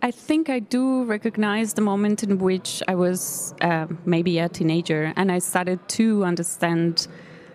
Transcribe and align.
I 0.00 0.12
think 0.12 0.48
I 0.48 0.60
do 0.60 1.02
recognize 1.04 1.74
the 1.74 1.80
moment 1.80 2.22
in 2.22 2.38
which 2.38 2.84
I 2.86 2.94
was 2.94 3.52
uh, 3.60 3.88
maybe 4.04 4.38
a 4.38 4.48
teenager 4.48 5.12
and 5.16 5.32
I 5.32 5.40
started 5.40 5.80
to 5.88 6.24
understand 6.24 7.08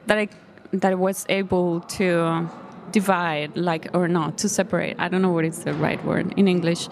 that 0.08 0.18
I 0.18 0.28
that 0.74 0.92
I 0.92 0.96
was 0.96 1.26
able 1.30 1.82
to 1.82 2.50
divide, 2.92 3.56
like 3.56 3.88
or 3.94 4.08
not, 4.08 4.38
to 4.40 4.50
separate. 4.50 4.96
I 5.00 5.08
don't 5.08 5.22
know 5.22 5.32
what 5.32 5.46
is 5.46 5.64
the 5.64 5.74
right 5.74 6.04
word 6.04 6.34
in 6.36 6.48
English, 6.48 6.90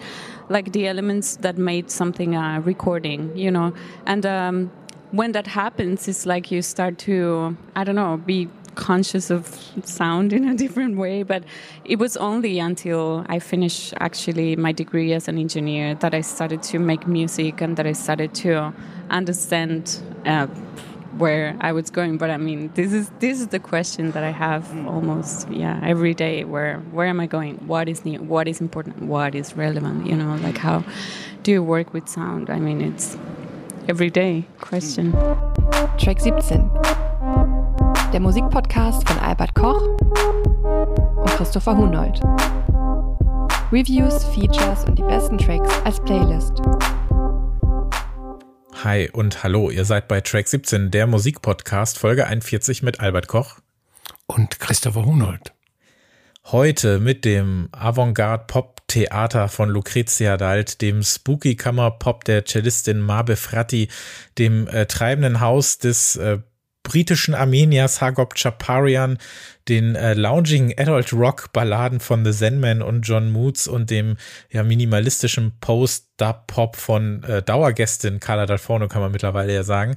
like 0.48 0.72
the 0.72 0.86
elements 0.86 1.36
that 1.36 1.58
made 1.58 1.90
something 1.90 2.34
a 2.34 2.62
recording, 2.64 3.36
you 3.36 3.50
know. 3.50 3.74
And 4.06 4.24
um, 4.24 4.70
when 5.10 5.32
that 5.32 5.48
happens, 5.48 6.08
it's 6.08 6.24
like 6.24 6.50
you 6.50 6.62
start 6.62 6.96
to 7.00 7.56
I 7.76 7.84
don't 7.84 7.96
know 7.96 8.16
be 8.16 8.48
conscious 8.74 9.30
of 9.30 9.46
sound 9.84 10.32
in 10.32 10.48
a 10.48 10.54
different 10.64 10.96
way. 10.96 11.22
But 11.22 11.44
it 11.84 11.98
was 11.98 12.16
only 12.16 12.58
until 12.58 13.24
I 13.28 13.38
finished 13.38 13.94
actually 14.00 14.56
my 14.56 14.72
degree 14.72 15.12
as 15.12 15.28
an 15.28 15.38
engineer 15.38 15.94
that 15.96 16.14
I 16.14 16.20
started 16.20 16.62
to 16.64 16.78
make 16.78 17.06
music 17.06 17.60
and 17.60 17.76
that 17.76 17.86
I 17.86 17.92
started 17.92 18.34
to 18.34 18.72
understand. 19.10 20.00
Uh, 20.26 20.46
where 21.18 21.56
I 21.60 21.72
was 21.72 21.90
going, 21.90 22.16
but 22.16 22.30
I 22.30 22.36
mean, 22.38 22.70
this 22.74 22.92
is 22.92 23.10
this 23.18 23.40
is 23.40 23.48
the 23.48 23.58
question 23.58 24.12
that 24.12 24.24
I 24.24 24.30
have 24.30 24.64
almost 24.86 25.48
yeah 25.50 25.78
every 25.82 26.14
day. 26.14 26.44
Where 26.44 26.78
where 26.90 27.06
am 27.06 27.20
I 27.20 27.26
going? 27.26 27.56
What 27.66 27.88
is 27.88 28.04
new? 28.04 28.22
What 28.22 28.48
is 28.48 28.60
important? 28.60 29.02
What 29.02 29.34
is 29.34 29.56
relevant? 29.56 30.06
You 30.06 30.16
know, 30.16 30.36
like 30.36 30.58
how 30.58 30.84
do 31.42 31.50
you 31.50 31.62
work 31.62 31.92
with 31.92 32.08
sound? 32.08 32.48
I 32.48 32.58
mean, 32.58 32.80
it's 32.80 33.16
everyday 33.88 34.46
question. 34.60 35.12
Track 35.98 36.20
17 36.20 37.01
der 38.12 38.20
Musikpodcast 38.20 39.08
von 39.08 39.18
Albert 39.20 39.54
Koch 39.54 39.80
und 41.16 41.30
Christopher 41.30 41.74
Hunold. 41.74 42.20
Reviews, 43.72 44.24
Features 44.26 44.84
und 44.84 44.98
die 44.98 45.02
besten 45.02 45.38
Tracks 45.38 45.70
als 45.84 45.98
Playlist. 46.00 46.60
Hi 48.84 49.08
und 49.10 49.42
hallo, 49.42 49.70
ihr 49.70 49.86
seid 49.86 50.08
bei 50.08 50.20
Track 50.20 50.46
17, 50.46 50.90
der 50.90 51.06
Musikpodcast, 51.06 51.98
Folge 51.98 52.26
41 52.26 52.82
mit 52.82 53.00
Albert 53.00 53.28
Koch 53.28 53.60
und 54.26 54.60
Christopher 54.60 55.06
Hunold. 55.06 55.54
Heute 56.44 56.98
mit 56.98 57.24
dem 57.24 57.70
Avantgarde-Pop-Theater 57.72 59.48
von 59.48 59.70
Lucrezia 59.70 60.36
Dalt, 60.36 60.82
dem 60.82 61.02
Spooky-Kammer-Pop 61.02 62.24
der 62.24 62.44
Cellistin 62.44 63.00
Mabe 63.00 63.36
Fratti, 63.36 63.88
dem 64.36 64.66
äh, 64.68 64.84
treibenden 64.84 65.40
Haus 65.40 65.78
des 65.78 66.16
äh, 66.16 66.40
britischen 66.82 67.34
Armeniers 67.34 68.00
Hagop 68.00 68.34
Chaparian, 68.36 69.18
den 69.68 69.94
äh, 69.94 70.14
lounging 70.14 70.74
Adult 70.78 71.12
Rock 71.12 71.52
Balladen 71.52 72.00
von 72.00 72.24
The 72.24 72.32
Zen 72.32 72.82
und 72.82 73.02
John 73.02 73.30
Moods 73.30 73.68
und 73.68 73.90
dem 73.90 74.16
ja 74.50 74.62
minimalistischen 74.62 75.52
Post-Dub-Pop 75.60 76.76
von 76.76 77.22
äh, 77.24 77.42
Dauergästin 77.42 78.20
Carla 78.20 78.46
Dalforno 78.46 78.88
kann 78.88 79.02
man 79.02 79.12
mittlerweile 79.12 79.54
ja 79.54 79.62
sagen. 79.62 79.96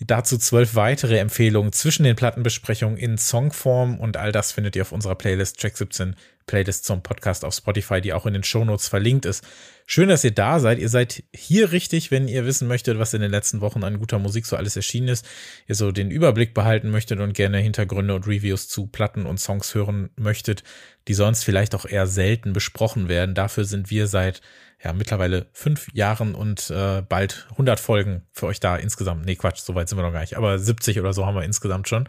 Dazu 0.00 0.38
zwölf 0.38 0.74
weitere 0.74 1.18
Empfehlungen 1.18 1.72
zwischen 1.72 2.04
den 2.04 2.16
Plattenbesprechungen 2.16 2.96
in 2.96 3.18
Songform 3.18 4.00
und 4.00 4.16
all 4.16 4.32
das 4.32 4.52
findet 4.52 4.74
ihr 4.74 4.82
auf 4.82 4.92
unserer 4.92 5.14
Playlist 5.14 5.60
Track 5.60 5.76
17 5.76 6.16
Playlist 6.46 6.84
zum 6.84 7.02
Podcast 7.02 7.44
auf 7.44 7.54
Spotify, 7.54 8.00
die 8.00 8.12
auch 8.12 8.26
in 8.26 8.32
den 8.32 8.44
Shownotes 8.44 8.88
verlinkt 8.88 9.26
ist. 9.26 9.44
Schön, 9.86 10.08
dass 10.08 10.24
ihr 10.24 10.30
da 10.30 10.60
seid. 10.60 10.78
Ihr 10.78 10.88
seid 10.88 11.24
hier 11.34 11.72
richtig, 11.72 12.10
wenn 12.10 12.28
ihr 12.28 12.46
wissen 12.46 12.68
möchtet, 12.68 12.98
was 12.98 13.14
in 13.14 13.20
den 13.20 13.30
letzten 13.30 13.60
Wochen 13.60 13.84
an 13.84 13.98
guter 13.98 14.18
Musik 14.18 14.46
so 14.46 14.56
alles 14.56 14.76
erschienen 14.76 15.08
ist. 15.08 15.26
Ihr 15.66 15.74
so 15.74 15.90
den 15.92 16.10
Überblick 16.10 16.54
behalten 16.54 16.90
möchtet 16.90 17.20
und 17.20 17.34
gerne 17.34 17.58
Hintergründe 17.58 18.14
und 18.14 18.26
Reviews 18.26 18.68
zu 18.68 18.86
Platten 18.86 19.26
und 19.26 19.38
Songs 19.38 19.74
hören 19.74 20.10
möchtet, 20.16 20.62
die 21.08 21.14
sonst 21.14 21.44
vielleicht 21.44 21.74
auch 21.74 21.84
eher 21.84 22.06
selten 22.06 22.52
besprochen 22.52 23.08
werden. 23.08 23.34
Dafür 23.34 23.64
sind 23.64 23.90
wir 23.90 24.06
seit 24.06 24.40
ja 24.82 24.92
mittlerweile 24.92 25.46
fünf 25.52 25.88
Jahren 25.92 26.34
und 26.34 26.70
äh, 26.70 27.02
bald 27.02 27.46
100 27.52 27.78
Folgen 27.78 28.22
für 28.32 28.46
euch 28.46 28.60
da 28.60 28.76
insgesamt. 28.76 29.24
Nee, 29.24 29.36
Quatsch, 29.36 29.60
so 29.60 29.74
weit 29.74 29.88
sind 29.88 29.98
wir 29.98 30.02
noch 30.02 30.12
gar 30.12 30.20
nicht. 30.20 30.36
Aber 30.36 30.58
70 30.58 31.00
oder 31.00 31.12
so 31.12 31.26
haben 31.26 31.34
wir 31.34 31.44
insgesamt 31.44 31.88
schon. 31.88 32.08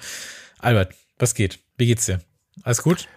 Albert, 0.60 0.94
was 1.20 1.36
geht? 1.36 1.60
Wie 1.78 1.88
geht's 1.88 2.06
dir? 2.06 2.20
Alles 2.64 2.82
gut? 2.82 3.08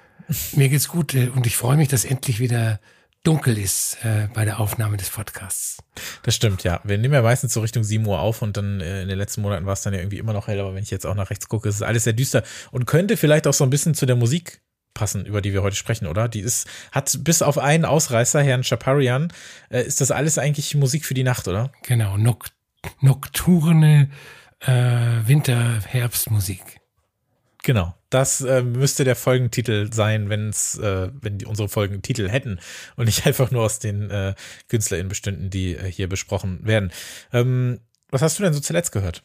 Mir 0.52 0.68
geht's 0.68 0.88
gut 0.88 1.14
äh, 1.14 1.28
und 1.28 1.46
ich 1.46 1.56
freue 1.56 1.76
mich, 1.76 1.88
dass 1.88 2.04
endlich 2.04 2.40
wieder 2.40 2.80
dunkel 3.22 3.58
ist 3.58 3.98
äh, 4.04 4.28
bei 4.32 4.44
der 4.44 4.60
Aufnahme 4.60 4.96
des 4.96 5.10
Podcasts. 5.10 5.78
Das 6.22 6.36
stimmt, 6.36 6.62
ja. 6.62 6.80
Wir 6.84 6.96
nehmen 6.96 7.14
ja 7.14 7.22
meistens 7.22 7.52
so 7.52 7.60
Richtung 7.60 7.82
7 7.82 8.06
Uhr 8.06 8.20
auf 8.20 8.40
und 8.40 8.56
dann 8.56 8.80
äh, 8.80 9.02
in 9.02 9.08
den 9.08 9.18
letzten 9.18 9.42
Monaten 9.42 9.66
war 9.66 9.72
es 9.72 9.82
dann 9.82 9.94
ja 9.94 10.00
irgendwie 10.00 10.18
immer 10.18 10.32
noch 10.32 10.46
hell, 10.46 10.60
aber 10.60 10.74
wenn 10.74 10.82
ich 10.82 10.90
jetzt 10.90 11.06
auch 11.06 11.14
nach 11.16 11.30
rechts 11.30 11.48
gucke, 11.48 11.68
ist 11.68 11.82
alles 11.82 12.04
sehr 12.04 12.12
düster 12.12 12.44
und 12.70 12.86
könnte 12.86 13.16
vielleicht 13.16 13.48
auch 13.48 13.52
so 13.52 13.64
ein 13.64 13.70
bisschen 13.70 13.94
zu 13.94 14.06
der 14.06 14.14
Musik 14.14 14.60
passen, 14.94 15.26
über 15.26 15.42
die 15.42 15.52
wir 15.52 15.62
heute 15.62 15.76
sprechen, 15.76 16.06
oder? 16.06 16.28
Die 16.28 16.40
ist, 16.40 16.68
hat 16.92 17.18
bis 17.24 17.42
auf 17.42 17.58
einen 17.58 17.84
Ausreißer, 17.84 18.42
Herrn 18.42 18.62
Chaparian, 18.62 19.32
äh, 19.70 19.82
ist 19.82 20.00
das 20.00 20.12
alles 20.12 20.38
eigentlich 20.38 20.74
Musik 20.76 21.04
für 21.04 21.14
die 21.14 21.24
Nacht, 21.24 21.48
oder? 21.48 21.72
Genau, 21.82 22.16
Nok 22.16 22.46
nokturne 23.00 24.10
äh, 24.60 24.72
Winter-Herbstmusik. 25.26 26.80
Genau. 27.66 27.96
Das 28.10 28.42
äh, 28.42 28.62
müsste 28.62 29.02
der 29.02 29.16
Folgentitel 29.16 29.92
sein, 29.92 30.28
wenn's, 30.28 30.78
äh, 30.78 31.10
wenn 31.20 31.38
die, 31.38 31.46
unsere 31.46 31.68
Folgen 31.68 32.00
Titel 32.00 32.28
hätten 32.28 32.60
und 32.94 33.06
nicht 33.06 33.26
einfach 33.26 33.50
nur 33.50 33.64
aus 33.64 33.80
den 33.80 34.08
äh, 34.08 34.36
KünstlerInnen 34.68 35.08
bestünden, 35.08 35.50
die 35.50 35.74
äh, 35.74 35.90
hier 35.90 36.08
besprochen 36.08 36.64
werden. 36.64 36.92
Ähm, 37.32 37.80
was 38.08 38.22
hast 38.22 38.38
du 38.38 38.44
denn 38.44 38.52
so 38.52 38.60
zuletzt 38.60 38.92
gehört? 38.92 39.24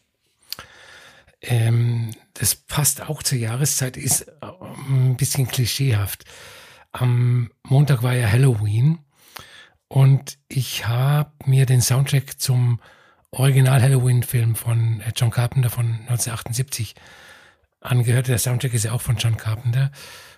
Ähm, 1.41 2.15
das 2.33 2.55
passt 2.55 3.07
auch 3.07 3.21
zur 3.21 3.37
Jahreszeit, 3.37 3.95
ist 3.95 4.21
äh, 4.21 4.47
ein 4.89 5.17
bisschen 5.17 5.47
klischeehaft. 5.47 6.25
Am 6.93 7.51
Montag 7.61 8.01
war 8.01 8.15
ja 8.15 8.27
Halloween 8.27 8.97
und 9.87 10.39
ich 10.47 10.87
habe 10.87 11.31
mir 11.45 11.67
den 11.67 11.83
Soundtrack 11.83 12.39
zum 12.39 12.81
Original 13.29 13.83
Halloween-Film 13.83 14.55
von 14.55 14.99
äh, 15.01 15.11
John 15.15 15.29
Carpenter 15.29 15.69
von 15.69 15.85
1978 15.85 16.95
angehört. 17.81 18.27
Der 18.27 18.37
Soundtrack 18.37 18.73
ist 18.73 18.85
ja 18.85 18.93
auch 18.93 19.01
von 19.01 19.17
John 19.17 19.37
Carpenter. 19.37 19.91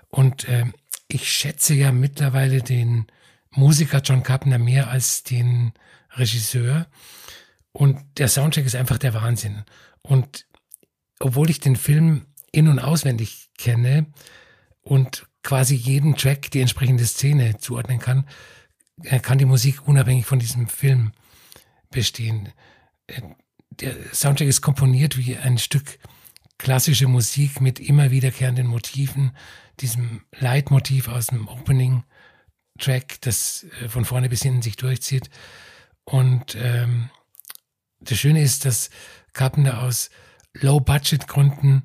Und 0.09 0.48
äh, 0.48 0.66
ich 1.08 1.31
schätze 1.31 1.74
ja 1.76 1.92
mittlerweile 1.92 2.62
den 2.62 3.08
Musiker 3.52 4.00
John 4.00 4.24
Carpenter 4.24 4.58
mehr 4.58 4.90
als 4.90 5.24
den 5.24 5.74
Regisseur. 6.12 6.88
Und 7.72 8.00
der 8.18 8.28
Soundtrack 8.28 8.66
ist 8.66 8.76
einfach 8.76 8.98
der 8.98 9.14
Wahnsinn. 9.14 9.64
Und 10.02 10.46
obwohl 11.20 11.50
ich 11.50 11.59
den 11.59 11.76
Film 11.76 12.26
in- 12.52 12.68
und 12.68 12.80
auswendig 12.80 13.50
kenne 13.58 14.08
und 14.81 15.28
quasi 15.44 15.75
jeden 15.75 16.16
Track 16.16 16.52
die 16.52 16.62
entsprechende 16.62 17.06
Szene 17.06 17.58
zuordnen 17.58 18.00
kann, 18.00 18.28
äh, 19.04 19.20
kann 19.20 19.38
die 19.38 19.46
Musik 19.46 19.88
unabhängig 19.88 20.25
von 20.25 20.40
diesem 20.40 20.68
Film 20.68 21.12
bestehen. 21.90 22.50
Äh, 23.08 23.22
der 23.72 23.96
Soundtrack 24.14 24.48
ist 24.48 24.62
komponiert 24.62 25.18
wie 25.18 25.36
ein 25.36 25.58
Stück 25.58 25.98
klassische 26.58 27.08
Musik 27.08 27.62
mit 27.62 27.80
immer 27.80 28.12
wiederkehrenden 28.12 28.68
Motiven, 28.68 29.36
diesem 29.80 30.24
Leitmotiv 30.38 31.08
aus 31.08 31.28
dem 31.28 31.47
Opening-Track, 31.47 33.22
das 33.22 33.66
äh, 33.81 33.90
von 33.90 34.06
vorne 34.06 34.30
bis 34.30 34.44
hinten 34.44 34.62
sich 34.62 34.75
durchzieht. 34.75 35.30
Und 36.06 36.56
ähm, 36.56 37.09
das 38.00 38.19
Schöne 38.19 38.42
ist, 38.42 38.66
dass 38.66 38.90
Carpenter 39.34 39.81
aus 39.81 40.09
Low-Budget-Gründen 40.53 41.84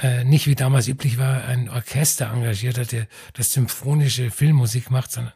äh, 0.00 0.24
nicht 0.24 0.46
wie 0.46 0.54
damals 0.54 0.88
üblich 0.88 1.18
war, 1.18 1.44
ein 1.44 1.68
Orchester 1.68 2.30
engagiert 2.30 2.78
hat, 2.78 2.92
der 2.92 3.08
das 3.32 3.52
symphonische 3.52 4.30
Filmmusik 4.30 4.90
macht, 4.90 5.10
sondern 5.10 5.32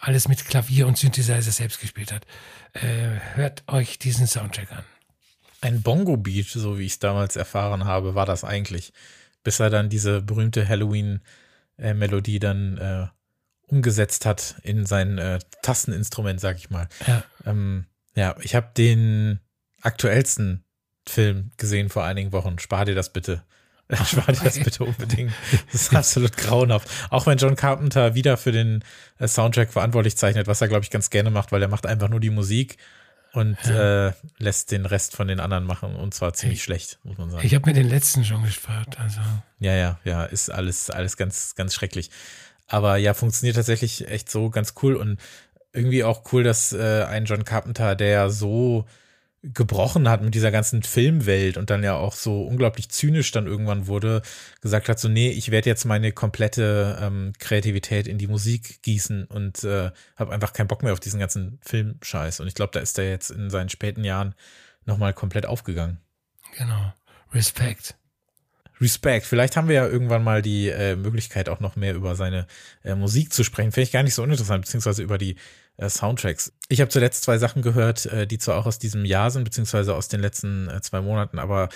alles 0.00 0.26
mit 0.28 0.44
Klavier 0.44 0.86
und 0.86 0.98
Synthesizer 0.98 1.52
selbst 1.52 1.80
gespielt 1.80 2.12
hat. 2.12 2.26
Äh, 2.72 3.20
hört 3.34 3.62
euch 3.68 3.98
diesen 3.98 4.26
Soundtrack 4.26 4.72
an. 4.72 4.84
Ein 5.60 5.82
Bongo-Beat, 5.82 6.48
so 6.48 6.78
wie 6.78 6.86
ich 6.86 6.92
es 6.92 6.98
damals 6.98 7.36
erfahren 7.36 7.84
habe, 7.84 8.14
war 8.14 8.26
das 8.26 8.44
eigentlich. 8.44 8.92
Bis 9.42 9.60
er 9.60 9.70
dann 9.70 9.88
diese 9.88 10.22
berühmte 10.22 10.66
Halloween-Melodie 10.66 12.38
dann 12.38 12.78
äh, 12.78 13.06
umgesetzt 13.66 14.26
hat 14.26 14.56
in 14.62 14.86
sein 14.86 15.18
äh, 15.18 15.38
Tasteninstrument, 15.62 16.40
sag 16.40 16.56
ich 16.56 16.70
mal. 16.70 16.88
Ja, 17.06 17.24
ähm, 17.46 17.86
ja 18.14 18.36
ich 18.42 18.54
habe 18.54 18.70
den 18.76 19.40
aktuellsten 19.82 20.64
Film 21.08 21.52
gesehen 21.56 21.88
vor 21.88 22.04
einigen 22.04 22.32
Wochen. 22.32 22.58
Spar 22.58 22.84
dir 22.84 22.94
das 22.94 23.12
bitte. 23.12 23.42
Spar 24.06 24.32
dir 24.32 24.44
das 24.44 24.58
bitte 24.58 24.84
unbedingt. 24.84 25.32
Das 25.72 25.82
ist 25.82 25.94
absolut 25.94 26.36
grauenhaft. 26.36 26.88
Auch 27.10 27.26
wenn 27.26 27.38
John 27.38 27.56
Carpenter 27.56 28.14
wieder 28.14 28.36
für 28.36 28.52
den 28.52 28.84
äh, 29.18 29.28
Soundtrack 29.28 29.72
verantwortlich 29.72 30.16
zeichnet, 30.16 30.46
was 30.46 30.60
er, 30.60 30.68
glaube 30.68 30.84
ich, 30.84 30.90
ganz 30.90 31.10
gerne 31.10 31.30
macht, 31.30 31.52
weil 31.52 31.62
er 31.62 31.68
macht 31.68 31.86
einfach 31.86 32.08
nur 32.08 32.20
die 32.20 32.30
Musik 32.30 32.76
und 33.32 33.56
äh, 33.66 34.12
lässt 34.38 34.72
den 34.72 34.86
Rest 34.86 35.16
von 35.16 35.28
den 35.28 35.40
anderen 35.40 35.64
machen 35.64 35.94
und 35.96 36.14
zwar 36.14 36.32
ziemlich 36.32 36.58
ich, 36.58 36.64
schlecht, 36.64 36.98
muss 37.04 37.18
man 37.18 37.30
sagen. 37.30 37.46
Ich 37.46 37.54
habe 37.54 37.68
mir 37.68 37.74
den 37.74 37.88
letzten 37.88 38.24
schon 38.24 38.42
gespart, 38.42 38.98
also. 38.98 39.20
Ja, 39.58 39.74
ja, 39.74 39.98
ja, 40.04 40.24
ist 40.24 40.50
alles, 40.50 40.90
alles 40.90 41.16
ganz, 41.16 41.54
ganz 41.54 41.74
schrecklich. 41.74 42.10
Aber 42.66 42.96
ja, 42.96 43.14
funktioniert 43.14 43.56
tatsächlich 43.56 44.08
echt 44.08 44.30
so 44.30 44.50
ganz 44.50 44.74
cool 44.82 44.96
und 44.96 45.18
irgendwie 45.72 46.04
auch 46.04 46.22
cool, 46.32 46.42
dass 46.42 46.72
äh, 46.72 47.04
ein 47.04 47.24
John 47.24 47.44
Carpenter, 47.44 47.94
der 47.94 48.30
so 48.30 48.86
gebrochen 49.42 50.08
hat 50.08 50.22
mit 50.22 50.34
dieser 50.34 50.50
ganzen 50.50 50.82
Filmwelt 50.82 51.56
und 51.56 51.70
dann 51.70 51.82
ja 51.82 51.94
auch 51.94 52.14
so 52.14 52.42
unglaublich 52.42 52.90
zynisch 52.90 53.32
dann 53.32 53.46
irgendwann 53.46 53.86
wurde, 53.86 54.20
gesagt 54.60 54.88
hat, 54.88 55.00
so, 55.00 55.08
nee, 55.08 55.30
ich 55.30 55.50
werde 55.50 55.70
jetzt 55.70 55.86
meine 55.86 56.12
komplette 56.12 56.98
ähm, 57.00 57.32
Kreativität 57.38 58.06
in 58.06 58.18
die 58.18 58.26
Musik 58.26 58.82
gießen 58.82 59.24
und 59.24 59.64
äh, 59.64 59.92
habe 60.16 60.32
einfach 60.32 60.52
keinen 60.52 60.68
Bock 60.68 60.82
mehr 60.82 60.92
auf 60.92 61.00
diesen 61.00 61.20
ganzen 61.20 61.58
Filmscheiß. 61.62 62.40
Und 62.40 62.48
ich 62.48 62.54
glaube, 62.54 62.72
da 62.72 62.80
ist 62.80 62.98
er 62.98 63.08
jetzt 63.08 63.30
in 63.30 63.48
seinen 63.48 63.70
späten 63.70 64.04
Jahren 64.04 64.34
nochmal 64.84 65.14
komplett 65.14 65.46
aufgegangen. 65.46 65.98
Genau. 66.58 66.92
Respekt. 67.32 67.96
Respekt. 68.80 69.26
Vielleicht 69.26 69.56
haben 69.56 69.68
wir 69.68 69.74
ja 69.74 69.86
irgendwann 69.86 70.24
mal 70.24 70.42
die 70.42 70.68
äh, 70.68 70.96
Möglichkeit, 70.96 71.48
auch 71.48 71.60
noch 71.60 71.76
mehr 71.76 71.94
über 71.94 72.14
seine 72.16 72.46
äh, 72.82 72.94
Musik 72.94 73.32
zu 73.32 73.44
sprechen. 73.44 73.72
Finde 73.72 73.84
ich 73.84 73.92
gar 73.92 74.02
nicht 74.02 74.14
so 74.14 74.22
uninteressant, 74.22 74.64
beziehungsweise 74.64 75.02
über 75.02 75.18
die 75.18 75.36
Soundtracks. 75.88 76.52
Ich 76.68 76.80
habe 76.80 76.90
zuletzt 76.90 77.24
zwei 77.24 77.38
Sachen 77.38 77.62
gehört, 77.62 78.06
äh, 78.06 78.26
die 78.26 78.38
zwar 78.38 78.58
auch 78.58 78.66
aus 78.66 78.78
diesem 78.78 79.04
Jahr 79.04 79.30
sind, 79.30 79.44
beziehungsweise 79.44 79.94
aus 79.94 80.08
den 80.08 80.20
letzten 80.20 80.68
äh, 80.68 80.80
zwei 80.82 81.00
Monaten, 81.00 81.38
aber 81.38 81.68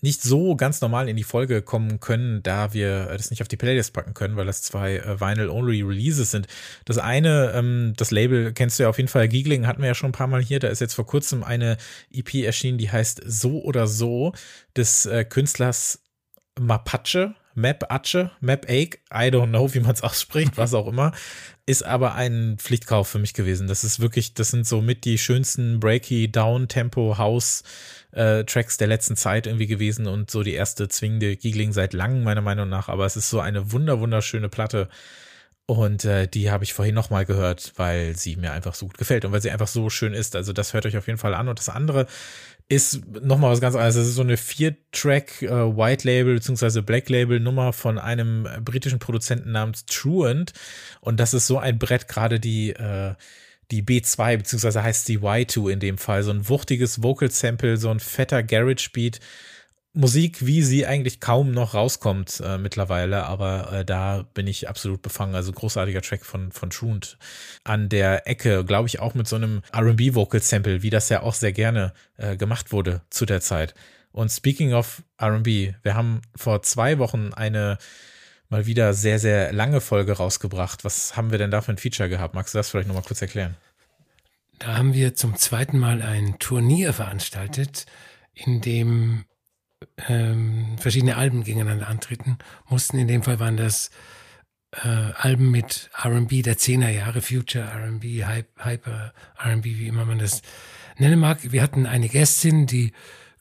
nicht 0.00 0.22
so 0.22 0.56
ganz 0.56 0.80
normal 0.80 1.08
in 1.08 1.16
die 1.16 1.24
Folge 1.24 1.62
kommen 1.62 2.00
können, 2.00 2.42
da 2.42 2.72
wir 2.72 3.06
das 3.06 3.30
nicht 3.30 3.42
auf 3.42 3.48
die 3.48 3.56
Playlist 3.56 3.92
packen 3.92 4.14
können, 4.14 4.36
weil 4.36 4.46
das 4.46 4.62
zwei 4.62 5.02
Vinyl-Only-Releases 5.04 6.30
sind. 6.30 6.46
Das 6.84 6.98
eine, 6.98 7.52
ähm, 7.54 7.92
das 7.96 8.10
Label 8.10 8.52
kennst 8.52 8.78
du 8.78 8.84
ja 8.84 8.88
auf 8.88 8.96
jeden 8.96 9.08
Fall, 9.08 9.28
Giegling 9.28 9.66
hatten 9.66 9.82
wir 9.82 9.88
ja 9.88 9.94
schon 9.94 10.10
ein 10.10 10.12
paar 10.12 10.26
Mal 10.26 10.42
hier, 10.42 10.58
da 10.58 10.68
ist 10.68 10.80
jetzt 10.80 10.94
vor 10.94 11.06
kurzem 11.06 11.44
eine 11.44 11.76
EP 12.10 12.34
erschienen, 12.34 12.78
die 12.78 12.90
heißt 12.90 13.22
So 13.26 13.62
oder 13.62 13.86
So 13.86 14.32
des 14.76 15.08
Künstlers 15.28 16.00
Mapache, 16.58 17.34
Map 17.54 17.84
Ache, 17.90 18.30
Map 18.40 18.66
Ake, 18.68 18.98
I 19.12 19.28
don't 19.30 19.48
know, 19.48 19.72
wie 19.74 19.80
man 19.80 19.92
es 19.92 20.02
ausspricht, 20.02 20.56
was 20.56 20.74
auch 20.74 20.86
immer, 20.86 21.12
ist 21.66 21.84
aber 21.84 22.14
ein 22.14 22.56
Pflichtkauf 22.58 23.08
für 23.08 23.18
mich 23.18 23.34
gewesen. 23.34 23.66
Das 23.66 23.84
ist 23.84 24.00
wirklich, 24.00 24.34
das 24.34 24.50
sind 24.50 24.66
so 24.66 24.80
mit 24.80 25.04
die 25.04 25.18
schönsten 25.18 25.80
Breaky, 25.80 26.30
Down, 26.30 26.68
Tempo, 26.68 27.18
House 27.18 27.62
äh, 28.12 28.44
Tracks 28.44 28.76
der 28.76 28.88
letzten 28.88 29.16
Zeit 29.16 29.46
irgendwie 29.46 29.66
gewesen 29.66 30.06
und 30.06 30.30
so 30.30 30.42
die 30.42 30.54
erste 30.54 30.88
zwingende 30.88 31.36
Giggling 31.36 31.72
seit 31.72 31.92
langem, 31.92 32.24
meiner 32.24 32.40
Meinung 32.40 32.68
nach. 32.68 32.88
Aber 32.88 33.06
es 33.06 33.16
ist 33.16 33.30
so 33.30 33.40
eine 33.40 33.72
wunder, 33.72 34.00
wunderschöne 34.00 34.48
Platte. 34.48 34.88
Und 35.66 36.04
äh, 36.04 36.26
die 36.26 36.50
habe 36.50 36.64
ich 36.64 36.74
vorhin 36.74 36.96
nochmal 36.96 37.24
gehört, 37.24 37.74
weil 37.76 38.16
sie 38.16 38.34
mir 38.34 38.50
einfach 38.50 38.74
so 38.74 38.86
gut 38.86 38.98
gefällt 38.98 39.24
und 39.24 39.30
weil 39.30 39.40
sie 39.40 39.52
einfach 39.52 39.68
so 39.68 39.88
schön 39.88 40.14
ist. 40.14 40.34
Also 40.34 40.52
das 40.52 40.74
hört 40.74 40.84
euch 40.84 40.96
auf 40.96 41.06
jeden 41.06 41.20
Fall 41.20 41.32
an. 41.32 41.46
Und 41.46 41.60
das 41.60 41.68
andere 41.68 42.06
ist 42.70 43.04
nochmal 43.20 43.50
was 43.50 43.60
ganz 43.60 43.74
anderes. 43.74 43.96
Das 43.96 44.06
ist 44.06 44.14
so 44.14 44.22
eine 44.22 44.36
Vier-Track 44.36 45.42
äh, 45.42 45.48
White 45.48 46.06
Label 46.06 46.34
bzw. 46.34 46.82
Black 46.82 47.08
Label 47.08 47.40
Nummer 47.40 47.72
von 47.72 47.98
einem 47.98 48.46
britischen 48.64 49.00
Produzenten 49.00 49.50
namens 49.50 49.86
Truant. 49.86 50.52
Und 51.00 51.18
das 51.18 51.34
ist 51.34 51.48
so 51.48 51.58
ein 51.58 51.80
Brett, 51.80 52.06
gerade 52.06 52.38
die, 52.38 52.70
äh, 52.70 53.14
die 53.72 53.82
B2, 53.82 54.36
beziehungsweise 54.36 54.84
heißt 54.84 55.08
die 55.08 55.18
Y2 55.18 55.72
in 55.72 55.80
dem 55.80 55.98
Fall. 55.98 56.22
So 56.22 56.30
ein 56.30 56.48
wuchtiges 56.48 57.02
Vocal 57.02 57.28
Sample, 57.32 57.76
so 57.76 57.90
ein 57.90 57.98
fetter 57.98 58.44
Garage 58.44 58.90
Beat 58.92 59.18
Musik, 59.92 60.46
wie 60.46 60.62
sie 60.62 60.86
eigentlich 60.86 61.18
kaum 61.18 61.50
noch 61.50 61.74
rauskommt 61.74 62.40
äh, 62.44 62.58
mittlerweile, 62.58 63.24
aber 63.26 63.72
äh, 63.72 63.84
da 63.84 64.22
bin 64.34 64.46
ich 64.46 64.68
absolut 64.68 65.02
befangen. 65.02 65.34
Also 65.34 65.50
großartiger 65.52 66.00
Track 66.00 66.24
von, 66.24 66.52
von 66.52 66.70
Truant 66.70 67.18
an 67.64 67.88
der 67.88 68.28
Ecke, 68.28 68.64
glaube 68.64 68.86
ich, 68.86 69.00
auch 69.00 69.14
mit 69.14 69.26
so 69.26 69.34
einem 69.34 69.62
RB-Vocal-Sample, 69.76 70.82
wie 70.82 70.90
das 70.90 71.08
ja 71.08 71.22
auch 71.22 71.34
sehr 71.34 71.52
gerne 71.52 71.92
äh, 72.18 72.36
gemacht 72.36 72.70
wurde 72.70 73.02
zu 73.10 73.26
der 73.26 73.40
Zeit. 73.40 73.74
Und 74.12 74.30
speaking 74.30 74.74
of 74.74 75.02
RB, 75.20 75.74
wir 75.82 75.94
haben 75.94 76.22
vor 76.36 76.62
zwei 76.62 76.98
Wochen 76.98 77.32
eine 77.32 77.78
mal 78.48 78.66
wieder 78.66 78.94
sehr, 78.94 79.18
sehr 79.18 79.52
lange 79.52 79.80
Folge 79.80 80.12
rausgebracht. 80.12 80.84
Was 80.84 81.16
haben 81.16 81.30
wir 81.30 81.38
denn 81.38 81.50
da 81.50 81.62
für 81.62 81.72
ein 81.72 81.78
Feature 81.78 82.08
gehabt? 82.08 82.34
Magst 82.34 82.54
du 82.54 82.58
das 82.58 82.70
vielleicht 82.70 82.88
nochmal 82.88 83.04
kurz 83.04 83.22
erklären? 83.22 83.56
Da 84.58 84.76
haben 84.76 84.92
wir 84.92 85.14
zum 85.14 85.36
zweiten 85.36 85.78
Mal 85.78 86.02
ein 86.02 86.38
Turnier 86.38 86.92
veranstaltet, 86.92 87.86
in 88.34 88.60
dem 88.60 89.24
ähm, 90.08 90.76
verschiedene 90.78 91.16
Alben 91.16 91.44
gegeneinander 91.44 91.88
antreten 91.88 92.38
mussten. 92.68 92.98
In 92.98 93.08
dem 93.08 93.22
Fall 93.22 93.40
waren 93.40 93.56
das 93.56 93.90
äh, 94.72 94.88
Alben 94.88 95.50
mit 95.50 95.90
RB 96.04 96.42
der 96.42 96.56
10er 96.56 96.90
Jahre, 96.90 97.20
Future 97.20 97.64
RB, 97.64 98.04
Hyper 98.56 99.12
RB, 99.42 99.64
wie 99.64 99.88
immer 99.88 100.04
man 100.04 100.18
das 100.18 100.42
nennen 100.98 101.18
mag. 101.18 101.38
Wir 101.52 101.62
hatten 101.62 101.86
eine 101.86 102.08
Gästin, 102.08 102.66
die 102.66 102.92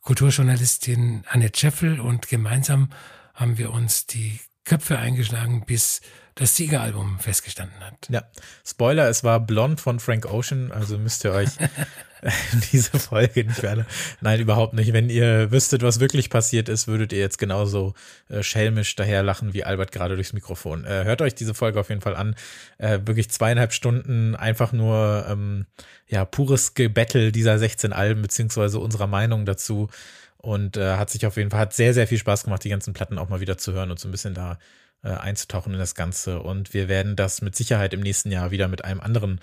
Kulturjournalistin 0.01 1.23
Anne 1.27 1.51
Scheffel, 1.53 1.99
und 1.99 2.29
gemeinsam 2.29 2.89
haben 3.33 3.57
wir 3.57 3.71
uns 3.71 4.05
die 4.05 4.39
Köpfe 4.63 4.97
eingeschlagen, 4.97 5.65
bis 5.65 6.01
das 6.35 6.55
Siegeralbum 6.55 7.19
festgestanden 7.19 7.79
hat. 7.81 8.07
Ja, 8.09 8.23
Spoiler, 8.65 9.09
es 9.09 9.23
war 9.23 9.39
Blond 9.39 9.81
von 9.81 9.99
Frank 9.99 10.25
Ocean, 10.25 10.71
also 10.71 10.97
müsst 10.97 11.25
ihr 11.25 11.33
euch 11.33 11.49
diese 12.71 12.99
Folge 12.99 13.45
nicht 13.45 13.63
mehr. 13.63 13.85
Nein, 14.21 14.39
überhaupt 14.39 14.73
nicht. 14.73 14.93
Wenn 14.93 15.09
ihr 15.09 15.51
wüsstet, 15.51 15.81
was 15.83 15.99
wirklich 15.99 16.29
passiert 16.29 16.69
ist, 16.69 16.87
würdet 16.87 17.13
ihr 17.13 17.19
jetzt 17.19 17.37
genauso 17.37 17.93
äh, 18.29 18.43
schelmisch 18.43 18.95
daherlachen 18.95 19.53
wie 19.53 19.63
Albert 19.63 19.91
gerade 19.91 20.15
durchs 20.15 20.33
Mikrofon. 20.33 20.85
Äh, 20.85 21.05
hört 21.05 21.21
euch 21.21 21.35
diese 21.35 21.53
Folge 21.53 21.79
auf 21.79 21.89
jeden 21.89 22.01
Fall 22.01 22.15
an. 22.15 22.35
Äh, 22.77 22.99
wirklich 23.05 23.29
zweieinhalb 23.29 23.73
Stunden 23.73 24.35
einfach 24.35 24.71
nur 24.71 25.25
ähm, 25.29 25.65
ja 26.07 26.25
pures 26.25 26.73
Gebettel 26.73 27.31
dieser 27.31 27.57
16 27.57 27.93
Alben 27.93 28.21
beziehungsweise 28.21 28.79
unserer 28.79 29.07
Meinung 29.07 29.45
dazu 29.45 29.89
und 30.37 30.77
äh, 30.77 30.95
hat 30.95 31.09
sich 31.09 31.25
auf 31.25 31.37
jeden 31.37 31.51
Fall 31.51 31.59
hat 31.59 31.73
sehr 31.73 31.93
sehr 31.93 32.07
viel 32.07 32.17
Spaß 32.17 32.45
gemacht, 32.45 32.63
die 32.63 32.69
ganzen 32.69 32.93
Platten 32.93 33.17
auch 33.17 33.29
mal 33.29 33.41
wieder 33.41 33.57
zu 33.57 33.73
hören 33.73 33.91
und 33.91 33.99
so 33.99 34.07
ein 34.07 34.11
bisschen 34.11 34.33
da 34.33 34.57
äh, 35.03 35.09
einzutauchen 35.09 35.73
in 35.73 35.79
das 35.79 35.95
Ganze. 35.95 36.41
Und 36.41 36.73
wir 36.73 36.87
werden 36.89 37.15
das 37.15 37.41
mit 37.41 37.55
Sicherheit 37.55 37.93
im 37.93 38.01
nächsten 38.01 38.31
Jahr 38.31 38.51
wieder 38.51 38.67
mit 38.67 38.83
einem 38.83 38.99
anderen 38.99 39.39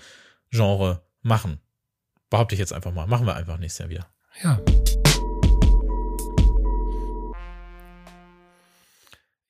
Genre 0.51 1.01
machen. 1.21 1.59
Behaupte 2.29 2.55
ich 2.55 2.59
jetzt 2.59 2.73
einfach 2.73 2.93
mal. 2.93 3.07
Machen 3.07 3.25
wir 3.25 3.35
einfach 3.35 3.57
nächstes 3.57 3.79
Jahr 3.79 3.89
wieder. 3.89 4.07
Ja. 4.43 4.59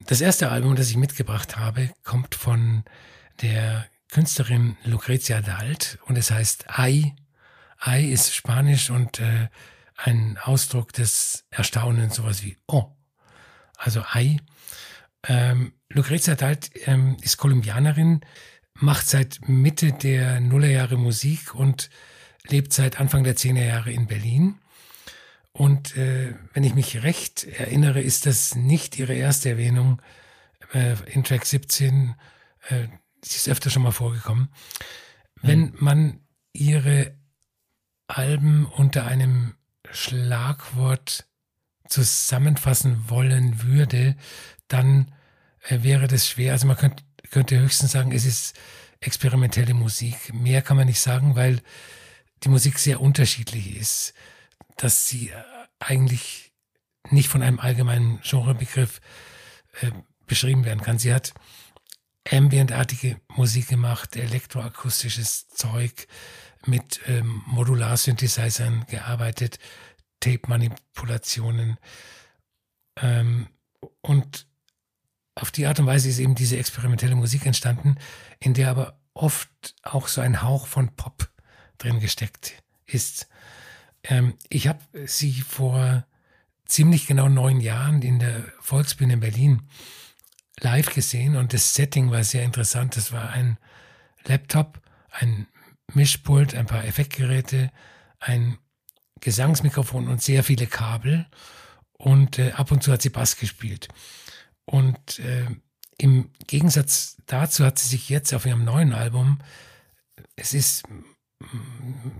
Das 0.05 0.21
erste 0.21 0.49
Album, 0.51 0.75
das 0.75 0.89
ich 0.89 0.95
mitgebracht 0.95 1.57
habe, 1.57 1.89
kommt 2.03 2.35
von 2.35 2.83
der 3.41 3.87
Künstlerin 4.09 4.77
Lucrezia 4.83 5.41
Dalt 5.41 5.99
und 6.05 6.17
es 6.17 6.31
heißt 6.31 6.65
Ai. 6.79 7.15
Ai 7.79 8.03
ist 8.03 8.33
Spanisch 8.33 8.89
und 8.89 9.19
äh, 9.19 9.49
ein 9.97 10.37
Ausdruck 10.41 10.93
des 10.93 11.45
Erstaunens, 11.49 12.15
sowas 12.15 12.43
wie 12.43 12.57
Oh. 12.67 12.85
Also 13.75 14.01
Ai. 14.13 14.37
Ähm, 15.27 15.73
Lucrezia 15.89 16.35
Dalt 16.35 16.71
ähm, 16.85 17.17
ist 17.21 17.37
Kolumbianerin, 17.37 18.21
macht 18.75 19.07
seit 19.07 19.49
Mitte 19.49 19.91
der 19.91 20.39
Nullerjahre 20.39 20.97
Musik 20.97 21.53
und 21.53 21.89
lebt 22.51 22.73
seit 22.73 22.99
Anfang 22.99 23.23
der 23.23 23.35
10er 23.35 23.65
Jahre 23.65 23.91
in 23.91 24.07
Berlin. 24.07 24.59
Und 25.51 25.97
äh, 25.97 26.35
wenn 26.53 26.63
ich 26.63 26.75
mich 26.75 27.03
recht 27.03 27.45
erinnere, 27.45 28.01
ist 28.01 28.25
das 28.25 28.55
nicht 28.55 28.99
ihre 28.99 29.15
erste 29.15 29.49
Erwähnung 29.49 30.01
äh, 30.73 30.95
in 31.11 31.23
Track 31.23 31.45
17. 31.45 32.15
Äh, 32.69 32.87
sie 33.23 33.37
ist 33.37 33.49
öfter 33.49 33.69
schon 33.69 33.81
mal 33.81 33.91
vorgekommen. 33.91 34.49
Wenn 35.41 35.61
mhm. 35.61 35.75
man 35.79 36.19
ihre 36.53 37.15
Alben 38.07 38.65
unter 38.65 39.05
einem 39.05 39.55
Schlagwort 39.91 41.25
zusammenfassen 41.87 43.09
wollen 43.09 43.63
würde, 43.63 44.15
dann 44.67 45.11
äh, 45.67 45.83
wäre 45.83 46.07
das 46.07 46.27
schwer. 46.27 46.53
Also 46.53 46.67
man 46.67 46.77
könnte, 46.77 47.03
könnte 47.31 47.59
höchstens 47.59 47.91
sagen, 47.91 48.11
es 48.11 48.25
ist 48.25 48.55
experimentelle 48.99 49.73
Musik. 49.73 50.33
Mehr 50.33 50.61
kann 50.61 50.77
man 50.77 50.87
nicht 50.87 50.99
sagen, 50.99 51.35
weil 51.35 51.61
die 52.43 52.49
Musik 52.49 52.79
sehr 52.79 53.01
unterschiedlich 53.01 53.75
ist, 53.75 54.13
dass 54.77 55.07
sie 55.07 55.29
äh, 55.29 55.43
eigentlich 55.79 56.53
nicht 57.09 57.29
von 57.29 57.41
einem 57.41 57.59
allgemeinen 57.59 58.19
Genrebegriff 58.21 59.01
äh, 59.81 59.91
beschrieben 60.25 60.65
werden 60.65 60.81
kann. 60.81 60.99
Sie 60.99 61.13
hat 61.13 61.33
ambientartige 62.29 63.19
Musik 63.29 63.69
gemacht, 63.69 64.15
elektroakustisches 64.15 65.47
Zeug, 65.47 66.07
mit 66.65 66.99
ähm, 67.07 67.43
Modular-Synthesizern 67.45 68.85
gearbeitet, 68.89 69.59
Tape-Manipulationen. 70.19 71.77
Ähm, 72.97 73.47
und 74.01 74.47
auf 75.35 75.51
die 75.51 75.65
Art 75.65 75.79
und 75.79 75.85
Weise 75.85 76.09
ist 76.09 76.19
eben 76.19 76.35
diese 76.35 76.57
experimentelle 76.57 77.15
Musik 77.15 77.45
entstanden, 77.45 77.97
in 78.39 78.53
der 78.53 78.69
aber 78.69 78.99
oft 79.13 79.75
auch 79.83 80.07
so 80.07 80.21
ein 80.21 80.41
Hauch 80.41 80.67
von 80.67 80.95
Pop 80.95 81.29
drin 81.77 81.99
gesteckt 81.99 82.53
ist. 82.85 83.27
Ähm, 84.03 84.35
ich 84.49 84.67
habe 84.67 84.79
sie 85.05 85.33
vor 85.33 86.05
ziemlich 86.65 87.07
genau 87.07 87.29
neun 87.29 87.59
Jahren 87.59 88.01
in 88.01 88.19
der 88.19 88.45
Volksbühne 88.59 89.13
in 89.13 89.19
Berlin 89.19 89.61
live 90.59 90.93
gesehen 90.93 91.35
und 91.35 91.53
das 91.53 91.75
Setting 91.75 92.11
war 92.11 92.23
sehr 92.23 92.43
interessant. 92.43 92.97
Das 92.97 93.11
war 93.11 93.29
ein 93.29 93.57
Laptop, 94.25 94.81
ein 95.11 95.47
Mischpult, 95.93 96.55
ein 96.55 96.65
paar 96.65 96.83
Effektgeräte, 96.83 97.71
ein 98.19 98.57
Gesangsmikrofon 99.21 100.07
und 100.07 100.21
sehr 100.21 100.43
viele 100.43 100.67
Kabel. 100.67 101.25
Und 101.93 102.37
äh, 102.37 102.51
ab 102.51 102.71
und 102.71 102.83
zu 102.83 102.91
hat 102.91 103.01
sie 103.01 103.09
Bass 103.09 103.37
gespielt. 103.37 103.87
Und 104.65 105.19
äh, 105.19 105.47
im 105.97 106.29
Gegensatz 106.45 107.17
dazu 107.25 107.65
hat 107.65 107.79
sie 107.79 107.87
sich 107.87 108.09
jetzt 108.09 108.33
auf 108.33 108.45
ihrem 108.45 108.63
neuen 108.63 108.93
Album, 108.93 109.39
es 110.35 110.53
ist 110.53 110.83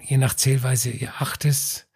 je 0.01 0.17
nach 0.17 0.36
Zählweise 0.36 0.89
ihr 0.89 1.13
achtes 1.19 1.88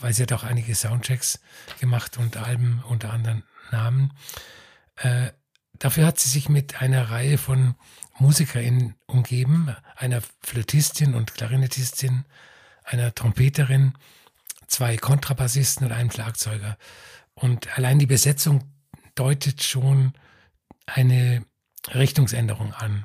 weil 0.00 0.12
sie 0.12 0.22
hat 0.22 0.32
auch 0.32 0.44
einige 0.44 0.74
Soundchecks 0.74 1.40
gemacht 1.80 2.18
und 2.18 2.36
Alben 2.36 2.82
unter 2.88 3.12
anderen 3.12 3.42
Namen. 3.70 4.12
Äh, 4.96 5.30
dafür 5.74 6.06
hat 6.06 6.18
sie 6.18 6.28
sich 6.28 6.48
mit 6.48 6.80
einer 6.80 7.10
Reihe 7.10 7.38
von 7.38 7.74
MusikerInnen 8.18 8.94
umgeben, 9.06 9.74
einer 9.96 10.22
Flötistin 10.40 11.14
und 11.14 11.34
Klarinettistin, 11.34 12.24
einer 12.84 13.14
Trompeterin, 13.14 13.94
zwei 14.66 14.96
Kontrabassisten 14.96 15.86
und 15.86 15.92
einem 15.92 16.10
Schlagzeuger. 16.10 16.78
Und 17.34 17.76
allein 17.76 17.98
die 17.98 18.06
Besetzung 18.06 18.64
deutet 19.14 19.62
schon 19.62 20.14
eine 20.86 21.44
Richtungsänderung 21.92 22.72
an. 22.72 23.04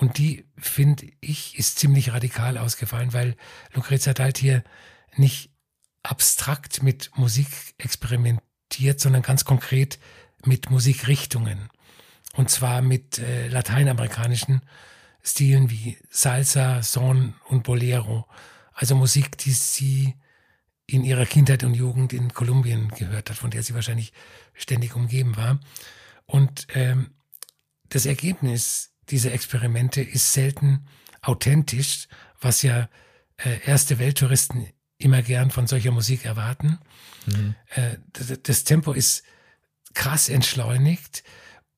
Und 0.00 0.16
die, 0.16 0.46
finde 0.56 1.08
ich, 1.20 1.58
ist 1.58 1.78
ziemlich 1.78 2.14
radikal 2.14 2.56
ausgefallen, 2.56 3.12
weil 3.12 3.36
Lucrezia 3.74 4.14
Dalt 4.14 4.38
hier 4.38 4.64
nicht 5.14 5.50
abstrakt 6.02 6.82
mit 6.82 7.10
Musik 7.18 7.48
experimentiert, 7.76 8.98
sondern 8.98 9.20
ganz 9.20 9.44
konkret 9.44 9.98
mit 10.42 10.70
Musikrichtungen. 10.70 11.68
Und 12.32 12.48
zwar 12.48 12.80
mit 12.80 13.18
äh, 13.18 13.48
lateinamerikanischen 13.48 14.62
Stilen 15.22 15.68
wie 15.68 15.98
Salsa, 16.08 16.82
Son 16.82 17.34
und 17.48 17.62
Bolero. 17.62 18.26
Also 18.72 18.94
Musik, 18.94 19.36
die 19.36 19.52
sie 19.52 20.14
in 20.86 21.04
ihrer 21.04 21.26
Kindheit 21.26 21.62
und 21.62 21.74
Jugend 21.74 22.14
in 22.14 22.32
Kolumbien 22.32 22.88
gehört 22.88 23.28
hat, 23.28 23.36
von 23.36 23.50
der 23.50 23.62
sie 23.62 23.74
wahrscheinlich 23.74 24.14
ständig 24.54 24.96
umgeben 24.96 25.36
war. 25.36 25.60
Und 26.24 26.68
ähm, 26.72 27.10
das 27.90 28.06
Ergebnis 28.06 28.89
dieser 29.10 29.32
Experimente 29.32 30.00
ist 30.02 30.32
selten 30.32 30.86
authentisch, 31.22 32.08
was 32.40 32.62
ja 32.62 32.88
äh, 33.36 33.60
erste 33.66 33.98
Welttouristen 33.98 34.66
immer 34.98 35.22
gern 35.22 35.50
von 35.50 35.66
solcher 35.66 35.90
Musik 35.90 36.24
erwarten. 36.24 36.78
Mhm. 37.26 37.54
Äh, 37.70 37.96
das, 38.12 38.42
das 38.42 38.64
Tempo 38.64 38.92
ist 38.92 39.24
krass 39.94 40.28
entschleunigt 40.28 41.24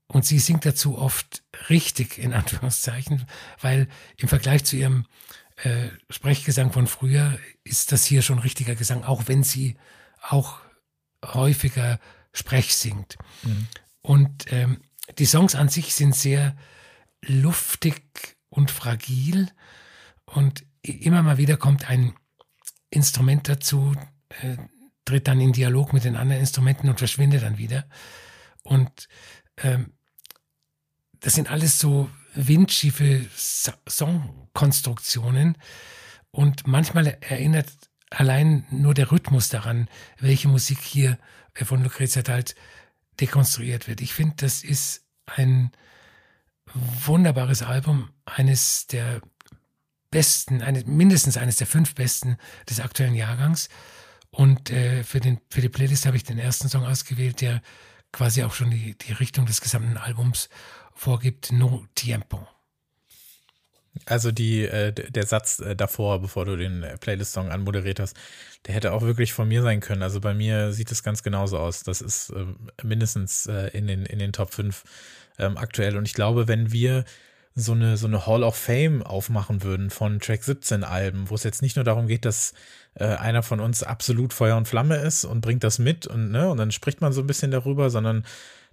und 0.06 0.26
sie 0.26 0.38
singt 0.38 0.66
dazu 0.66 0.98
oft 0.98 1.42
richtig, 1.70 2.18
in 2.18 2.34
Anführungszeichen, 2.34 3.26
weil 3.60 3.88
im 4.16 4.28
Vergleich 4.28 4.64
zu 4.64 4.76
ihrem 4.76 5.06
äh, 5.56 5.88
Sprechgesang 6.10 6.72
von 6.72 6.86
früher 6.86 7.38
ist 7.64 7.92
das 7.92 8.04
hier 8.04 8.22
schon 8.22 8.38
richtiger 8.38 8.74
Gesang, 8.74 9.04
auch 9.04 9.28
wenn 9.28 9.42
sie 9.42 9.76
auch 10.20 10.58
häufiger 11.24 11.98
Sprech 12.32 12.74
singt. 12.74 13.16
Mhm. 13.42 13.66
Und 14.02 14.52
ähm, 14.52 14.82
die 15.18 15.26
Songs 15.26 15.54
an 15.54 15.68
sich 15.68 15.94
sind 15.94 16.14
sehr 16.14 16.56
luftig 17.24 18.36
und 18.48 18.70
fragil 18.70 19.50
und 20.24 20.64
immer 20.82 21.22
mal 21.22 21.38
wieder 21.38 21.56
kommt 21.56 21.88
ein 21.88 22.14
Instrument 22.90 23.48
dazu, 23.48 23.94
äh, 24.40 24.56
tritt 25.04 25.28
dann 25.28 25.40
in 25.40 25.52
Dialog 25.52 25.92
mit 25.92 26.04
den 26.04 26.16
anderen 26.16 26.40
Instrumenten 26.40 26.88
und 26.88 26.98
verschwindet 26.98 27.42
dann 27.42 27.58
wieder. 27.58 27.86
Und 28.62 29.08
ähm, 29.58 29.92
das 31.20 31.34
sind 31.34 31.50
alles 31.50 31.78
so 31.78 32.08
windschiefe 32.34 33.26
Songkonstruktionen 33.88 35.56
und 36.30 36.66
manchmal 36.66 37.18
erinnert 37.20 37.68
allein 38.10 38.66
nur 38.70 38.94
der 38.94 39.10
Rhythmus 39.10 39.48
daran, 39.48 39.88
welche 40.18 40.48
Musik 40.48 40.80
hier 40.80 41.18
von 41.54 41.82
Lucrezia 41.82 42.22
Dalt 42.22 42.54
dekonstruiert 43.20 43.88
wird. 43.88 44.00
Ich 44.00 44.14
finde, 44.14 44.36
das 44.38 44.64
ist 44.64 45.04
ein 45.26 45.72
wunderbares 46.74 47.62
Album, 47.62 48.10
eines 48.24 48.86
der 48.86 49.20
besten, 50.10 50.62
eine, 50.62 50.84
mindestens 50.84 51.36
eines 51.36 51.56
der 51.56 51.66
fünf 51.66 51.94
besten 51.94 52.36
des 52.68 52.80
aktuellen 52.80 53.14
Jahrgangs. 53.14 53.68
Und 54.30 54.70
äh, 54.70 55.04
für, 55.04 55.20
den, 55.20 55.40
für 55.50 55.60
die 55.60 55.68
Playlist 55.68 56.06
habe 56.06 56.16
ich 56.16 56.24
den 56.24 56.38
ersten 56.38 56.68
Song 56.68 56.84
ausgewählt, 56.84 57.40
der 57.40 57.62
quasi 58.12 58.42
auch 58.44 58.54
schon 58.54 58.70
die, 58.70 58.96
die 58.96 59.12
Richtung 59.12 59.46
des 59.46 59.60
gesamten 59.60 59.96
Albums 59.96 60.48
vorgibt, 60.94 61.52
No 61.52 61.86
Tiempo. 61.94 62.46
Also 64.06 64.32
die, 64.32 64.64
äh, 64.64 64.92
der 64.92 65.26
Satz 65.26 65.60
äh, 65.60 65.76
davor, 65.76 66.20
bevor 66.20 66.46
du 66.46 66.56
den 66.56 66.82
äh, 66.82 66.96
Playlist-Song 66.96 67.50
anmoderiert 67.50 68.00
hast, 68.00 68.16
der 68.66 68.74
hätte 68.74 68.92
auch 68.92 69.02
wirklich 69.02 69.34
von 69.34 69.48
mir 69.48 69.62
sein 69.62 69.80
können. 69.80 70.02
Also 70.02 70.20
bei 70.20 70.32
mir 70.32 70.72
sieht 70.72 70.90
es 70.90 71.02
ganz 71.02 71.22
genauso 71.22 71.58
aus. 71.58 71.82
Das 71.82 72.00
ist 72.00 72.30
äh, 72.30 72.46
mindestens 72.82 73.46
in, 73.46 73.86
den, 73.86 74.06
in 74.06 74.18
den 74.18 74.32
Top 74.32 74.54
5 74.54 74.84
ähm, 75.38 75.56
aktuell. 75.56 75.96
Und 75.96 76.06
ich 76.06 76.14
glaube, 76.14 76.48
wenn 76.48 76.72
wir 76.72 77.04
so 77.54 77.72
eine, 77.72 77.96
so 77.96 78.06
eine 78.06 78.26
Hall 78.26 78.42
of 78.42 78.56
Fame 78.56 79.02
aufmachen 79.02 79.62
würden 79.62 79.90
von 79.90 80.20
Track 80.20 80.42
17 80.42 80.84
Alben, 80.84 81.28
wo 81.28 81.34
es 81.34 81.42
jetzt 81.42 81.62
nicht 81.62 81.76
nur 81.76 81.84
darum 81.84 82.06
geht, 82.06 82.24
dass 82.24 82.54
äh, 82.94 83.04
einer 83.04 83.42
von 83.42 83.60
uns 83.60 83.82
absolut 83.82 84.32
Feuer 84.32 84.56
und 84.56 84.68
Flamme 84.68 84.96
ist 84.96 85.24
und 85.24 85.42
bringt 85.42 85.64
das 85.64 85.78
mit 85.78 86.06
und, 86.06 86.30
ne, 86.30 86.48
und 86.50 86.56
dann 86.56 86.72
spricht 86.72 87.00
man 87.00 87.12
so 87.12 87.20
ein 87.20 87.26
bisschen 87.26 87.50
darüber, 87.50 87.90
sondern 87.90 88.24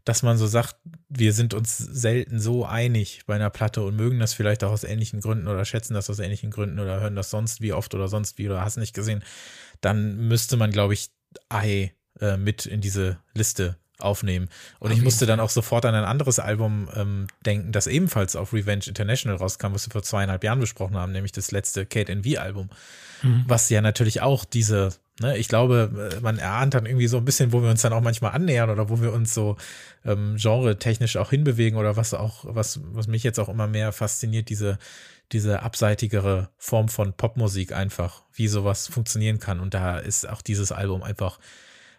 dass 0.06 0.24
man 0.24 0.38
so 0.38 0.48
sagt, 0.48 0.78
wir 1.10 1.34
sind 1.34 1.54
uns 1.54 1.78
selten 1.78 2.39
so 2.39 2.66
einig 2.66 3.22
bei 3.28 3.36
einer 3.36 3.50
Platte 3.50 3.84
und 3.84 3.98
mögen 3.98 4.20
das 4.20 4.34
vielleicht 4.34 4.63
auch 4.63 4.72
aus 4.72 4.86
ähnlichen 4.86 5.20
Gründen 5.20 5.48
oder 5.48 5.66
schätzen 5.66 5.94
das 5.94 6.10
aus 6.10 6.20
ähnlichen 6.20 6.51
Gründen 6.51 6.80
oder 6.80 7.01
hören 7.01 7.16
das 7.18 7.30
sonst 7.30 7.60
wie 7.62 7.74
oft 7.74 7.94
oder 7.94 8.08
sonst 8.08 8.38
wie 8.38 8.48
oder 8.48 8.62
hast 8.62 8.78
nicht 8.78 8.96
gesehen, 8.96 9.24
dann 9.82 10.16
müsste 10.28 10.56
man, 10.56 10.72
glaube 10.72 10.94
ich, 10.94 11.10
Ei 11.50 11.94
äh, 12.20 12.38
mit 12.38 12.66
in 12.66 12.82
diese 12.82 13.20
Liste 13.34 13.78
aufnehmen. 14.00 14.50
Und 14.79 14.91
auf 14.91 14.98
ich 14.98 15.03
musste 15.03 15.25
dann 15.25 15.39
auch 15.39 15.50
sofort 15.50 15.86
an 15.86 15.96
ein 15.96 16.06
anderes 16.06 16.39
Album 16.39 16.89
ähm, 16.96 17.27
denken, 17.46 17.72
das 17.72 17.88
ebenfalls 17.88 18.36
auf 18.36 18.53
Revenge 18.53 18.86
International 18.88 19.38
rauskam, 19.38 19.74
was 19.74 19.88
wir 19.88 19.91
vor 19.91 20.03
zweieinhalb 20.03 20.44
Jahren 20.44 20.60
besprochen 20.60 20.98
haben, 20.98 21.12
nämlich 21.12 21.32
das 21.32 21.51
letzte 21.51 21.86
Kate 21.86 22.12
NV-Album, 22.12 22.70
mhm. 23.24 23.44
was 23.48 23.70
ja 23.70 23.82
natürlich 23.82 24.22
auch 24.22 24.46
diese 24.46 24.94
Ne, 25.22 25.38
ich 25.38 25.50
glaube, 25.50 26.12
äh, 26.15 26.22
man 26.22 26.38
erahnt 26.38 26.74
dann 26.74 26.86
irgendwie 26.86 27.08
so 27.08 27.18
ein 27.18 27.25
bisschen, 27.25 27.51
wo 27.51 27.62
wir 27.62 27.70
uns 27.70 27.82
dann 27.82 27.91
auch 27.91 28.01
manchmal 28.01 28.32
annähern 28.32 28.70
oder 28.70 28.89
wo 28.89 29.01
wir 29.01 29.12
uns 29.12 29.34
so 29.34 29.58
ähm, 30.06 30.38
genre-technisch 30.38 31.18
auch 31.18 31.29
hinbewegen 31.32 31.77
oder 31.77 31.98
was 31.98 32.13
auch, 32.13 32.46
was, 32.48 32.79
was 32.94 33.08
mich 33.08 33.24
jetzt 33.24 33.38
auch 33.38 33.50
immer 33.50 33.68
mehr 33.68 33.91
fasziniert, 33.91 34.48
diese, 34.48 34.79
diese 35.34 35.62
abseitigere 35.62 36.50
Form 36.58 36.88
von 36.88 37.13
Popmusik 37.13 37.74
einfach, 37.74 38.24
wie 38.34 38.48
sowas 38.48 38.88
funktionieren 38.88 39.39
kann. 39.39 39.60
Und 39.60 39.74
da 39.74 39.98
ist 39.98 40.27
auch 40.27 40.41
dieses 40.41 40.72
Album 40.72 41.03
einfach, 41.03 41.39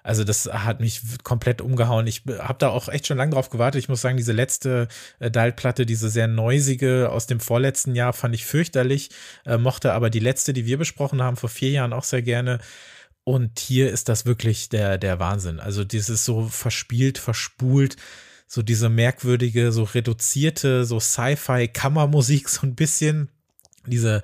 also 0.02 0.24
das 0.24 0.46
hat 0.46 0.80
mich 0.80 1.02
komplett 1.22 1.60
umgehauen. 1.60 2.06
Ich 2.06 2.22
habe 2.38 2.58
da 2.58 2.68
auch 2.68 2.88
echt 2.88 3.06
schon 3.06 3.18
lange 3.18 3.32
drauf 3.32 3.50
gewartet. 3.50 3.80
Ich 3.80 3.88
muss 3.88 4.00
sagen, 4.00 4.16
diese 4.16 4.32
letzte 4.32 4.88
äh, 5.18 5.30
Dial-Platte, 5.30 5.86
diese 5.86 6.08
sehr 6.08 6.26
neusige 6.26 7.10
aus 7.10 7.26
dem 7.26 7.40
vorletzten 7.40 7.94
Jahr, 7.94 8.12
fand 8.12 8.34
ich 8.34 8.46
fürchterlich, 8.46 9.10
äh, 9.44 9.58
mochte 9.58 9.92
aber 9.92 10.10
die 10.10 10.20
letzte, 10.20 10.52
die 10.52 10.66
wir 10.66 10.78
besprochen 10.78 11.22
haben, 11.22 11.36
vor 11.36 11.50
vier 11.50 11.70
Jahren 11.70 11.92
auch 11.92 12.04
sehr 12.04 12.22
gerne. 12.22 12.60
Und 13.24 13.58
hier 13.60 13.90
ist 13.90 14.08
das 14.08 14.26
wirklich 14.26 14.70
der, 14.70 14.98
der 14.98 15.18
Wahnsinn. 15.18 15.60
Also 15.60 15.84
dieses 15.84 16.24
so 16.24 16.48
verspielt, 16.48 17.18
verspult, 17.18 17.96
so 18.46 18.62
diese 18.62 18.88
merkwürdige, 18.88 19.70
so 19.70 19.84
reduzierte, 19.84 20.84
so 20.84 20.98
Sci-Fi-Kammermusik 20.98 22.48
so 22.48 22.66
ein 22.66 22.74
bisschen. 22.74 23.28
Diese 23.86 24.22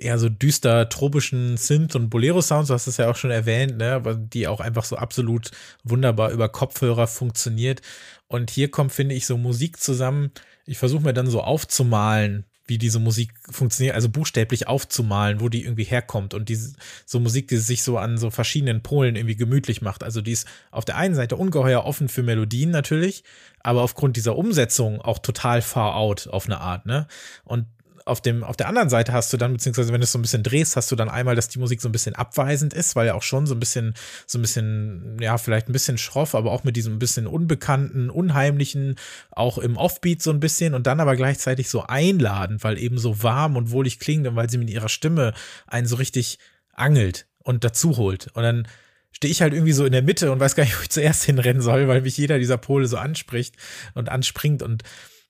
ja 0.00 0.18
so 0.18 0.28
düster 0.28 0.88
tropischen 0.88 1.56
Synth- 1.56 1.96
und 1.96 2.10
Bolero-Sounds, 2.10 2.68
du 2.68 2.74
hast 2.74 2.86
es 2.86 2.96
ja 2.96 3.10
auch 3.10 3.16
schon 3.16 3.30
erwähnt, 3.30 3.78
ne, 3.78 3.92
aber 3.92 4.14
die 4.14 4.48
auch 4.48 4.60
einfach 4.60 4.84
so 4.84 4.96
absolut 4.96 5.50
wunderbar 5.84 6.30
über 6.30 6.48
Kopfhörer 6.48 7.06
funktioniert. 7.06 7.82
Und 8.26 8.50
hier 8.50 8.70
kommt, 8.70 8.92
finde 8.92 9.14
ich, 9.14 9.26
so 9.26 9.36
Musik 9.36 9.80
zusammen. 9.80 10.30
Ich 10.66 10.78
versuche 10.78 11.02
mir 11.02 11.14
dann 11.14 11.28
so 11.28 11.40
aufzumalen, 11.40 12.44
wie 12.68 12.78
diese 12.78 12.98
Musik 12.98 13.32
funktioniert, 13.50 13.94
also 13.94 14.10
buchstäblich 14.10 14.68
aufzumalen, 14.68 15.40
wo 15.40 15.48
die 15.48 15.64
irgendwie 15.64 15.84
herkommt 15.84 16.34
und 16.34 16.50
diese 16.50 16.74
so 17.06 17.18
Musik, 17.18 17.48
die 17.48 17.56
sich 17.56 17.82
so 17.82 17.96
an 17.96 18.18
so 18.18 18.30
verschiedenen 18.30 18.82
Polen 18.82 19.16
irgendwie 19.16 19.36
gemütlich 19.36 19.80
macht. 19.80 20.04
Also 20.04 20.20
die 20.20 20.32
ist 20.32 20.46
auf 20.70 20.84
der 20.84 20.96
einen 20.96 21.14
Seite 21.14 21.36
ungeheuer 21.36 21.84
offen 21.84 22.10
für 22.10 22.22
Melodien 22.22 22.70
natürlich, 22.70 23.24
aber 23.60 23.80
aufgrund 23.80 24.16
dieser 24.18 24.36
Umsetzung 24.36 25.00
auch 25.00 25.18
total 25.18 25.62
far 25.62 25.96
out 25.96 26.28
auf 26.28 26.44
eine 26.44 26.60
Art, 26.60 26.84
ne? 26.84 27.08
Und 27.44 27.64
auf 28.08 28.20
dem, 28.20 28.42
auf 28.42 28.56
der 28.56 28.68
anderen 28.68 28.88
Seite 28.88 29.12
hast 29.12 29.32
du 29.32 29.36
dann, 29.36 29.52
beziehungsweise 29.52 29.92
wenn 29.92 30.00
du 30.00 30.04
es 30.04 30.12
so 30.12 30.18
ein 30.18 30.22
bisschen 30.22 30.42
drehst, 30.42 30.76
hast 30.76 30.90
du 30.90 30.96
dann 30.96 31.08
einmal, 31.08 31.36
dass 31.36 31.48
die 31.48 31.58
Musik 31.58 31.80
so 31.80 31.88
ein 31.88 31.92
bisschen 31.92 32.14
abweisend 32.14 32.74
ist, 32.74 32.96
weil 32.96 33.06
ja 33.06 33.14
auch 33.14 33.22
schon 33.22 33.46
so 33.46 33.54
ein 33.54 33.60
bisschen, 33.60 33.94
so 34.26 34.38
ein 34.38 34.42
bisschen, 34.42 35.16
ja, 35.20 35.38
vielleicht 35.38 35.68
ein 35.68 35.72
bisschen 35.72 35.98
schroff, 35.98 36.34
aber 36.34 36.50
auch 36.50 36.64
mit 36.64 36.76
diesem 36.76 36.98
bisschen 36.98 37.26
unbekannten, 37.26 38.10
unheimlichen, 38.10 38.96
auch 39.30 39.58
im 39.58 39.76
Offbeat 39.76 40.22
so 40.22 40.30
ein 40.30 40.40
bisschen 40.40 40.74
und 40.74 40.86
dann 40.86 41.00
aber 41.00 41.16
gleichzeitig 41.16 41.68
so 41.68 41.82
einladend, 41.82 42.64
weil 42.64 42.78
eben 42.78 42.98
so 42.98 43.22
warm 43.22 43.56
und 43.56 43.70
wohlig 43.70 43.98
klingt 43.98 44.26
und 44.26 44.36
weil 44.36 44.50
sie 44.50 44.58
mit 44.58 44.70
ihrer 44.70 44.88
Stimme 44.88 45.34
einen 45.66 45.86
so 45.86 45.96
richtig 45.96 46.38
angelt 46.72 47.26
und 47.42 47.64
dazu 47.64 47.96
holt. 47.96 48.28
Und 48.34 48.42
dann 48.42 48.68
stehe 49.12 49.32
ich 49.32 49.42
halt 49.42 49.52
irgendwie 49.52 49.72
so 49.72 49.84
in 49.84 49.92
der 49.92 50.02
Mitte 50.02 50.30
und 50.32 50.40
weiß 50.40 50.54
gar 50.54 50.64
nicht, 50.64 50.78
wo 50.78 50.82
ich 50.82 50.90
zuerst 50.90 51.24
hinrennen 51.24 51.62
soll, 51.62 51.88
weil 51.88 52.02
mich 52.02 52.16
jeder 52.16 52.38
dieser 52.38 52.58
Pole 52.58 52.86
so 52.86 52.96
anspricht 52.96 53.56
und 53.94 54.08
anspringt 54.08 54.62
und 54.62 54.82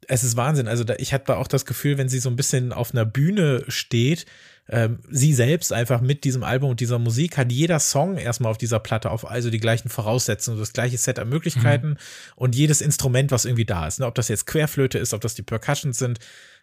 es 0.07 0.25
ist 0.25 0.37
Wahnsinn. 0.37 0.69
Also 0.69 0.85
da, 0.85 0.95
ich 0.99 1.13
hatte 1.13 1.37
auch 1.37 1.49
das 1.49 1.67
Gefühl, 1.67 1.99
wenn 1.99 2.09
sie 2.09 2.19
so 2.19 2.31
ein 2.31 2.37
bisschen 2.37 2.73
auf 2.73 2.93
einer 2.93 3.05
Bühne 3.05 3.65
steht, 3.69 4.27
ähm, 4.71 4.99
sie 5.11 5.33
selbst 5.33 5.73
einfach 5.73 6.01
mit 6.01 6.25
diesem 6.25 6.43
Album 6.43 6.71
und 6.71 6.81
dieser 6.81 6.99
Musik 6.99 7.39
hat 7.39 7.51
jeder 7.51 7.81
Song 7.81 8.19
erstmal 8.19 8.51
auf 8.51 8.59
dieser 8.59 8.81
Platte 8.81 9.11
auf 9.11 9.29
also 9.29 9.51
die 9.51 9.61
gleichen 9.61 9.89
Voraussetzungen, 9.89 10.59
das 10.59 10.75
gleiche 10.75 10.99
Set 10.99 11.19
an 11.19 11.29
Möglichkeiten 11.29 11.91
mhm. 11.91 11.97
und 12.37 12.55
jedes 12.55 12.81
Instrument, 12.81 13.31
was 13.31 13.47
irgendwie 13.47 13.65
da 13.65 13.87
ist. 13.87 14.01
Ne? 14.01 14.07
Ob 14.07 14.15
das 14.15 14.29
jetzt 14.29 14.47
Querflöte 14.47 14.99
ist, 14.99 15.15
ob 15.15 15.23
das 15.23 15.35
die 15.35 15.43
Percussions 15.43 15.99
sind, 15.99 16.19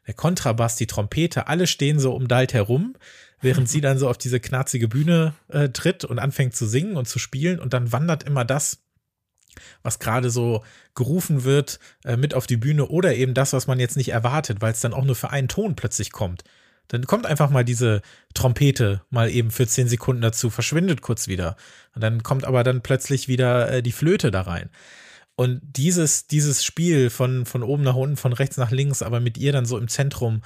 der 0.06 0.14
Kontrabass, 0.14 0.76
die 0.76 0.86
Trompete, 0.86 1.48
alle 1.48 1.66
stehen 1.66 2.00
so 2.00 2.14
um 2.14 2.28
Dalt 2.28 2.54
herum, 2.54 2.96
während 3.42 3.68
sie 3.70 3.82
dann 3.82 3.98
so 3.98 4.08
auf 4.08 4.20
diese 4.20 4.40
knarzige 4.40 4.88
Bühne 4.88 5.34
äh, 5.48 5.70
tritt 5.70 6.06
und 6.06 6.20
anfängt 6.20 6.56
zu 6.56 6.68
singen 6.68 6.98
und 6.98 7.08
zu 7.08 7.18
spielen 7.18 7.60
und 7.60 7.74
dann 7.74 7.92
wandert 7.92 8.24
immer 8.24 8.46
das 8.46 8.84
was 9.84 10.00
gerade 10.00 10.30
so 10.30 10.64
gerufen 10.94 11.44
wird, 11.44 11.80
äh, 12.04 12.18
mit 12.18 12.34
auf 12.34 12.48
die 12.48 12.58
Bühne 12.58 12.88
oder 12.88 13.16
eben 13.16 13.34
das, 13.34 13.54
was 13.54 13.68
man 13.68 13.80
jetzt 13.80 13.98
nicht 13.98 14.10
erwartet, 14.10 14.62
weil 14.62 14.72
es 14.72 14.80
dann 14.80 14.94
auch 14.94 15.06
nur 15.06 15.16
für 15.16 15.30
einen 15.30 15.48
Ton 15.48 15.76
plötzlich 15.76 16.12
kommt. 16.12 16.44
Dann 16.88 17.06
kommt 17.08 17.26
einfach 17.26 17.50
mal 17.50 17.66
diese 17.66 18.02
Trompete 18.34 19.02
mal 19.10 19.30
eben 19.30 19.52
für 19.52 19.68
zehn 19.68 19.88
Sekunden 19.88 20.22
dazu, 20.22 20.50
verschwindet 20.50 21.02
kurz 21.02 21.28
wieder. 21.28 21.56
Und 21.96 22.04
dann 22.04 22.22
kommt 22.24 22.46
aber 22.46 22.64
dann 22.64 22.82
plötzlich 22.82 23.28
wieder 23.28 23.72
äh, 23.72 23.84
die 23.84 23.92
Flöte 23.92 24.32
da 24.32 24.42
rein. 24.42 24.70
Und 25.36 25.62
dieses, 25.64 26.28
dieses 26.28 26.64
Spiel 26.64 27.10
von, 27.10 27.46
von 27.46 27.64
oben 27.64 27.84
nach 27.84 27.96
unten, 27.96 28.18
von 28.18 28.34
rechts 28.34 28.58
nach 28.58 28.72
links, 28.72 29.02
aber 29.02 29.20
mit 29.20 29.38
ihr 29.38 29.52
dann 29.52 29.66
so 29.66 29.78
im 29.78 29.88
Zentrum, 29.88 30.42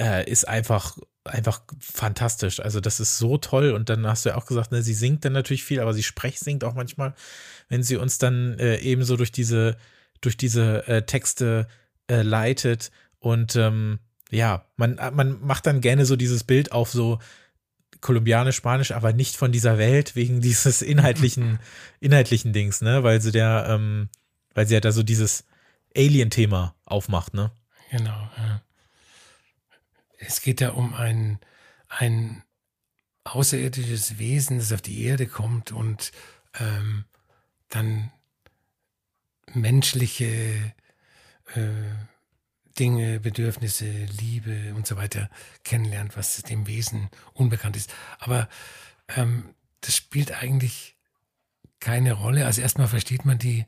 äh, 0.00 0.28
ist 0.30 0.48
einfach, 0.48 0.96
einfach 1.24 1.62
fantastisch. 1.78 2.60
Also 2.60 2.80
das 2.80 3.00
ist 3.00 3.18
so 3.18 3.38
toll. 3.38 3.72
Und 3.72 3.88
dann 3.88 4.06
hast 4.06 4.24
du 4.24 4.30
ja 4.30 4.36
auch 4.36 4.46
gesagt, 4.46 4.72
ne, 4.72 4.82
sie 4.82 4.94
singt 4.94 5.24
dann 5.24 5.32
natürlich 5.32 5.64
viel, 5.64 5.80
aber 5.80 5.92
sie 5.92 6.02
sprech 6.02 6.38
singt 6.40 6.64
auch 6.64 6.74
manchmal, 6.74 7.14
wenn 7.70 7.82
sie 7.82 7.96
uns 7.96 8.18
dann 8.18 8.58
äh, 8.58 8.76
ebenso 8.76 9.16
durch 9.16 9.32
diese, 9.32 9.78
durch 10.20 10.36
diese 10.36 10.86
äh, 10.86 11.02
Texte 11.06 11.66
äh, 12.08 12.20
leitet. 12.20 12.90
Und 13.20 13.56
ähm, 13.56 14.00
ja, 14.30 14.66
man, 14.76 14.96
man 15.14 15.40
macht 15.40 15.66
dann 15.66 15.80
gerne 15.80 16.04
so 16.04 16.16
dieses 16.16 16.44
Bild 16.44 16.72
auf 16.72 16.90
so 16.90 17.18
kolumbianisch, 18.00 18.56
spanisch, 18.56 18.92
aber 18.92 19.12
nicht 19.12 19.36
von 19.36 19.52
dieser 19.52 19.78
Welt 19.78 20.16
wegen 20.16 20.40
dieses 20.42 20.82
inhaltlichen, 20.82 21.58
inhaltlichen 22.00 22.52
Dings, 22.52 22.82
ne, 22.82 23.02
weil 23.02 23.22
sie 23.22 23.32
der, 23.32 23.66
ähm, 23.68 24.08
weil 24.52 24.66
sie 24.66 24.74
ja 24.74 24.80
da 24.80 24.92
so 24.92 25.02
dieses 25.02 25.44
Alien-Thema 25.96 26.74
aufmacht, 26.84 27.34
ne? 27.34 27.52
Genau, 27.90 28.30
ja. 28.36 28.62
Es 30.18 30.42
geht 30.42 30.60
ja 30.60 30.70
um 30.70 30.92
ein, 30.92 31.38
ein 31.88 32.42
außerirdisches 33.24 34.18
Wesen, 34.18 34.58
das 34.58 34.72
auf 34.72 34.82
die 34.82 35.04
Erde 35.04 35.26
kommt 35.26 35.72
und 35.72 36.12
ähm, 36.58 37.04
dann 37.70 38.10
menschliche 39.52 40.74
äh, 41.54 41.60
Dinge, 42.78 43.20
Bedürfnisse, 43.20 43.90
Liebe 44.20 44.74
und 44.74 44.86
so 44.86 44.96
weiter 44.96 45.28
kennenlernt, 45.64 46.16
was 46.16 46.42
dem 46.42 46.66
Wesen 46.66 47.10
unbekannt 47.32 47.76
ist. 47.76 47.92
Aber 48.18 48.48
ähm, 49.16 49.54
das 49.80 49.96
spielt 49.96 50.32
eigentlich 50.32 50.96
keine 51.80 52.12
Rolle. 52.12 52.46
Also 52.46 52.60
erstmal 52.60 52.88
versteht 52.88 53.24
man 53.24 53.38
die 53.38 53.66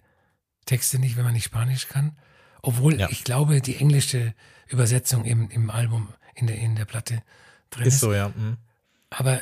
Texte 0.67 0.99
nicht, 0.99 1.17
wenn 1.17 1.25
man 1.25 1.35
nicht 1.35 1.45
Spanisch 1.45 1.89
kann. 1.89 2.17
Obwohl 2.63 3.01
ja. 3.01 3.09
ich 3.11 3.25
glaube, 3.25 3.61
die 3.61 3.77
englische 3.77 4.35
Übersetzung 4.69 5.25
im, 5.25 5.51
im 5.51 5.71
Album, 5.71 6.09
in 6.35 6.47
der, 6.47 6.57
in 6.59 6.77
der 6.77 6.85
Platte 6.85 7.23
drin 7.71 7.87
ist. 7.87 7.95
Ist 7.95 8.01
so, 8.01 8.13
ja. 8.13 8.29
Mhm. 8.29 8.59
Aber 9.11 9.41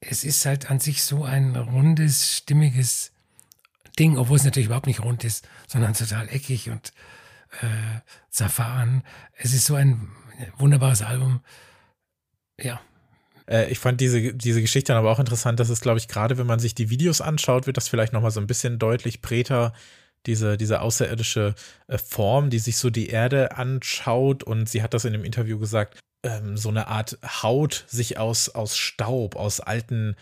es 0.00 0.24
ist 0.24 0.46
halt 0.46 0.70
an 0.70 0.78
sich 0.80 1.02
so 1.02 1.24
ein 1.24 1.56
rundes, 1.56 2.36
stimmiges 2.36 3.11
Ding, 3.98 4.16
obwohl 4.16 4.36
es 4.36 4.44
natürlich 4.44 4.66
überhaupt 4.66 4.86
nicht 4.86 5.02
rund 5.02 5.24
ist, 5.24 5.48
sondern 5.66 5.94
total 5.94 6.28
eckig 6.28 6.70
und 6.70 6.92
äh, 7.60 8.00
zerfahren. 8.30 9.02
Es 9.34 9.52
ist 9.52 9.66
so 9.66 9.74
ein 9.74 10.08
wunderbares 10.56 11.02
Album. 11.02 11.40
Ja. 12.58 12.80
Äh, 13.46 13.70
ich 13.70 13.78
fand 13.78 14.00
diese, 14.00 14.34
diese 14.34 14.60
Geschichte 14.60 14.92
dann 14.92 14.98
aber 14.98 15.10
auch 15.10 15.18
interessant, 15.18 15.60
dass 15.60 15.68
es, 15.68 15.80
glaube 15.80 15.98
ich, 15.98 16.08
gerade 16.08 16.38
wenn 16.38 16.46
man 16.46 16.60
sich 16.60 16.74
die 16.74 16.90
Videos 16.90 17.20
anschaut, 17.20 17.66
wird 17.66 17.76
das 17.76 17.88
vielleicht 17.88 18.12
nochmal 18.12 18.30
so 18.30 18.40
ein 18.40 18.46
bisschen 18.46 18.78
deutlich 18.78 19.20
präter, 19.20 19.72
diese, 20.26 20.56
diese 20.56 20.80
außerirdische 20.80 21.54
äh, 21.88 21.98
Form, 21.98 22.50
die 22.50 22.58
sich 22.58 22.76
so 22.76 22.90
die 22.90 23.08
Erde 23.08 23.56
anschaut. 23.56 24.42
Und 24.42 24.68
sie 24.68 24.82
hat 24.82 24.94
das 24.94 25.04
in 25.04 25.12
dem 25.12 25.24
Interview 25.24 25.58
gesagt, 25.58 25.98
ähm, 26.22 26.56
so 26.56 26.68
eine 26.68 26.86
Art 26.86 27.18
Haut 27.42 27.84
sich 27.88 28.18
aus, 28.18 28.48
aus 28.48 28.76
Staub, 28.76 29.36
aus 29.36 29.60
alten 29.60 30.16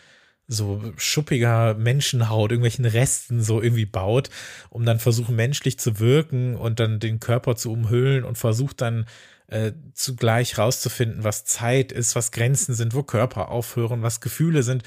so 0.51 0.83
schuppiger 0.97 1.75
Menschenhaut, 1.75 2.51
irgendwelchen 2.51 2.85
Resten 2.85 3.41
so 3.41 3.63
irgendwie 3.63 3.87
baut, 3.87 4.31
um 4.69 4.85
dann 4.85 4.99
versuchen 4.99 5.37
menschlich 5.37 5.79
zu 5.79 6.01
wirken 6.01 6.57
und 6.57 6.81
dann 6.81 6.99
den 6.99 7.21
Körper 7.21 7.55
zu 7.55 7.73
umhüllen 7.73 8.25
und 8.25 8.37
versucht 8.37 8.81
dann 8.81 9.07
äh, 9.51 9.73
zugleich 9.95 10.59
rauszufinden, 10.59 11.25
was 11.25 11.45
Zeit 11.45 11.91
ist, 11.91 12.15
was 12.15 12.31
Grenzen 12.31 12.75
sind, 12.75 12.95
wo 12.95 13.03
Körper 13.03 13.49
aufhören, 13.49 14.03
was 14.03 14.21
Gefühle 14.21 14.63
sind, 14.63 14.85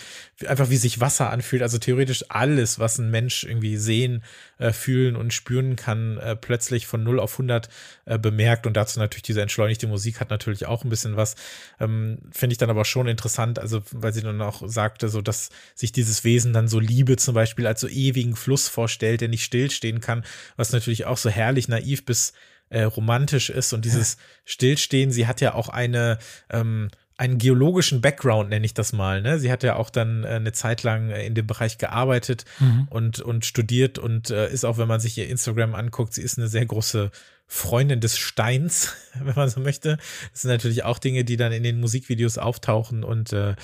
einfach 0.48 0.70
wie 0.70 0.78
sich 0.78 1.02
Wasser 1.02 1.30
anfühlt. 1.30 1.62
Also 1.62 1.78
theoretisch 1.78 2.26
alles, 2.30 2.80
was 2.80 2.98
ein 2.98 3.12
Mensch 3.12 3.44
irgendwie 3.44 3.76
sehen, 3.76 4.24
äh, 4.60 4.72
fühlen 4.72 5.18
und 5.18 5.34
spüren 5.34 5.76
kann, 5.76 6.18
äh, 6.18 6.38
plötzlich 6.38 6.88
von 6.88 7.04
0 7.04 7.20
auf 7.20 7.34
100 7.34 7.68
äh, 8.06 8.18
bemerkt. 8.18 8.66
Und 8.66 8.78
dazu 8.78 9.00
natürlich 9.00 9.24
diese 9.24 9.42
entschleunigte 9.42 9.88
Musik 9.88 10.22
hat 10.22 10.30
natürlich 10.30 10.66
auch 10.66 10.86
ein 10.86 10.90
bisschen 10.90 11.18
was. 11.18 11.36
Ähm, 11.82 12.20
Finde 12.32 12.54
ich 12.54 12.58
dann 12.58 12.70
aber 12.70 12.86
schon 12.86 13.10
interessant, 13.10 13.60
also 13.60 13.82
weil 13.92 14.14
sie 14.14 14.22
dann 14.22 14.42
auch 14.42 14.64
sagte, 14.66 15.10
so 15.10 15.22
dass 15.22 15.50
sich 15.76 15.92
dieses 15.92 16.24
Wesen 16.24 16.54
dann 16.54 16.70
so 16.70 16.80
Liebe 16.80 17.18
zum 17.18 17.34
Beispiel 17.34 17.68
als 17.68 17.82
so 17.82 17.90
ewigen 17.90 18.38
Fluss 18.38 18.70
vorstellt, 18.70 19.20
der 19.20 19.28
nicht 19.28 19.44
stillstehen 19.44 20.00
kann, 20.00 20.24
was 20.56 20.72
natürlich 20.72 21.06
auch 21.06 21.18
so 21.18 21.30
herrlich 21.30 21.68
naiv 21.68 22.06
bis 22.06 22.32
äh, 22.74 22.84
romantisch 22.84 23.50
ist 23.50 23.74
und 23.74 23.86
dieses 23.86 24.18
Stillstehen, 24.46 25.12
sie 25.12 25.28
hat 25.28 25.42
ja 25.42 25.54
auch 25.54 25.70
eine, 25.70 26.18
ähm, 26.50 26.90
einen 27.18 27.38
geologischen 27.38 28.02
Background, 28.02 28.50
nenne 28.50 28.66
ich 28.66 28.74
das 28.74 28.92
mal. 28.92 29.22
Ne? 29.22 29.40
Sie 29.40 29.52
hat 29.52 29.64
ja 29.64 29.76
auch 29.76 29.90
dann 29.90 30.24
äh, 30.24 30.28
eine 30.28 30.52
Zeit 30.52 30.84
lang 30.84 31.12
äh, 31.12 31.26
in 31.26 31.36
dem 31.36 31.46
Bereich 31.46 31.78
gearbeitet 31.78 32.46
mhm. 32.60 32.88
und, 32.90 33.20
und 33.22 33.46
studiert 33.46 34.00
und 34.00 34.32
äh, 34.32 34.52
ist 34.52 34.66
auch, 34.66 34.78
wenn 34.78 34.88
man 34.88 35.00
sich 35.00 35.18
ihr 35.18 35.30
Instagram 35.30 35.76
anguckt, 35.76 36.14
sie 36.14 36.24
ist 36.24 36.38
eine 36.38 36.48
sehr 36.48 36.66
große 36.66 37.12
Freundin 37.48 38.00
des 38.00 38.18
Steins, 38.18 38.96
wenn 39.14 39.36
man 39.36 39.50
so 39.50 39.60
möchte. 39.60 39.98
Das 40.32 40.42
sind 40.42 40.52
natürlich 40.52 40.84
auch 40.84 40.98
Dinge, 40.98 41.24
die 41.24 41.38
dann 41.38 41.52
in 41.52 41.64
den 41.64 41.80
Musikvideos 41.80 42.40
auftauchen 42.40 43.04
und 43.04 43.32
äh, 43.34 43.56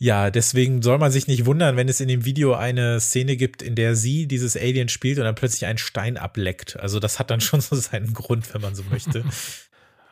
ja, 0.00 0.30
deswegen 0.30 0.80
soll 0.80 0.98
man 0.98 1.10
sich 1.10 1.26
nicht 1.26 1.44
wundern, 1.44 1.76
wenn 1.76 1.88
es 1.88 2.00
in 2.00 2.06
dem 2.06 2.24
Video 2.24 2.54
eine 2.54 3.00
Szene 3.00 3.36
gibt, 3.36 3.62
in 3.62 3.74
der 3.74 3.96
sie 3.96 4.28
dieses 4.28 4.56
Alien 4.56 4.88
spielt 4.88 5.18
und 5.18 5.24
dann 5.24 5.34
plötzlich 5.34 5.66
einen 5.66 5.78
Stein 5.78 6.16
ableckt. 6.16 6.78
Also 6.78 7.00
das 7.00 7.18
hat 7.18 7.30
dann 7.30 7.40
schon 7.40 7.60
so 7.60 7.74
seinen 7.74 8.14
Grund, 8.14 8.54
wenn 8.54 8.60
man 8.60 8.74
so 8.74 8.84
möchte. 8.84 9.24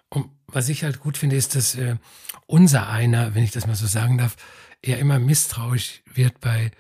Und 0.09 0.31
was 0.47 0.69
ich 0.69 0.85
halt 0.85 1.01
gut 1.01 1.19
finde, 1.19 1.35
ist, 1.35 1.57
dass 1.57 1.75
äh, 1.75 1.97
unser 2.47 2.89
einer, 2.89 3.35
wenn 3.35 3.43
ich 3.43 3.51
das 3.51 3.67
mal 3.67 3.75
so 3.75 3.89
sagen 3.89 4.19
darf, 4.19 4.37
eher 4.81 5.01
immer 5.01 5.19
misstrauisch 5.19 6.01
wird 6.15 6.41
bei 6.41 6.71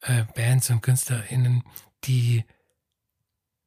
äh, 0.00 0.24
Bands 0.34 0.70
und 0.70 0.82
KünstlerInnen, 0.82 1.62
die 2.02 2.42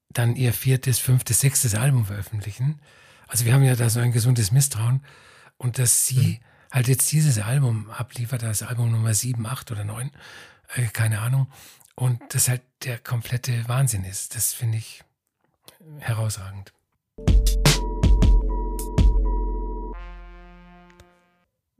dann 0.09 0.35
ihr 0.35 0.51
viertes, 0.51 0.99
fünftes, 0.99 1.39
sechstes 1.39 1.73
Album 1.73 2.05
veröffentlichen. 2.05 2.81
Also 3.29 3.45
wir 3.45 3.53
haben 3.53 3.63
ja 3.63 3.77
da 3.77 3.89
so 3.89 4.01
ein 4.01 4.11
gesundes 4.11 4.51
Misstrauen 4.51 5.05
und 5.57 5.79
dass 5.79 6.05
sie 6.05 6.39
mhm 6.41 6.47
halt 6.71 6.87
jetzt 6.87 7.11
dieses 7.11 7.39
Album 7.39 7.89
abliefert, 7.89 8.43
das 8.43 8.63
Album 8.63 8.91
Nummer 8.91 9.13
7, 9.13 9.45
8 9.45 9.71
oder 9.71 9.83
9, 9.83 10.11
äh, 10.75 10.83
keine 10.87 11.21
Ahnung. 11.21 11.47
Und 11.95 12.21
das 12.29 12.47
halt 12.47 12.61
der 12.83 12.99
komplette 12.99 13.67
Wahnsinn 13.67 14.03
ist. 14.03 14.35
Das 14.35 14.53
finde 14.53 14.77
ich 14.77 15.03
herausragend. 15.99 16.73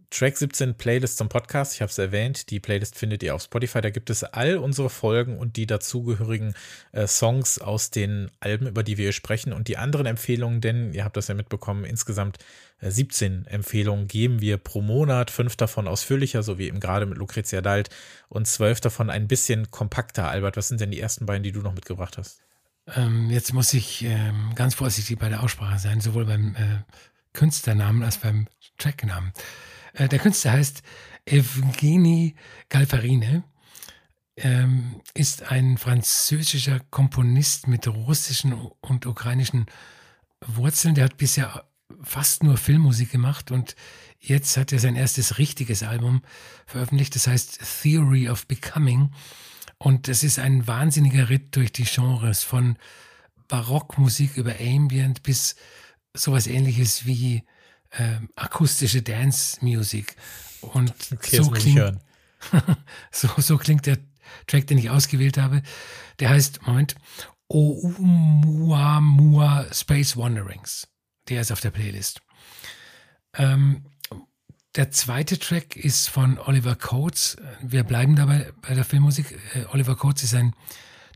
Track 0.10 0.38
17 0.38 0.76
Playlist 0.76 1.18
zum 1.18 1.28
Podcast. 1.28 1.74
Ich 1.74 1.82
habe 1.82 1.90
es 1.90 1.98
erwähnt. 1.98 2.50
Die 2.50 2.62
Playlist 2.62 2.96
findet 2.96 3.24
ihr 3.24 3.36
auf 3.36 3.42
Spotify. 3.42 3.82
Da 3.82 3.90
gibt 3.90 4.10
es 4.10 4.24
all 4.24 4.58
unsere 4.58 4.90
Folgen 4.90 5.38
und 5.38 5.58
die 5.58 5.68
dazugehörigen 5.68 6.54
äh, 6.94 7.08
Songs 7.08 7.60
aus 7.60 7.92
den 7.92 8.32
Alben, 8.40 8.68
über 8.68 8.84
die 8.84 8.98
wir 8.98 9.06
hier 9.06 9.14
sprechen 9.14 9.52
und 9.52 9.68
die 9.68 9.78
anderen 9.78 10.06
Empfehlungen, 10.06 10.62
denn 10.62 10.94
ihr 10.94 11.04
habt 11.04 11.18
das 11.18 11.28
ja 11.28 11.36
mitbekommen, 11.36 11.84
insgesamt 11.84 12.38
äh, 12.80 12.90
17 12.90 13.48
Empfehlungen 13.48 14.08
geben 14.08 14.40
wir 14.40 14.58
pro 14.58 14.82
Monat. 14.82 15.30
Fünf 15.30 15.58
davon 15.58 15.88
ausführlicher, 15.90 16.42
so 16.42 16.58
wie 16.58 16.68
eben 16.68 16.80
gerade 16.80 17.06
mit 17.06 17.18
Lucrezia 17.18 17.62
Dalt 17.62 17.90
und 18.30 18.48
zwölf 18.48 18.80
davon 18.80 19.10
ein 19.10 19.28
bisschen 19.28 19.72
kompakter. 19.72 20.30
Albert, 20.30 20.56
was 20.56 20.70
sind 20.70 20.80
denn 20.80 20.92
die 20.92 21.02
ersten 21.02 21.26
beiden, 21.26 21.44
die 21.44 21.52
du 21.52 21.60
noch 21.60 21.74
mitgebracht 21.74 22.18
hast? 22.18 22.42
Ähm, 22.96 23.30
jetzt 23.30 23.54
muss 23.54 23.74
ich 23.74 24.06
ähm, 24.06 24.52
ganz 24.56 24.76
vorsichtig 24.76 25.20
bei 25.20 25.28
der 25.28 25.44
Aussprache 25.44 25.80
sein, 25.80 26.00
sowohl 26.00 26.26
beim 26.26 26.56
äh, 26.56 26.84
Künstlernamen 27.34 28.04
als 28.04 28.18
beim 28.18 28.48
Tracknamen. 28.78 29.34
Äh, 29.94 30.08
der 30.08 30.20
Künstler 30.20 30.54
heißt 30.54 30.84
Evgeny 31.26 32.36
Galfarine, 32.70 33.44
ähm, 34.38 35.02
ist 35.14 35.44
ein 35.52 35.78
französischer 35.78 36.80
Komponist 36.92 37.68
mit 37.68 37.88
russischen 37.88 38.54
und 38.54 39.06
ukrainischen 39.06 39.66
Wurzeln. 40.46 40.96
Der 40.96 41.06
hat 41.06 41.18
bisher 41.18 41.66
fast 42.04 42.44
nur 42.44 42.58
Filmmusik 42.58 43.12
gemacht 43.12 43.52
und 43.52 43.76
jetzt 44.20 44.58
hat 44.58 44.72
er 44.72 44.80
sein 44.80 44.96
erstes 44.96 45.38
richtiges 45.38 45.84
Album 45.84 46.22
veröffentlicht, 46.66 47.16
das 47.16 47.28
heißt 47.28 47.60
Theory 47.82 48.30
of 48.30 48.46
Becoming. 48.48 49.12
Und 49.80 50.08
es 50.08 50.24
ist 50.24 50.40
ein 50.40 50.68
wahnsinniger 50.68 51.30
Ritt 51.30 51.56
durch 51.56 51.72
die 51.72 51.84
Genres 51.86 52.44
von 52.44 52.78
Barockmusik 53.48 54.36
über 54.38 54.56
Ambient 54.60 55.24
bis 55.24 55.56
sowas 56.14 56.48
ähnliches 56.48 57.06
wie 57.06 57.44
äh, 57.92 58.20
akustische 58.36 59.02
Dance 59.02 59.58
Music. 59.62 60.16
Und 60.62 60.94
Okay, 61.12 61.38
so, 61.38 61.50
klingt, 61.52 62.00
so, 63.12 63.30
so 63.38 63.58
klingt 63.58 63.86
der 63.86 63.98
Track, 64.48 64.68
den 64.68 64.78
ich 64.78 64.90
ausgewählt 64.90 65.38
habe. 65.38 65.62
Der 66.20 66.30
heißt, 66.30 66.66
Moment, 66.68 66.96
Oumuamua 67.50 68.88
Space 69.72 70.18
Wanderings. 70.18 70.88
Der 71.30 71.42
ist 71.42 71.52
auf 71.52 71.62
der 71.62 71.72
Playlist. 71.72 72.22
Ähm, 73.34 73.86
der 74.76 74.92
zweite 74.92 75.40
Track 75.40 75.76
ist 75.76 76.08
von 76.10 76.38
Oliver 76.40 76.76
Coates. 76.76 77.38
Wir 77.62 77.84
bleiben 77.84 78.16
dabei 78.16 78.52
bei 78.62 78.76
der 78.76 78.86
Filmmusik. 78.86 79.40
Äh, 79.54 79.66
Oliver 79.72 79.96
Coates 79.96 80.24
ist 80.24 80.36
ein 80.36 80.54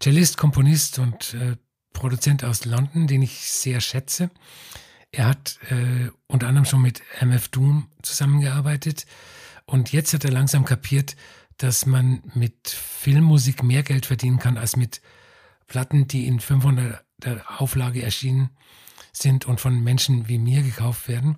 Cellist, 0.02 0.38
Komponist 0.38 1.00
und 1.00 1.34
äh, 1.36 1.58
Produzent 1.94 2.44
aus 2.44 2.66
London, 2.66 3.08
den 3.08 3.22
ich 3.22 3.52
sehr 3.52 3.82
schätze. 3.82 4.32
Er 5.12 5.28
hat 5.28 5.60
äh, 5.70 6.10
unter 6.28 6.48
anderem 6.48 6.66
schon 6.66 6.82
mit 6.82 7.02
MF 7.20 7.50
Doom 7.50 7.90
zusammengearbeitet 8.02 9.06
und 9.66 9.92
jetzt 9.92 10.14
hat 10.14 10.24
er 10.24 10.32
langsam 10.32 10.66
kapiert, 10.66 11.16
dass 11.58 11.86
man 11.86 12.24
mit 12.34 12.70
Filmmusik 12.70 13.62
mehr 13.62 13.84
Geld 13.84 14.06
verdienen 14.06 14.40
kann 14.40 14.58
als 14.58 14.76
mit 14.76 15.02
Platten, 15.68 16.08
die 16.08 16.28
in 16.28 16.40
500 16.40 17.04
Auflage 17.58 18.02
erschienen 18.02 18.50
sind 19.14 19.46
und 19.46 19.62
von 19.62 19.84
Menschen 19.84 20.28
wie 20.28 20.38
mir 20.38 20.64
gekauft 20.64 21.08
werden. 21.08 21.38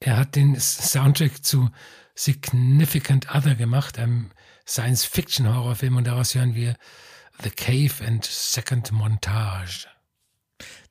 Er 0.00 0.16
hat 0.16 0.36
den 0.36 0.58
Soundtrack 0.58 1.44
zu 1.44 1.70
Significant 2.14 3.34
Other 3.34 3.54
gemacht, 3.54 3.98
einem 3.98 4.30
Science-Fiction-Horrorfilm 4.66 5.96
und 5.96 6.06
daraus 6.06 6.34
hören 6.34 6.54
wir 6.54 6.76
The 7.42 7.50
Cave 7.50 8.06
and 8.06 8.24
Second 8.24 8.92
Montage. 8.92 9.86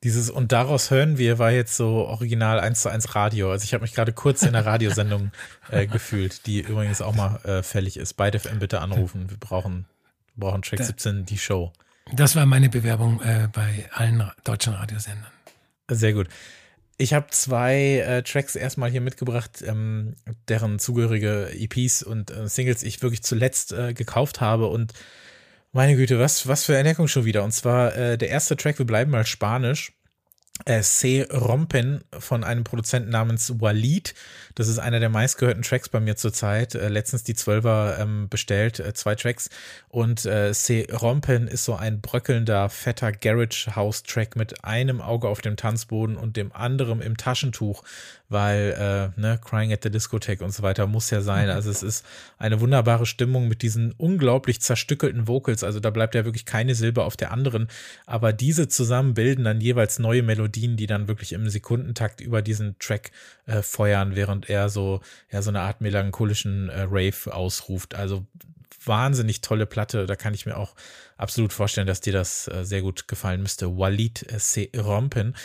Dieses 0.04 0.30
und 0.30 0.52
daraus 0.52 0.90
hören 0.90 1.18
wir 1.18 1.38
war 1.38 1.50
jetzt 1.50 1.76
so 1.76 2.06
original 2.06 2.60
1 2.60 2.82
zu 2.82 2.90
1 2.90 3.14
Radio. 3.14 3.50
Also 3.50 3.64
ich 3.64 3.72
habe 3.74 3.82
mich 3.82 3.94
gerade 3.94 4.12
kurz 4.12 4.42
in 4.42 4.52
der 4.52 4.66
Radiosendung 4.66 5.32
äh, 5.70 5.86
gefühlt, 5.86 6.46
die 6.46 6.60
übrigens 6.60 7.00
auch 7.00 7.14
mal 7.14 7.40
äh, 7.44 7.62
fällig 7.62 7.96
ist. 7.96 8.14
Beide 8.14 8.38
FM 8.38 8.58
bitte 8.58 8.80
anrufen. 8.80 9.30
Wir 9.30 9.38
brauchen, 9.38 9.86
wir 10.36 10.46
brauchen 10.46 10.62
Track 10.62 10.78
Da- 10.80 10.84
17, 10.84 11.24
die 11.24 11.38
Show. 11.38 11.72
Das 12.12 12.36
war 12.36 12.44
meine 12.44 12.68
Bewerbung 12.68 13.22
äh, 13.22 13.48
bei 13.50 13.88
allen 13.92 14.30
deutschen 14.44 14.74
Radiosendern. 14.74 15.30
Sehr 15.90 16.12
gut. 16.12 16.28
Ich 16.98 17.14
habe 17.14 17.26
zwei 17.30 17.98
äh, 18.06 18.22
Tracks 18.22 18.54
erstmal 18.56 18.90
hier 18.90 19.00
mitgebracht, 19.00 19.64
ähm, 19.66 20.14
deren 20.48 20.78
zugehörige 20.78 21.50
EPs 21.52 22.02
und 22.02 22.30
äh, 22.30 22.46
Singles 22.46 22.82
ich 22.82 23.02
wirklich 23.02 23.22
zuletzt 23.22 23.72
äh, 23.72 23.94
gekauft 23.94 24.40
habe. 24.42 24.66
Und 24.66 24.92
meine 25.74 25.96
Güte, 25.96 26.18
was, 26.18 26.46
was 26.46 26.64
für 26.64 26.76
Entdeckung 26.76 27.08
schon 27.08 27.24
wieder. 27.24 27.42
Und 27.44 27.52
zwar 27.52 27.94
äh, 27.96 28.16
der 28.16 28.28
erste 28.28 28.56
Track, 28.56 28.78
wir 28.78 28.86
bleiben 28.86 29.10
mal 29.10 29.26
spanisch. 29.26 29.92
Äh, 30.66 30.82
Se 30.84 31.26
Rompen 31.32 32.04
von 32.16 32.44
einem 32.44 32.62
Produzenten 32.62 33.10
namens 33.10 33.60
Walid. 33.60 34.14
Das 34.54 34.68
ist 34.68 34.78
einer 34.78 35.00
der 35.00 35.08
meistgehörten 35.08 35.64
Tracks 35.64 35.88
bei 35.88 35.98
mir 35.98 36.14
zurzeit. 36.14 36.76
Äh, 36.76 36.88
letztens 36.88 37.24
die 37.24 37.34
Zwölfer 37.34 37.98
ähm, 37.98 38.28
bestellt, 38.28 38.78
äh, 38.78 38.94
zwei 38.94 39.16
Tracks. 39.16 39.50
Und 39.88 40.24
äh, 40.26 40.54
Se 40.54 40.86
Rompen 40.92 41.48
ist 41.48 41.64
so 41.64 41.74
ein 41.74 42.00
bröckelnder, 42.00 42.70
fetter 42.70 43.10
Garage 43.10 43.74
House 43.74 44.04
Track 44.04 44.36
mit 44.36 44.64
einem 44.64 45.00
Auge 45.00 45.28
auf 45.28 45.40
dem 45.40 45.56
Tanzboden 45.56 46.16
und 46.16 46.36
dem 46.36 46.52
anderen 46.52 47.02
im 47.02 47.16
Taschentuch, 47.16 47.82
weil, 48.34 49.12
äh, 49.16 49.20
ne, 49.20 49.40
Crying 49.42 49.72
at 49.72 49.84
the 49.84 49.90
Discotheque 49.90 50.44
und 50.44 50.52
so 50.52 50.62
weiter 50.62 50.86
muss 50.86 51.08
ja 51.10 51.22
sein. 51.22 51.48
Also 51.48 51.70
es 51.70 51.82
ist 51.82 52.04
eine 52.36 52.60
wunderbare 52.60 53.06
Stimmung 53.06 53.48
mit 53.48 53.62
diesen 53.62 53.92
unglaublich 53.92 54.60
zerstückelten 54.60 55.28
Vocals. 55.28 55.62
Also 55.62 55.78
da 55.80 55.90
bleibt 55.90 56.16
ja 56.16 56.24
wirklich 56.24 56.44
keine 56.44 56.74
Silbe 56.74 57.04
auf 57.04 57.16
der 57.16 57.30
anderen. 57.30 57.68
Aber 58.04 58.32
diese 58.32 58.66
zusammen 58.68 59.14
bilden 59.14 59.44
dann 59.44 59.60
jeweils 59.60 60.00
neue 60.00 60.22
Melodien, 60.22 60.76
die 60.76 60.88
dann 60.88 61.06
wirklich 61.06 61.32
im 61.32 61.48
Sekundentakt 61.48 62.20
über 62.20 62.42
diesen 62.42 62.76
Track 62.80 63.12
äh, 63.46 63.62
feuern, 63.62 64.16
während 64.16 64.50
er 64.50 64.68
so, 64.68 65.00
ja, 65.30 65.40
so 65.40 65.50
eine 65.50 65.60
Art 65.60 65.80
melancholischen 65.80 66.68
äh, 66.68 66.82
Rave 66.90 67.32
ausruft. 67.32 67.94
Also 67.94 68.26
wahnsinnig 68.84 69.40
tolle 69.40 69.66
Platte. 69.66 70.06
Da 70.06 70.16
kann 70.16 70.34
ich 70.34 70.44
mir 70.44 70.56
auch 70.56 70.74
absolut 71.16 71.52
vorstellen, 71.52 71.86
dass 71.86 72.00
dir 72.00 72.12
das 72.12 72.48
äh, 72.48 72.64
sehr 72.64 72.82
gut 72.82 73.06
gefallen 73.06 73.42
müsste. 73.42 73.78
Walid 73.78 74.30
äh, 74.32 74.40
Se 74.40 74.68
Rompen. 74.76 75.36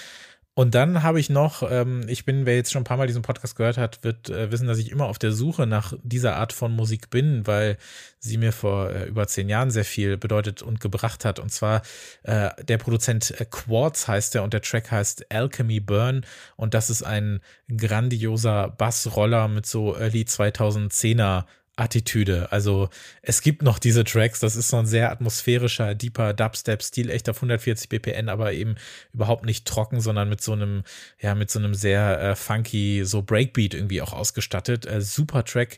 Und 0.59 0.75
dann 0.75 1.03
habe 1.03 1.21
ich 1.21 1.29
noch, 1.29 1.63
ähm, 1.71 2.03
ich 2.09 2.25
bin, 2.25 2.45
wer 2.45 2.57
jetzt 2.57 2.73
schon 2.73 2.81
ein 2.81 2.83
paar 2.83 2.97
Mal 2.97 3.07
diesen 3.07 3.21
Podcast 3.21 3.55
gehört 3.55 3.77
hat, 3.77 4.03
wird 4.03 4.29
äh, 4.29 4.51
wissen, 4.51 4.67
dass 4.67 4.77
ich 4.77 4.91
immer 4.91 5.05
auf 5.05 5.17
der 5.17 5.31
Suche 5.31 5.65
nach 5.65 5.93
dieser 6.03 6.35
Art 6.35 6.51
von 6.51 6.73
Musik 6.73 7.09
bin, 7.09 7.47
weil 7.47 7.77
sie 8.19 8.35
mir 8.35 8.51
vor 8.51 8.89
äh, 8.89 9.05
über 9.05 9.25
zehn 9.25 9.47
Jahren 9.47 9.71
sehr 9.71 9.85
viel 9.85 10.17
bedeutet 10.17 10.61
und 10.61 10.81
gebracht 10.81 11.23
hat. 11.23 11.39
Und 11.39 11.49
zwar 11.49 11.81
äh, 12.23 12.49
der 12.61 12.77
Produzent 12.77 13.39
äh, 13.39 13.45
Quartz 13.49 14.09
heißt 14.09 14.35
er 14.35 14.43
und 14.43 14.51
der 14.51 14.61
Track 14.61 14.91
heißt 14.91 15.31
Alchemy 15.31 15.79
Burn. 15.79 16.25
Und 16.57 16.73
das 16.73 16.89
ist 16.89 17.03
ein 17.03 17.39
grandioser 17.73 18.67
Bassroller 18.67 19.47
mit 19.47 19.65
so 19.65 19.95
Early 19.95 20.23
2010er 20.23 21.45
Attitüde. 21.79 22.51
Also 22.51 22.89
es 23.21 23.41
gibt 23.41 23.61
noch 23.61 23.79
diese 23.79 24.03
Tracks, 24.03 24.39
das 24.39 24.55
ist 24.55 24.69
so 24.69 24.77
ein 24.77 24.85
sehr 24.85 25.11
atmosphärischer, 25.11 25.95
deeper 25.95 26.33
Dubstep-Stil, 26.33 27.09
echt 27.09 27.29
auf 27.29 27.37
140 27.37 27.89
BPN, 27.89 28.29
aber 28.29 28.53
eben 28.53 28.75
überhaupt 29.13 29.45
nicht 29.45 29.65
trocken, 29.65 30.01
sondern 30.01 30.29
mit 30.29 30.41
so 30.41 30.53
einem, 30.53 30.83
ja, 31.19 31.35
mit 31.35 31.49
so 31.51 31.59
einem 31.59 31.73
sehr 31.73 32.21
äh, 32.21 32.35
funky, 32.35 33.03
so 33.05 33.21
Breakbeat 33.21 33.73
irgendwie 33.73 34.01
auch 34.01 34.13
ausgestattet. 34.13 34.85
Äh, 34.85 35.01
super 35.01 35.43
Track. 35.45 35.77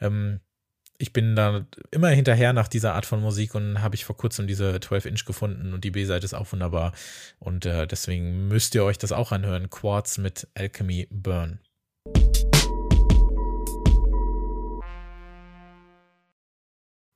Ähm, 0.00 0.40
ich 0.98 1.12
bin 1.14 1.34
da 1.34 1.66
immer 1.90 2.08
hinterher 2.10 2.52
nach 2.52 2.68
dieser 2.68 2.94
Art 2.94 3.06
von 3.06 3.22
Musik 3.22 3.54
und 3.54 3.80
habe 3.80 3.94
ich 3.94 4.04
vor 4.04 4.16
kurzem 4.16 4.46
diese 4.46 4.74
12-Inch 4.76 5.24
gefunden 5.24 5.72
und 5.72 5.82
die 5.82 5.90
B-Seite 5.90 6.26
ist 6.26 6.34
auch 6.34 6.52
wunderbar. 6.52 6.92
Und 7.38 7.64
äh, 7.64 7.86
deswegen 7.86 8.48
müsst 8.48 8.74
ihr 8.74 8.84
euch 8.84 8.98
das 8.98 9.12
auch 9.12 9.32
anhören. 9.32 9.70
Quartz 9.70 10.18
mit 10.18 10.46
Alchemy 10.54 11.08
Burn. 11.10 11.60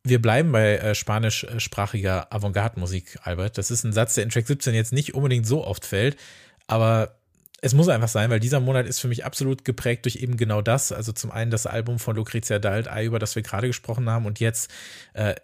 Wir 0.07 0.21
bleiben 0.21 0.53
bei 0.53 0.77
äh, 0.77 0.95
spanischsprachiger 0.95 2.31
Avantgarde-Musik, 2.31 3.21
Albert. 3.23 3.57
Das 3.57 3.71
ist 3.71 3.85
ein 3.85 3.95
Satz, 3.95 4.15
der 4.15 4.25
in 4.25 4.31
Track 4.31 4.47
17 4.47 4.75
jetzt 4.75 4.93
nicht 4.93 5.15
unbedingt 5.15 5.47
so 5.47 5.65
oft 5.65 5.87
fällt, 5.87 6.19
aber 6.67 7.17
es 7.63 7.73
muss 7.73 7.89
einfach 7.89 8.09
sein, 8.09 8.29
weil 8.29 8.41
dieser 8.41 8.61
Monat 8.61 8.87
ist 8.87 9.01
für 9.01 9.09
mich 9.09 9.25
absolut 9.25 9.65
geprägt 9.65 10.05
durch 10.05 10.17
eben 10.17 10.37
genau 10.37 10.61
das. 10.61 10.93
Also 10.93 11.13
zum 11.13 11.31
einen 11.31 11.51
das 11.51 11.67
Album 11.67 11.99
von 11.99 12.15
Lucrezia 12.17 12.59
Dalt, 12.59 12.91
über 13.03 13.19
das 13.19 13.35
wir 13.35 13.43
gerade 13.43 13.69
gesprochen 13.69 14.11
haben, 14.11 14.27
und 14.27 14.39
jetzt 14.39 14.71
äh, 15.15 15.35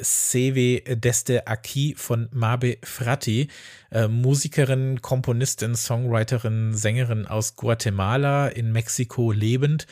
Deste 0.94 1.46
Aki 1.46 1.94
von 1.96 2.29
Mabe 2.31 2.77
Fratti, 2.85 3.49
äh, 3.90 4.09
Musikerin, 4.09 5.01
Komponistin, 5.01 5.75
Songwriterin, 5.75 6.75
Sängerin 6.75 7.27
aus 7.27 7.57
Guatemala, 7.57 8.49
in 8.49 8.73
Mexiko 8.73 9.33
lebend. 9.33 9.87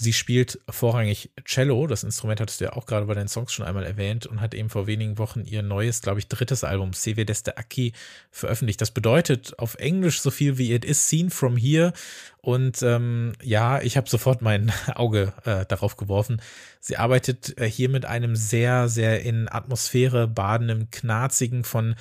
Sie 0.00 0.12
spielt 0.12 0.60
vorrangig 0.70 1.32
Cello, 1.44 1.88
das 1.88 2.04
Instrument 2.04 2.40
hattest 2.40 2.60
du 2.60 2.66
ja 2.66 2.74
auch 2.74 2.86
gerade 2.86 3.06
bei 3.06 3.14
deinen 3.14 3.26
Songs 3.26 3.52
schon 3.52 3.66
einmal 3.66 3.82
erwähnt 3.82 4.26
und 4.26 4.40
hat 4.40 4.54
eben 4.54 4.70
vor 4.70 4.86
wenigen 4.86 5.18
Wochen 5.18 5.42
ihr 5.44 5.60
neues, 5.62 6.02
glaube 6.02 6.20
ich, 6.20 6.28
drittes 6.28 6.62
Album, 6.62 6.92
Seve 6.92 7.24
Deste 7.24 7.58
Aki, 7.58 7.92
veröffentlicht. 8.30 8.80
Das 8.80 8.92
bedeutet 8.92 9.58
auf 9.58 9.74
Englisch 9.74 10.20
so 10.20 10.30
viel 10.30 10.56
wie 10.56 10.72
It 10.72 10.84
is 10.84 11.08
seen 11.08 11.30
from 11.30 11.56
here. 11.56 11.92
Und 12.40 12.80
ähm, 12.84 13.32
ja, 13.42 13.82
ich 13.82 13.96
habe 13.96 14.08
sofort 14.08 14.40
mein 14.40 14.70
Auge 14.94 15.32
äh, 15.44 15.66
darauf 15.66 15.96
geworfen. 15.96 16.40
Sie 16.78 16.96
arbeitet 16.96 17.58
äh, 17.60 17.68
hier 17.68 17.88
mit 17.88 18.04
einem 18.04 18.36
sehr, 18.36 18.88
sehr 18.88 19.22
in 19.22 19.48
Atmosphäre 19.50 20.28
badenden, 20.28 20.92
knarzigen, 20.92 21.64
von 21.64 21.96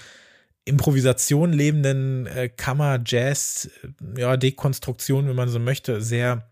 Improvisation 0.66 1.52
lebenden 1.52 2.28
äh, 2.28 2.48
Kammer-Jazz, 2.48 3.72
äh, 3.82 4.22
ja, 4.22 4.38
Dekonstruktion, 4.38 5.28
wenn 5.28 5.36
man 5.36 5.50
so 5.50 5.58
möchte, 5.58 6.00
sehr 6.00 6.48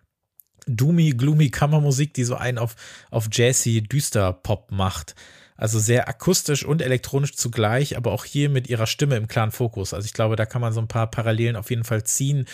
doomy, 0.68 1.12
gloomy 1.12 1.50
Kammermusik, 1.50 2.14
die 2.14 2.24
so 2.24 2.36
einen 2.36 2.58
auf, 2.58 2.76
auf 3.12 3.28
jazzy, 3.32 3.82
düster 3.82 4.34
Pop 4.34 4.72
macht. 4.72 5.16
Also 5.58 5.80
sehr 5.80 6.10
akustisch 6.10 6.66
und 6.66 6.82
elektronisch 6.82 7.34
zugleich, 7.36 7.96
aber 7.96 8.12
auch 8.12 8.26
hier 8.26 8.50
mit 8.50 8.68
ihrer 8.68 8.88
Stimme 8.88 9.16
im 9.16 9.30
klaren 9.30 9.52
Fokus. 9.52 9.94
Also 9.94 10.06
ich 10.06 10.12
glaube, 10.12 10.36
da 10.36 10.46
kann 10.46 10.62
man 10.62 10.74
so 10.74 10.82
ein 10.82 10.90
paar 10.90 11.10
Parallelen 11.10 11.56
auf 11.56 11.70
jeden 11.70 11.86
Fall 11.86 12.04
ziehen, 12.04 12.46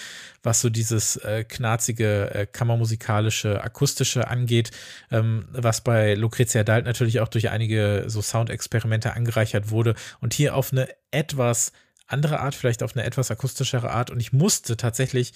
was 0.43 0.61
so 0.61 0.69
dieses 0.69 1.15
äh, 1.15 1.43
knarzige, 1.43 2.29
äh, 2.31 2.45
kammermusikalische, 2.45 3.63
akustische 3.63 4.27
angeht, 4.27 4.69
ähm, 5.09 5.47
was 5.51 5.81
bei 5.81 6.13
Lucrezia 6.13 6.63
Dalt 6.63 6.85
natürlich 6.85 7.21
auch 7.21 7.27
durch 7.27 7.49
einige 7.49 8.03
so 8.05 8.21
Soundexperimente 8.21 9.15
angereichert 9.15 9.71
wurde 9.71 9.95
und 10.19 10.35
hier 10.35 10.55
auf 10.55 10.71
eine 10.71 10.87
etwas 11.09 11.71
andere 12.05 12.39
Art, 12.39 12.53
vielleicht 12.53 12.83
auf 12.83 12.95
eine 12.95 13.05
etwas 13.05 13.31
akustischere 13.31 13.89
Art. 13.89 14.11
Und 14.11 14.19
ich 14.19 14.31
musste 14.31 14.77
tatsächlich 14.77 15.33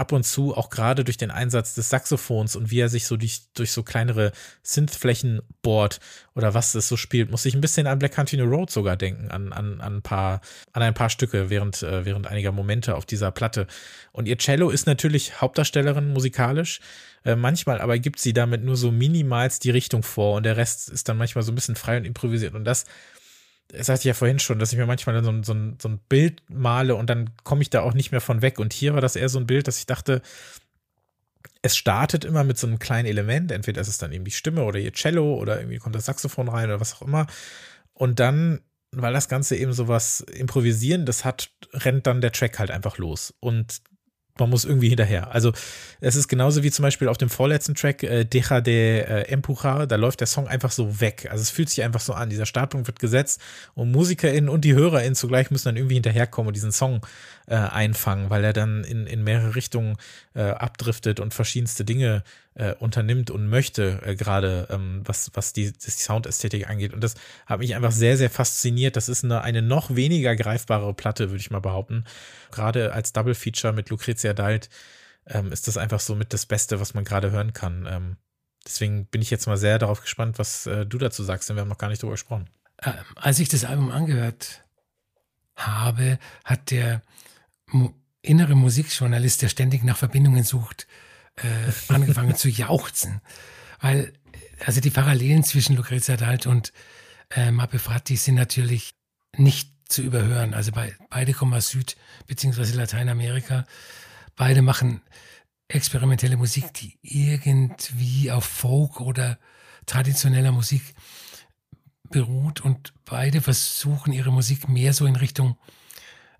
ab 0.00 0.12
und 0.12 0.24
zu, 0.24 0.56
auch 0.56 0.70
gerade 0.70 1.04
durch 1.04 1.18
den 1.18 1.30
Einsatz 1.30 1.74
des 1.74 1.90
Saxophons 1.90 2.56
und 2.56 2.70
wie 2.70 2.80
er 2.80 2.88
sich 2.88 3.04
so 3.04 3.18
durch, 3.18 3.42
durch 3.52 3.70
so 3.70 3.82
kleinere 3.82 4.32
Synthflächen 4.62 5.42
bohrt 5.60 6.00
oder 6.34 6.54
was 6.54 6.74
es 6.74 6.88
so 6.88 6.96
spielt, 6.96 7.30
muss 7.30 7.44
ich 7.44 7.54
ein 7.54 7.60
bisschen 7.60 7.86
an 7.86 7.98
Black 7.98 8.12
Country 8.12 8.40
Road 8.40 8.70
sogar 8.70 8.96
denken, 8.96 9.30
an, 9.30 9.52
an, 9.52 9.82
an, 9.82 9.96
ein, 9.96 10.02
paar, 10.02 10.40
an 10.72 10.82
ein 10.82 10.94
paar 10.94 11.10
Stücke 11.10 11.50
während, 11.50 11.82
äh, 11.82 12.06
während 12.06 12.26
einiger 12.26 12.50
Momente 12.50 12.96
auf 12.96 13.04
dieser 13.04 13.30
Platte. 13.30 13.66
Und 14.12 14.26
ihr 14.26 14.38
Cello 14.38 14.70
ist 14.70 14.86
natürlich 14.86 15.42
Hauptdarstellerin 15.42 16.14
musikalisch, 16.14 16.80
äh, 17.26 17.36
manchmal 17.36 17.82
aber 17.82 17.98
gibt 17.98 18.20
sie 18.20 18.32
damit 18.32 18.64
nur 18.64 18.76
so 18.76 18.90
minimals 18.90 19.58
die 19.58 19.70
Richtung 19.70 20.02
vor 20.02 20.36
und 20.36 20.44
der 20.44 20.56
Rest 20.56 20.88
ist 20.88 21.10
dann 21.10 21.18
manchmal 21.18 21.44
so 21.44 21.52
ein 21.52 21.56
bisschen 21.56 21.76
frei 21.76 21.98
und 21.98 22.06
improvisiert 22.06 22.54
und 22.54 22.64
das 22.64 22.86
das 23.72 23.86
sagte 23.86 24.00
ich 24.00 24.04
ja 24.06 24.14
vorhin 24.14 24.38
schon, 24.38 24.58
dass 24.58 24.72
ich 24.72 24.78
mir 24.78 24.86
manchmal 24.86 25.22
so, 25.24 25.30
ein- 25.30 25.42
so, 25.44 25.54
so 25.80 25.88
ein 25.88 25.98
Bild 26.08 26.42
male 26.48 26.94
und 26.94 27.08
dann 27.10 27.30
komme 27.44 27.62
ich 27.62 27.70
da 27.70 27.82
auch 27.82 27.94
nicht 27.94 28.10
mehr 28.12 28.20
von 28.20 28.42
weg. 28.42 28.58
Und 28.58 28.72
hier 28.72 28.94
war 28.94 29.00
das 29.00 29.16
eher 29.16 29.28
so 29.28 29.38
ein 29.38 29.46
Bild, 29.46 29.68
dass 29.68 29.78
ich 29.78 29.86
dachte, 29.86 30.22
es 31.62 31.76
startet 31.76 32.24
immer 32.24 32.44
mit 32.44 32.58
so 32.58 32.66
einem 32.66 32.78
kleinen 32.78 33.06
Element, 33.06 33.52
entweder 33.52 33.80
ist 33.80 33.88
es 33.88 33.98
dann 33.98 34.12
eben 34.12 34.24
die 34.24 34.30
Stimme 34.30 34.64
oder 34.64 34.78
ihr 34.78 34.92
Cello 34.92 35.34
oder 35.34 35.58
irgendwie 35.60 35.78
kommt 35.78 35.94
das 35.94 36.06
Saxophon 36.06 36.48
rein 36.48 36.66
oder 36.66 36.80
was 36.80 36.94
auch 36.94 37.02
immer. 37.02 37.26
Und 37.92 38.18
dann, 38.18 38.60
weil 38.92 39.12
das 39.12 39.28
Ganze 39.28 39.56
eben 39.56 39.72
so 39.72 39.86
was 39.88 40.20
Improvisierendes 40.20 41.24
hat, 41.24 41.50
rennt 41.72 42.06
dann 42.06 42.20
der 42.22 42.32
Track 42.32 42.58
halt 42.58 42.70
einfach 42.70 42.96
los. 42.98 43.34
Und 43.40 43.82
man 44.40 44.50
muss 44.50 44.64
irgendwie 44.64 44.88
hinterher. 44.88 45.32
Also 45.32 45.52
es 46.00 46.16
ist 46.16 46.28
genauso 46.28 46.62
wie 46.62 46.70
zum 46.70 46.82
Beispiel 46.82 47.08
auf 47.08 47.18
dem 47.18 47.28
vorletzten 47.28 47.74
Track 47.74 48.02
äh, 48.02 48.24
Deja 48.24 48.60
de 48.60 49.00
äh, 49.00 49.22
Empujar, 49.28 49.86
da 49.86 49.96
läuft 49.96 50.20
der 50.20 50.26
Song 50.26 50.48
einfach 50.48 50.72
so 50.72 51.00
weg. 51.00 51.28
Also 51.30 51.42
es 51.42 51.50
fühlt 51.50 51.68
sich 51.68 51.82
einfach 51.82 52.00
so 52.00 52.12
an. 52.12 52.30
Dieser 52.30 52.46
Startpunkt 52.46 52.86
wird 52.86 52.98
gesetzt 52.98 53.40
und 53.74 53.92
MusikerInnen 53.92 54.48
und 54.48 54.64
die 54.64 54.74
HörerInnen 54.74 55.14
zugleich 55.14 55.50
müssen 55.50 55.66
dann 55.66 55.76
irgendwie 55.76 55.94
hinterherkommen 55.94 56.48
und 56.48 56.54
diesen 56.54 56.72
Song 56.72 57.00
äh, 57.50 57.56
einfangen, 57.56 58.30
weil 58.30 58.44
er 58.44 58.52
dann 58.52 58.84
in, 58.84 59.06
in 59.08 59.24
mehrere 59.24 59.56
Richtungen 59.56 59.96
äh, 60.34 60.42
abdriftet 60.42 61.18
und 61.18 61.34
verschiedenste 61.34 61.84
Dinge 61.84 62.22
äh, 62.54 62.74
unternimmt 62.74 63.30
und 63.30 63.48
möchte, 63.48 64.00
äh, 64.04 64.14
gerade 64.14 64.68
ähm, 64.70 65.02
was, 65.04 65.32
was 65.34 65.52
die, 65.52 65.72
die 65.72 65.90
Soundästhetik 65.90 66.70
angeht. 66.70 66.94
Und 66.94 67.02
das 67.02 67.16
hat 67.46 67.58
mich 67.58 67.74
einfach 67.74 67.90
sehr, 67.90 68.16
sehr 68.16 68.30
fasziniert. 68.30 68.94
Das 68.94 69.08
ist 69.08 69.24
eine, 69.24 69.42
eine 69.42 69.62
noch 69.62 69.94
weniger 69.96 70.36
greifbare 70.36 70.94
Platte, 70.94 71.30
würde 71.30 71.40
ich 71.40 71.50
mal 71.50 71.60
behaupten. 71.60 72.04
Gerade 72.52 72.92
als 72.92 73.12
Double 73.12 73.34
Feature 73.34 73.72
mit 73.72 73.90
Lucrezia 73.90 74.32
Dalt 74.32 74.70
ähm, 75.26 75.50
ist 75.50 75.66
das 75.66 75.76
einfach 75.76 76.00
so 76.00 76.14
mit 76.14 76.32
das 76.32 76.46
Beste, 76.46 76.78
was 76.78 76.94
man 76.94 77.02
gerade 77.02 77.32
hören 77.32 77.52
kann. 77.52 77.88
Ähm, 77.90 78.16
deswegen 78.64 79.06
bin 79.06 79.22
ich 79.22 79.30
jetzt 79.30 79.48
mal 79.48 79.56
sehr 79.56 79.80
darauf 79.80 80.02
gespannt, 80.02 80.38
was 80.38 80.66
äh, 80.66 80.86
du 80.86 80.98
dazu 80.98 81.24
sagst, 81.24 81.48
denn 81.48 81.56
wir 81.56 81.62
haben 81.62 81.68
noch 81.68 81.78
gar 81.78 81.88
nicht 81.88 82.00
drüber 82.00 82.12
gesprochen. 82.12 82.48
Ähm, 82.80 82.94
als 83.16 83.40
ich 83.40 83.48
das 83.48 83.64
Album 83.64 83.90
angehört 83.90 84.62
habe, 85.56 86.20
hat 86.44 86.70
der 86.70 87.02
innere 88.22 88.54
Musikjournalist, 88.54 89.42
der 89.42 89.48
ständig 89.48 89.82
nach 89.82 89.96
Verbindungen 89.96 90.44
sucht, 90.44 90.86
äh, 91.36 91.92
angefangen 91.92 92.36
zu 92.36 92.48
jauchzen. 92.48 93.20
Weil, 93.80 94.12
also 94.64 94.80
die 94.80 94.90
Parallelen 94.90 95.42
zwischen 95.44 95.76
Lucrezia 95.76 96.16
Dalt 96.16 96.46
und 96.46 96.72
äh, 97.30 97.50
Mappe 97.50 97.78
Fratti 97.78 98.16
sind 98.16 98.34
natürlich 98.34 98.94
nicht 99.36 99.72
zu 99.88 100.02
überhören. 100.02 100.54
Also 100.54 100.72
bei, 100.72 100.94
beide 101.08 101.32
kommen 101.32 101.54
aus 101.54 101.70
Süd- 101.70 101.96
bzw. 102.26 102.72
Lateinamerika. 102.72 103.64
Beide 104.36 104.62
machen 104.62 105.02
experimentelle 105.68 106.36
Musik, 106.36 106.72
die 106.74 106.98
irgendwie 107.02 108.30
auf 108.30 108.44
Folk 108.44 109.00
oder 109.00 109.38
traditioneller 109.86 110.52
Musik 110.52 110.82
beruht. 112.10 112.60
Und 112.60 112.92
beide 113.04 113.40
versuchen 113.40 114.12
ihre 114.12 114.32
Musik 114.32 114.68
mehr 114.68 114.92
so 114.92 115.06
in 115.06 115.16
Richtung 115.16 115.56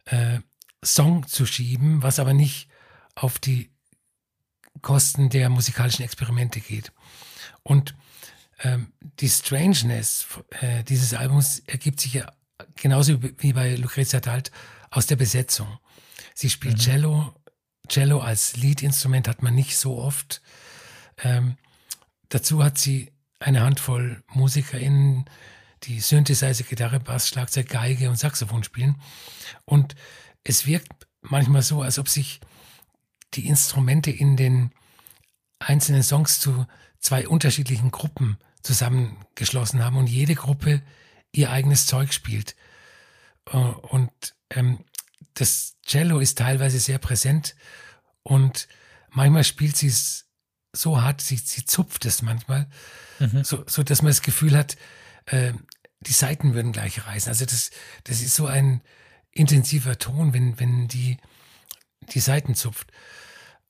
äh, 0.07 0.41
Song 0.85 1.27
zu 1.27 1.47
schieben, 1.47 2.03
was 2.03 2.19
aber 2.19 2.33
nicht 2.33 2.69
auf 3.15 3.39
die 3.39 3.71
Kosten 4.83 5.29
der 5.29 5.49
musikalischen 5.49 6.05
Experimente 6.05 6.61
geht. 6.61 6.93
Und 7.63 7.95
ähm, 8.63 8.93
die 9.01 9.29
Strangeness 9.29 10.27
äh, 10.61 10.85
dieses 10.85 11.15
Albums 11.15 11.61
ergibt 11.67 12.01
sich 12.01 12.15
ja 12.15 12.33
genauso 12.77 13.23
wie 13.23 13.53
bei 13.53 13.75
Lucrezia 13.77 14.21
Dalt 14.21 14.51
aus 14.91 15.07
der 15.07 15.17
Besetzung. 15.17 15.79
Sie 16.35 16.51
spielt 16.51 16.79
mhm. 16.79 16.81
Cello. 16.81 17.35
Cello 17.89 18.21
als 18.21 18.57
Leadinstrument 18.57 19.27
hat 19.29 19.43
man 19.43 19.55
nicht 19.55 19.77
so 19.77 19.99
oft. 19.99 20.43
Ähm, 21.23 21.57
dazu 22.29 22.63
hat 22.63 22.79
sie 22.79 23.13
eine 23.41 23.63
Handvoll 23.63 24.23
MusikerInnen, 24.29 25.25
die 25.85 26.01
Synthesizer, 26.01 26.65
Gitarre, 26.65 27.01
Bass, 27.01 27.29
Schlagzeug, 27.29 27.69
Geige 27.69 28.09
und 28.09 28.17
Saxophon 28.17 28.63
spielen. 28.63 29.01
Und 29.65 29.97
es 30.45 30.67
wirkt 30.67 31.07
manchmal 31.21 31.63
so, 31.63 31.83
als 31.83 31.99
ob 31.99 32.09
sich 32.09 32.41
die 33.35 33.47
Instrumente 33.47 34.11
in 34.11 34.37
den 34.37 34.73
einzelnen 35.59 36.03
Songs 36.03 36.41
zu 36.41 36.67
zwei 36.99 37.29
unterschiedlichen 37.29 37.91
Gruppen 37.91 38.39
zusammengeschlossen 38.63 39.85
haben 39.85 39.97
und 39.97 40.09
jede 40.09 40.35
Gruppe 40.35 40.83
ihr 41.33 41.51
eigenes 41.51 41.87
Zeug 41.87 42.13
spielt. 42.13 42.57
Äh, 43.47 43.57
und 43.57 44.11
ähm, 44.51 44.85
das 45.35 45.77
Cello 45.87 46.19
ist 46.19 46.39
teilweise 46.39 46.79
sehr 46.79 46.99
präsent 46.99 47.55
und 48.23 48.69
manchmal 49.11 49.45
spielt 49.45 49.77
sie 49.77 49.89
es 49.89 50.27
so 50.73 51.01
hart, 51.01 51.21
sie, 51.21 51.37
sie 51.37 51.65
zupft 51.65 52.05
es 52.05 52.23
manchmal, 52.23 52.69
mhm. 53.19 53.45
so, 53.45 53.65
so 53.67 53.83
dass 53.83 54.03
man 54.03 54.11
das 54.11 54.23
Gefühl 54.23 54.57
hat, 54.57 54.77
äh, 55.27 55.53
die 56.01 56.13
Seiten 56.13 56.55
würden 56.55 56.73
gleich 56.73 57.07
reißen. 57.07 57.29
Also 57.29 57.45
das, 57.45 57.71
das 58.05 58.21
ist 58.21 58.35
so 58.35 58.47
ein 58.47 58.83
intensiver 59.33 59.99
Ton, 59.99 60.33
wenn, 60.33 60.59
wenn 60.59 60.89
die 60.89 61.19
die 62.01 62.21
Seiten 62.21 62.55
zupft. 62.55 62.91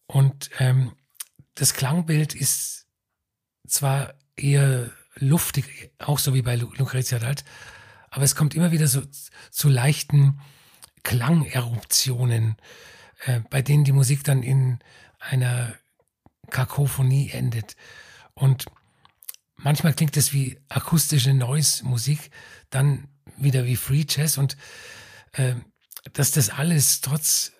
Und 0.07 0.51
ähm, 0.59 0.93
das 1.55 1.75
Klangbild 1.75 2.35
ist 2.35 2.87
zwar 3.67 4.15
eher 4.37 4.91
luftig, 5.17 5.93
auch 5.99 6.19
so 6.19 6.35
wie 6.35 6.43
bei 6.43 6.57
Lucrezia 6.57 7.19
Dalt, 7.19 7.45
aber 8.11 8.25
es 8.25 8.35
kommt 8.35 8.55
immer 8.55 8.73
wieder 8.73 8.89
so 8.89 9.03
zu 9.51 9.69
leichten 9.69 10.41
Klangeruptionen, 11.03 12.57
äh, 13.25 13.41
bei 13.51 13.63
denen 13.63 13.85
die 13.85 13.93
Musik 13.93 14.25
dann 14.25 14.43
in 14.43 14.81
einer 15.19 15.75
Kakophonie 16.51 17.31
endet. 17.31 17.77
Und 18.35 18.67
manchmal 19.57 19.95
klingt 19.95 20.17
es 20.17 20.33
wie 20.33 20.59
akustische 20.69 21.35
Noise-Musik, 21.35 22.31
dann 22.71 23.09
wieder 23.37 23.65
wie 23.65 23.77
Free 23.77 24.05
Jazz 24.09 24.39
und 24.39 24.57
dass 26.13 26.33
das 26.33 26.51
alles 26.51 27.01
trotz 27.01 27.53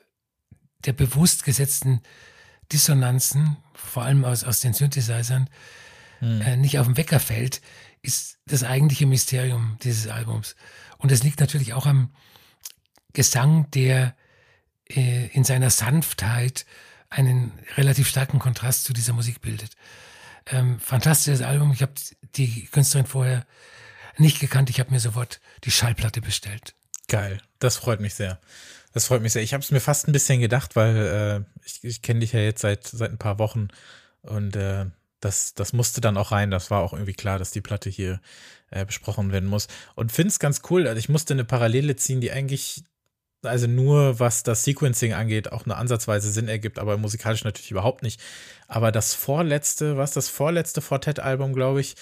der 0.85 0.93
bewusst 0.93 1.45
gesetzten 1.45 2.01
Dissonanzen, 2.73 3.57
vor 3.75 4.05
allem 4.05 4.25
aus, 4.25 4.45
aus 4.45 4.61
den 4.61 4.73
Synthesizern, 4.73 5.51
hm. 6.21 6.41
äh, 6.41 6.57
nicht 6.57 6.79
auf 6.79 6.87
den 6.87 6.97
Wecker 6.97 7.21
fällt, 7.21 7.61
ist 8.03 8.39
das 8.47 8.65
eigentliche 8.65 9.07
Mysterium 9.07 9.77
dieses 9.83 10.07
Albums. 10.07 10.57
Und 10.99 11.13
es 11.13 11.23
liegt 11.23 11.41
natürlich 11.41 11.75
auch 11.75 11.87
am 11.87 12.13
Gesang, 13.13 13.71
der 13.73 14.15
äh, 14.89 15.27
in 15.29 15.45
seiner 15.45 15.71
Sanftheit 15.71 16.65
einen 17.09 17.53
relativ 17.77 18.09
starken 18.09 18.39
Kontrast 18.39 18.85
zu 18.85 18.93
dieser 18.93 19.13
Musik 19.13 19.41
bildet. 19.41 19.73
Ähm, 20.47 20.79
fantastisches 20.79 21.43
Album. 21.43 21.73
Ich 21.73 21.83
habe 21.83 21.93
die 22.37 22.67
Künstlerin 22.67 23.07
vorher 23.07 23.47
nicht 24.17 24.41
gekannt. 24.41 24.71
Ich 24.71 24.81
habe 24.81 24.91
mir 24.91 25.01
sofort 25.01 25.41
die 25.65 25.71
Schallplatte 25.71 26.21
bestellt. 26.21 26.75
Geil, 27.11 27.41
das 27.59 27.77
freut 27.77 28.01
mich 28.01 28.15
sehr. 28.15 28.39
Das 28.93 29.07
freut 29.07 29.21
mich 29.21 29.33
sehr. 29.33 29.43
Ich 29.43 29.53
habe 29.53 29.63
es 29.63 29.73
mir 29.73 29.81
fast 29.81 30.07
ein 30.07 30.13
bisschen 30.13 30.41
gedacht, 30.41 30.77
weil 30.77 30.97
äh, 30.97 31.67
ich, 31.67 31.83
ich 31.83 32.03
kenne 32.03 32.21
dich 32.21 32.33
ja 32.33 32.41
jetzt 32.41 32.61
seit, 32.61 32.87
seit 32.87 33.11
ein 33.11 33.19
paar 33.19 33.41
Wochen 33.41 33.67
und 34.23 34.55
äh, 34.55 34.87
das, 35.19 35.55
das 35.55 35.73
musste 35.73 36.01
dann 36.01 36.17
auch 36.17 36.31
rein. 36.31 36.53
Das 36.53 36.71
war 36.71 36.83
auch 36.83 36.93
irgendwie 36.93 37.13
klar, 37.13 37.39
dass 37.41 37.51
die 37.51 37.61
Platte 37.61 37.91
hier 37.91 38.21
äh, 38.71 38.85
besprochen 38.85 39.33
werden 39.33 39.49
muss. 39.49 39.67
Und 39.97 40.13
finde 40.13 40.29
es 40.29 40.39
ganz 40.39 40.63
cool. 40.71 40.87
Also 40.87 40.99
ich 41.01 41.09
musste 41.09 41.35
eine 41.35 41.45
Parallele 41.45 41.97
ziehen, 41.97 42.21
die 42.21 42.31
eigentlich, 42.31 42.85
also 43.43 43.67
nur 43.67 44.21
was 44.21 44.45
das 44.45 44.63
Sequencing 44.63 45.13
angeht, 45.13 45.51
auch 45.51 45.65
eine 45.65 45.77
ansatzweise 45.77 46.31
Sinn 46.31 46.49
ergibt, 46.49 46.79
aber 46.79 46.97
musikalisch 46.97 47.43
natürlich 47.43 47.73
überhaupt 47.73 48.05
nicht. 48.05 48.21
Aber 48.69 48.93
das 48.93 49.15
vorletzte, 49.15 49.97
was 49.97 50.13
das 50.13 50.29
vorletzte 50.29 50.81
Fortet-Album, 50.81 51.55
glaube 51.55 51.81
ich, 51.81 51.97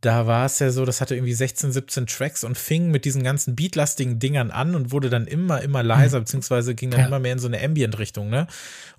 da 0.00 0.26
war 0.26 0.46
es 0.46 0.58
ja 0.60 0.70
so, 0.70 0.84
das 0.84 1.00
hatte 1.00 1.14
irgendwie 1.14 1.34
16, 1.34 1.72
17 1.72 2.06
Tracks 2.06 2.44
und 2.44 2.56
fing 2.56 2.90
mit 2.90 3.04
diesen 3.04 3.22
ganzen 3.22 3.54
beatlastigen 3.54 4.18
Dingern 4.18 4.50
an 4.50 4.74
und 4.74 4.92
wurde 4.92 5.10
dann 5.10 5.26
immer, 5.26 5.60
immer 5.60 5.82
leiser, 5.82 6.18
mhm. 6.18 6.24
beziehungsweise 6.24 6.74
ging 6.74 6.90
dann 6.90 7.00
ja. 7.00 7.06
immer 7.06 7.18
mehr 7.18 7.32
in 7.32 7.38
so 7.38 7.48
eine 7.48 7.62
Ambient-Richtung, 7.62 8.30
ne? 8.30 8.46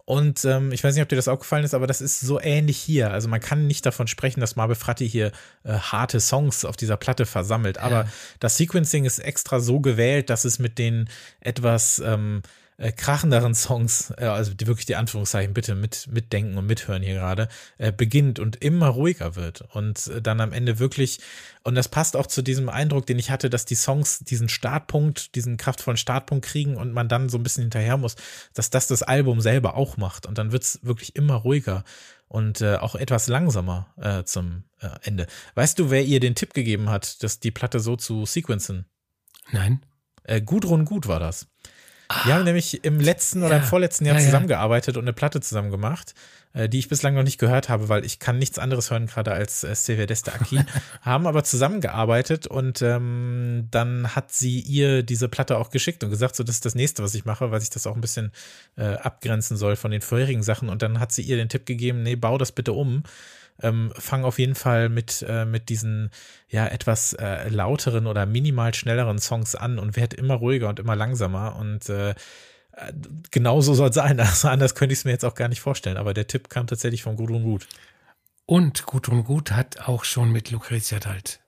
Und 0.06 0.44
ähm, 0.46 0.72
ich 0.72 0.84
weiß 0.84 0.94
nicht, 0.94 1.02
ob 1.04 1.10
dir 1.10 1.16
das 1.16 1.28
aufgefallen 1.28 1.64
ist, 1.64 1.74
aber 1.74 1.88
das 1.88 2.02
ist 2.02 2.20
so 2.20 2.40
ähnlich 2.40 2.78
hier. 2.78 3.12
Also 3.12 3.30
man 3.30 3.40
kann 3.40 3.68
nicht 3.68 3.86
davon 3.86 4.08
sprechen, 4.08 4.42
dass 4.42 4.56
Marbe 4.56 4.76
Fratti 4.76 5.08
hier 5.08 5.32
äh, 5.64 5.74
harte 5.74 6.20
Songs 6.20 6.66
auf 6.66 6.76
dieser 6.76 6.98
Platte 6.98 7.26
versammelt. 7.26 7.78
Aber 7.78 8.04
ja. 8.04 8.08
das 8.40 8.58
Sequencing 8.58 9.06
ist 9.06 9.20
extra 9.20 9.60
so 9.60 9.80
gewählt, 9.80 10.30
dass 10.30 10.44
es 10.44 10.60
mit 10.60 10.80
den 10.80 11.08
etwas 11.40 12.00
ähm, 12.04 12.42
äh, 12.82 12.92
krachenderen 12.92 13.54
Songs, 13.54 14.12
äh, 14.18 14.26
also 14.26 14.54
die 14.54 14.66
wirklich 14.66 14.88
die 14.88 14.96
Anführungszeichen 14.96 15.54
bitte 15.54 15.76
mit 15.76 16.08
mitdenken 16.12 16.58
und 16.58 16.66
mithören 16.66 17.04
hier 17.04 17.14
gerade, 17.14 17.48
äh, 17.78 17.92
beginnt 17.92 18.40
und 18.40 18.56
immer 18.64 18.88
ruhiger 18.88 19.36
wird 19.36 19.62
und 19.74 20.08
äh, 20.08 20.22
dann 20.22 20.42
am 20.42 20.52
Ende 20.52 20.80
wirklich 20.80 21.20
und 21.64 21.76
das 21.76 21.90
passt 21.90 22.16
auch 22.16 22.26
zu 22.26 22.42
diesem 22.42 22.70
Eindruck, 22.70 23.06
den 23.06 23.20
ich 23.20 23.30
hatte, 23.30 23.52
dass 23.52 23.66
die 23.66 23.76
Songs 23.76 24.20
diesen 24.20 24.50
Startpunkt, 24.50 25.36
diesen 25.36 25.58
kraftvollen 25.58 25.98
Startpunkt 25.98 26.44
kriegen 26.44 26.76
und 26.76 26.92
man 26.92 27.08
dann 27.08 27.30
so 27.30 27.38
ein 27.38 27.44
bisschen 27.44 27.64
hinterher 27.64 27.98
muss, 27.98 28.16
dass 28.56 28.72
das 28.72 28.88
das 28.88 29.04
Album 29.04 29.42
selber 29.42 29.76
auch 29.76 29.98
macht 29.98 30.26
und 30.26 30.40
dann 30.40 30.52
wird 30.52 30.64
es 30.64 30.80
wirklich 30.82 31.16
immer 31.16 31.36
ruhiger 31.36 31.84
und 32.28 32.62
äh, 32.62 32.78
auch 32.78 32.96
etwas 32.96 33.28
langsamer 33.28 33.94
äh, 33.98 34.24
zum 34.24 34.64
äh, 34.80 34.90
Ende. 35.04 35.28
Weißt 35.54 35.78
du, 35.78 35.92
wer 35.92 36.04
ihr 36.04 36.20
den 36.20 36.34
Tipp 36.34 36.56
gegeben 36.56 36.90
hat, 36.90 37.22
dass 37.22 37.40
die 37.40 37.52
Platte 37.52 37.80
so 37.80 37.96
zu 37.96 38.26
sequenzen? 38.26 38.86
Nein. 39.52 39.86
Äh, 40.24 40.42
Gudrun 40.42 40.86
Gut 40.86 41.08
war 41.08 41.20
das. 41.20 41.48
Wir 42.26 42.34
haben 42.36 42.44
nämlich 42.44 42.84
im 42.84 43.00
letzten 43.00 43.44
oder 43.44 43.56
Ja. 43.56 43.58
im 43.58 43.64
vorletzten 43.64 44.06
Jahr 44.06 44.18
Ja, 44.20 44.26
zusammengearbeitet 44.26 44.98
und 44.98 45.04
eine 45.04 45.14
Platte 45.14 45.42
zusammen 45.42 45.72
gemacht, 45.72 46.14
äh, 46.54 46.68
die 46.70 46.80
ich 46.80 46.90
bislang 46.90 47.14
noch 47.16 47.24
nicht 47.24 47.38
gehört 47.38 47.70
habe, 47.70 47.90
weil 47.90 48.06
ich 48.06 48.20
kann 48.20 48.38
nichts 48.38 48.60
anderes 48.60 48.92
hören, 48.92 49.08
gerade 49.08 49.32
als 49.32 49.64
äh, 49.64 49.74
Silvia 49.76 50.06
Deste 50.06 50.34
Aki. 50.34 50.60
haben 51.02 51.28
aber 51.28 51.44
zusammengearbeitet 51.44 52.48
und 52.48 52.82
ähm, 52.82 53.68
dann 53.72 54.16
hat 54.16 54.32
sie 54.32 54.60
ihr 54.60 55.04
diese 55.04 55.30
Platte 55.30 55.58
auch 55.58 55.70
geschickt 55.70 56.04
und 56.04 56.10
gesagt, 56.10 56.36
so 56.36 56.44
das 56.44 56.56
ist 56.56 56.66
das 56.66 56.76
nächste, 56.76 57.04
was 57.04 57.16
ich 57.16 57.26
mache, 57.26 57.52
weil 57.52 57.60
sich 57.62 57.70
das 57.70 57.88
auch 57.88 57.96
ein 57.96 58.02
bisschen 58.02 58.32
äh, 58.78 58.84
abgrenzen 58.96 59.58
soll 59.58 59.76
von 59.76 59.92
den 59.92 60.02
vorherigen 60.02 60.44
Sachen. 60.44 60.70
Und 60.70 60.82
dann 60.82 61.00
hat 61.00 61.12
sie 61.12 61.22
ihr 61.22 61.38
den 61.38 61.50
Tipp 61.50 61.66
gegeben, 61.66 62.04
nee, 62.04 62.16
bau 62.16 62.38
das 62.38 62.52
bitte 62.52 62.74
um. 62.74 63.04
Ähm, 63.62 63.94
fang 63.98 64.24
auf 64.24 64.40
jeden 64.40 64.56
Fall 64.56 64.90
mit, 64.90 65.26
äh, 65.28 65.46
mit 65.46 65.70
diesen 65.70 66.10
ja 66.50 66.68
etwas 66.68 67.14
äh, 67.14 67.50
lauteren 67.50 68.08
oder 68.08 68.26
minimal 68.26 68.74
schnelleren 68.74 69.20
Songs 69.20 69.56
an 69.56 69.80
und 69.80 69.96
werd 69.96 70.14
immer 70.14 70.36
ruhiger 70.36 70.70
und 70.70 70.80
immer 70.80 70.96
langsamer. 70.96 71.56
Und 71.56 71.90
äh, 71.90 72.12
äh, 72.12 72.94
genau 73.32 73.62
so 73.62 73.74
soll 73.74 73.90
es 73.90 73.96
sein. 73.96 74.20
Also 74.20 74.48
anders 74.48 74.76
könnte 74.76 74.94
ich 74.94 75.00
es 75.00 75.06
mir 75.06 75.12
jetzt 75.12 75.26
auch 75.26 75.36
gar 75.36 75.48
nicht 75.48 75.62
vorstellen. 75.62 75.98
Aber 75.98 76.14
der 76.14 76.28
Tipp 76.28 76.50
kam 76.50 76.68
tatsächlich 76.68 77.04
von 77.04 77.16
Gudrun 77.16 77.44
Gut. 77.44 77.68
Und 78.46 78.86
Gudrun 78.86 79.24
Gut 79.24 79.52
hat 79.52 79.88
auch 79.88 80.04
schon 80.04 80.32
mit 80.32 80.52
Lucrezia 80.52 81.00
Dalt 81.00 81.40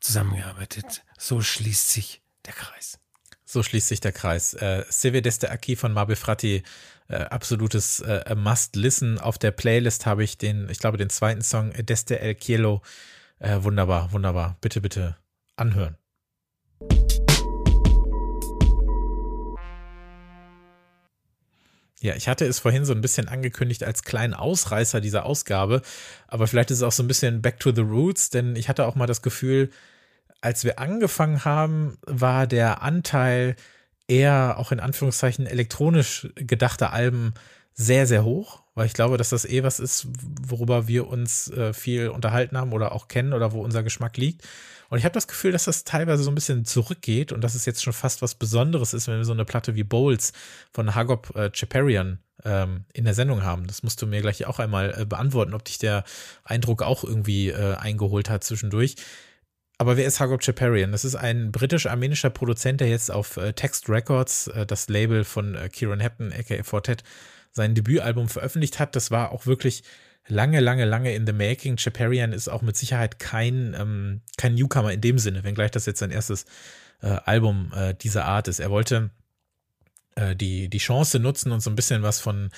zusammengearbeitet. 0.00 1.02
So 1.18 1.40
schließt 1.40 1.90
sich 1.90 2.22
der 2.46 2.54
Kreis. 2.54 2.98
So 3.44 3.62
schließt 3.62 3.88
sich 3.88 4.00
der 4.00 4.12
Kreis. 4.12 4.54
Äh, 4.54 4.84
Seve 4.88 5.18
d'Este 5.18 5.50
Aki 5.50 5.76
von 5.76 5.92
Mabe 5.92 6.16
Fratti, 6.16 6.62
äh, 7.10 7.24
absolutes 7.24 8.00
äh, 8.00 8.34
Must-Listen. 8.34 9.18
Auf 9.18 9.36
der 9.36 9.50
Playlist 9.50 10.06
habe 10.06 10.22
ich 10.22 10.38
den, 10.38 10.68
ich 10.70 10.78
glaube, 10.78 10.96
den 10.96 11.10
zweiten 11.10 11.42
Song, 11.42 11.72
Deste 11.72 12.20
El 12.20 12.36
Cielo. 12.36 12.82
Äh, 13.40 13.62
wunderbar, 13.62 14.12
wunderbar. 14.12 14.56
Bitte, 14.60 14.80
bitte 14.80 15.16
anhören. 15.56 15.96
Ja, 22.02 22.14
ich 22.14 22.28
hatte 22.28 22.46
es 22.46 22.58
vorhin 22.58 22.86
so 22.86 22.94
ein 22.94 23.02
bisschen 23.02 23.28
angekündigt 23.28 23.84
als 23.84 24.04
kleinen 24.04 24.32
Ausreißer 24.32 25.02
dieser 25.02 25.26
Ausgabe, 25.26 25.82
aber 26.28 26.46
vielleicht 26.46 26.70
ist 26.70 26.78
es 26.78 26.82
auch 26.82 26.92
so 26.92 27.02
ein 27.02 27.08
bisschen 27.08 27.42
Back 27.42 27.60
to 27.60 27.74
the 27.74 27.82
Roots, 27.82 28.30
denn 28.30 28.56
ich 28.56 28.70
hatte 28.70 28.86
auch 28.86 28.94
mal 28.94 29.06
das 29.06 29.20
Gefühl, 29.20 29.70
als 30.40 30.64
wir 30.64 30.78
angefangen 30.78 31.44
haben, 31.44 31.98
war 32.06 32.46
der 32.46 32.80
Anteil 32.80 33.54
eher 34.10 34.58
auch 34.58 34.72
in 34.72 34.80
Anführungszeichen 34.80 35.46
elektronisch 35.46 36.28
gedachter 36.34 36.92
Alben 36.92 37.32
sehr, 37.72 38.06
sehr 38.06 38.24
hoch, 38.24 38.62
weil 38.74 38.86
ich 38.86 38.92
glaube, 38.92 39.16
dass 39.16 39.30
das 39.30 39.44
eh 39.44 39.62
was 39.62 39.80
ist, 39.80 40.08
worüber 40.42 40.88
wir 40.88 41.06
uns 41.06 41.50
äh, 41.50 41.72
viel 41.72 42.08
unterhalten 42.08 42.58
haben 42.58 42.72
oder 42.72 42.92
auch 42.92 43.08
kennen 43.08 43.32
oder 43.32 43.52
wo 43.52 43.62
unser 43.62 43.82
Geschmack 43.82 44.16
liegt. 44.16 44.46
Und 44.90 44.98
ich 44.98 45.04
habe 45.04 45.14
das 45.14 45.28
Gefühl, 45.28 45.52
dass 45.52 45.64
das 45.64 45.84
teilweise 45.84 46.24
so 46.24 46.30
ein 46.30 46.34
bisschen 46.34 46.64
zurückgeht 46.64 47.30
und 47.30 47.42
dass 47.42 47.54
es 47.54 47.64
jetzt 47.64 47.82
schon 47.82 47.92
fast 47.92 48.22
was 48.22 48.34
Besonderes 48.34 48.92
ist, 48.92 49.06
wenn 49.06 49.18
wir 49.18 49.24
so 49.24 49.32
eine 49.32 49.44
Platte 49.44 49.76
wie 49.76 49.84
Bowls 49.84 50.32
von 50.72 50.94
Hagop 50.96 51.34
äh, 51.36 51.50
Chaparian 51.54 52.18
ähm, 52.44 52.84
in 52.92 53.04
der 53.04 53.14
Sendung 53.14 53.44
haben. 53.44 53.68
Das 53.68 53.84
musst 53.84 54.02
du 54.02 54.06
mir 54.08 54.20
gleich 54.20 54.44
auch 54.46 54.58
einmal 54.58 54.94
äh, 54.98 55.06
beantworten, 55.06 55.54
ob 55.54 55.64
dich 55.64 55.78
der 55.78 56.04
Eindruck 56.42 56.82
auch 56.82 57.04
irgendwie 57.04 57.50
äh, 57.50 57.76
eingeholt 57.76 58.28
hat 58.28 58.42
zwischendurch. 58.42 58.96
Aber 59.80 59.96
wer 59.96 60.04
ist 60.04 60.20
Hagop 60.20 60.42
Chaparian? 60.42 60.92
Das 60.92 61.06
ist 61.06 61.14
ein 61.14 61.52
britisch-armenischer 61.52 62.28
Produzent, 62.28 62.82
der 62.82 62.90
jetzt 62.90 63.10
auf 63.10 63.38
äh, 63.38 63.54
Text 63.54 63.88
Records, 63.88 64.48
äh, 64.48 64.66
das 64.66 64.90
Label 64.90 65.24
von 65.24 65.54
äh, 65.54 65.70
Kieran 65.70 66.00
Hepton, 66.00 66.34
aka 66.34 66.62
Fortet, 66.64 67.02
sein 67.50 67.74
Debütalbum 67.74 68.28
veröffentlicht 68.28 68.78
hat. 68.78 68.94
Das 68.94 69.10
war 69.10 69.32
auch 69.32 69.46
wirklich 69.46 69.82
lange, 70.28 70.60
lange, 70.60 70.84
lange 70.84 71.14
in 71.14 71.26
the 71.26 71.32
making. 71.32 71.78
Chaparian 71.78 72.34
ist 72.34 72.48
auch 72.48 72.60
mit 72.60 72.76
Sicherheit 72.76 73.18
kein, 73.18 73.74
ähm, 73.74 74.20
kein 74.36 74.54
Newcomer 74.54 74.92
in 74.92 75.00
dem 75.00 75.18
Sinne, 75.18 75.44
wenngleich 75.44 75.70
das 75.70 75.86
jetzt 75.86 76.00
sein 76.00 76.10
erstes 76.10 76.44
äh, 77.00 77.16
Album 77.24 77.72
äh, 77.74 77.94
dieser 77.94 78.26
Art 78.26 78.48
ist. 78.48 78.60
Er 78.60 78.68
wollte 78.68 79.08
äh, 80.14 80.36
die, 80.36 80.68
die 80.68 80.76
Chance 80.76 81.20
nutzen 81.20 81.52
und 81.52 81.60
so 81.60 81.70
ein 81.70 81.76
bisschen 81.76 82.02
was 82.02 82.20
von 82.20 82.50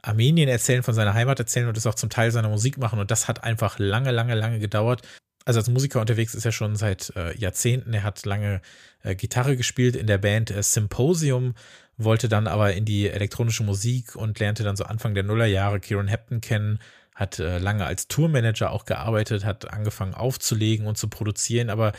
Armenien 0.00 0.48
erzählen, 0.48 0.82
von 0.82 0.94
seiner 0.94 1.12
Heimat 1.12 1.40
erzählen 1.40 1.68
und 1.68 1.76
das 1.76 1.86
auch 1.86 1.94
zum 1.94 2.08
Teil 2.08 2.30
seiner 2.30 2.48
Musik 2.48 2.78
machen. 2.78 2.98
Und 2.98 3.10
das 3.10 3.28
hat 3.28 3.44
einfach 3.44 3.78
lange, 3.78 4.12
lange, 4.12 4.34
lange 4.34 4.60
gedauert. 4.60 5.02
Also 5.44 5.60
als 5.60 5.68
Musiker 5.68 6.00
unterwegs 6.00 6.34
ist 6.34 6.44
er 6.44 6.52
schon 6.52 6.76
seit 6.76 7.12
äh, 7.16 7.36
Jahrzehnten. 7.36 7.94
Er 7.94 8.02
hat 8.02 8.24
lange 8.26 8.60
äh, 9.02 9.14
Gitarre 9.14 9.56
gespielt 9.56 9.96
in 9.96 10.06
der 10.06 10.18
Band 10.18 10.50
äh, 10.50 10.62
Symposium, 10.62 11.54
wollte 11.96 12.28
dann 12.28 12.46
aber 12.46 12.74
in 12.74 12.84
die 12.84 13.08
elektronische 13.08 13.62
Musik 13.62 14.16
und 14.16 14.38
lernte 14.38 14.62
dann 14.62 14.76
so 14.76 14.84
Anfang 14.84 15.14
der 15.14 15.22
Nullerjahre 15.22 15.80
Kieran 15.80 16.08
Hepton 16.08 16.40
kennen, 16.40 16.78
hat 17.14 17.38
äh, 17.38 17.58
lange 17.58 17.86
als 17.86 18.08
Tourmanager 18.08 18.70
auch 18.70 18.84
gearbeitet, 18.84 19.44
hat 19.44 19.70
angefangen 19.72 20.14
aufzulegen 20.14 20.86
und 20.86 20.98
zu 20.98 21.08
produzieren, 21.08 21.70
aber 21.70 21.92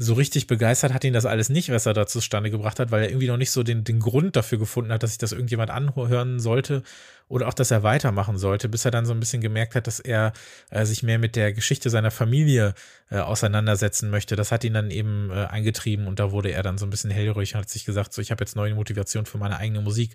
so 0.00 0.14
richtig 0.14 0.46
begeistert 0.46 0.94
hat 0.94 1.02
ihn 1.02 1.12
das 1.12 1.26
alles 1.26 1.48
nicht, 1.48 1.70
was 1.70 1.84
er 1.84 1.92
da 1.92 2.06
zustande 2.06 2.50
gebracht 2.50 2.78
hat, 2.78 2.92
weil 2.92 3.02
er 3.02 3.08
irgendwie 3.08 3.26
noch 3.26 3.36
nicht 3.36 3.50
so 3.50 3.64
den, 3.64 3.82
den 3.82 3.98
Grund 3.98 4.36
dafür 4.36 4.56
gefunden 4.56 4.92
hat, 4.92 5.02
dass 5.02 5.10
sich 5.10 5.18
das 5.18 5.32
irgendjemand 5.32 5.70
anhören 5.70 6.38
sollte 6.38 6.84
oder 7.26 7.48
auch, 7.48 7.54
dass 7.54 7.72
er 7.72 7.82
weitermachen 7.82 8.38
sollte, 8.38 8.68
bis 8.68 8.84
er 8.84 8.92
dann 8.92 9.06
so 9.06 9.12
ein 9.12 9.18
bisschen 9.18 9.42
gemerkt 9.42 9.74
hat, 9.74 9.88
dass 9.88 9.98
er 9.98 10.32
äh, 10.70 10.84
sich 10.84 11.02
mehr 11.02 11.18
mit 11.18 11.34
der 11.34 11.52
Geschichte 11.52 11.90
seiner 11.90 12.12
Familie 12.12 12.74
äh, 13.10 13.18
auseinandersetzen 13.18 14.08
möchte. 14.08 14.36
Das 14.36 14.52
hat 14.52 14.62
ihn 14.62 14.74
dann 14.74 14.92
eben 14.92 15.30
äh, 15.32 15.46
eingetrieben 15.46 16.06
und 16.06 16.20
da 16.20 16.30
wurde 16.30 16.52
er 16.52 16.62
dann 16.62 16.78
so 16.78 16.86
ein 16.86 16.90
bisschen 16.90 17.10
hellhörig 17.10 17.54
und 17.54 17.62
hat 17.62 17.68
sich 17.68 17.84
gesagt, 17.84 18.12
so 18.12 18.22
ich 18.22 18.30
habe 18.30 18.42
jetzt 18.42 18.54
neue 18.54 18.76
Motivation 18.76 19.26
für 19.26 19.38
meine 19.38 19.58
eigene 19.58 19.80
Musik. 19.80 20.14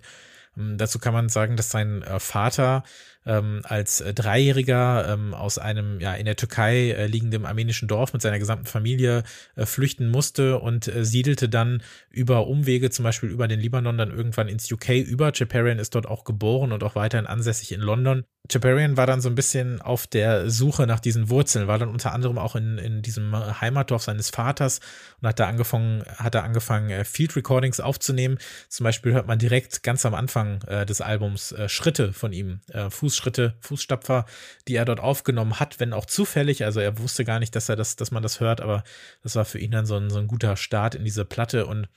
Ähm, 0.56 0.78
dazu 0.78 0.98
kann 0.98 1.12
man 1.12 1.28
sagen, 1.28 1.56
dass 1.56 1.70
sein 1.70 2.02
äh, 2.02 2.18
Vater 2.20 2.84
ähm, 3.26 3.60
als 3.64 4.00
äh, 4.00 4.14
Dreijähriger 4.14 5.08
ähm, 5.12 5.34
aus 5.34 5.58
einem 5.58 6.00
ja 6.00 6.14
in 6.14 6.26
der 6.26 6.36
Türkei 6.36 6.90
äh, 6.90 7.06
liegenden 7.06 7.46
armenischen 7.46 7.88
Dorf 7.88 8.12
mit 8.12 8.22
seiner 8.22 8.38
gesamten 8.38 8.66
Familie 8.66 9.22
äh, 9.56 9.66
flüchten 9.66 10.10
musste 10.10 10.58
und 10.58 10.88
äh, 10.88 11.04
siedelte 11.04 11.48
dann 11.48 11.82
über 12.10 12.46
Umwege, 12.46 12.90
zum 12.90 13.02
Beispiel 13.02 13.30
über 13.30 13.48
den 13.48 13.60
Libanon, 13.60 13.98
dann 13.98 14.10
irgendwann 14.10 14.48
ins 14.48 14.70
UK 14.70 14.90
über. 14.90 15.32
Chaparian 15.32 15.78
ist 15.78 15.94
dort 15.94 16.06
auch 16.06 16.24
geboren 16.24 16.72
und 16.72 16.82
auch 16.82 16.94
weiterhin 16.94 17.26
ansässig 17.26 17.72
in 17.72 17.80
London. 17.80 18.24
Chaparian 18.50 18.98
war 18.98 19.06
dann 19.06 19.22
so 19.22 19.30
ein 19.30 19.34
bisschen 19.34 19.80
auf 19.80 20.06
der 20.06 20.50
Suche 20.50 20.86
nach 20.86 21.00
diesen 21.00 21.30
Wurzeln, 21.30 21.66
war 21.66 21.78
dann 21.78 21.88
unter 21.88 22.12
anderem 22.12 22.36
auch 22.36 22.56
in, 22.56 22.76
in 22.76 23.00
diesem 23.00 23.34
Heimatdorf 23.60 24.02
seines 24.02 24.28
Vaters 24.28 24.80
und 25.22 25.28
hat 25.28 25.40
da 25.40 25.48
angefangen, 25.48 26.04
hat 26.16 26.34
da 26.34 26.42
angefangen, 26.42 26.90
äh, 26.90 27.04
Field 27.04 27.34
Recordings 27.36 27.80
aufzunehmen. 27.80 28.36
Zum 28.68 28.84
Beispiel 28.84 29.14
hört 29.14 29.26
man 29.26 29.38
direkt 29.38 29.82
ganz 29.82 30.04
am 30.04 30.12
Anfang 30.14 30.60
äh, 30.66 30.84
des 30.84 31.00
Albums 31.00 31.52
äh, 31.52 31.70
Schritte 31.70 32.12
von 32.12 32.34
ihm, 32.34 32.60
äh, 32.68 32.90
Fußschritte, 33.14 33.54
Fußstapfer, 33.60 34.26
die 34.66 34.74
er 34.74 34.84
dort 34.84 35.00
aufgenommen 35.00 35.60
hat, 35.60 35.78
wenn 35.78 35.92
auch 35.92 36.06
zufällig. 36.06 36.64
Also 36.64 36.80
er 36.80 36.98
wusste 36.98 37.24
gar 37.24 37.38
nicht, 37.38 37.54
dass 37.54 37.68
er 37.68 37.76
das, 37.76 37.96
dass 37.96 38.10
man 38.10 38.22
das 38.22 38.40
hört, 38.40 38.60
aber 38.60 38.82
das 39.22 39.36
war 39.36 39.44
für 39.44 39.58
ihn 39.58 39.70
dann 39.70 39.86
so 39.86 39.96
ein, 39.96 40.10
so 40.10 40.18
ein 40.18 40.26
guter 40.26 40.56
Start 40.56 40.94
in 40.94 41.04
diese 41.04 41.24
Platte 41.24 41.66
und 41.66 41.88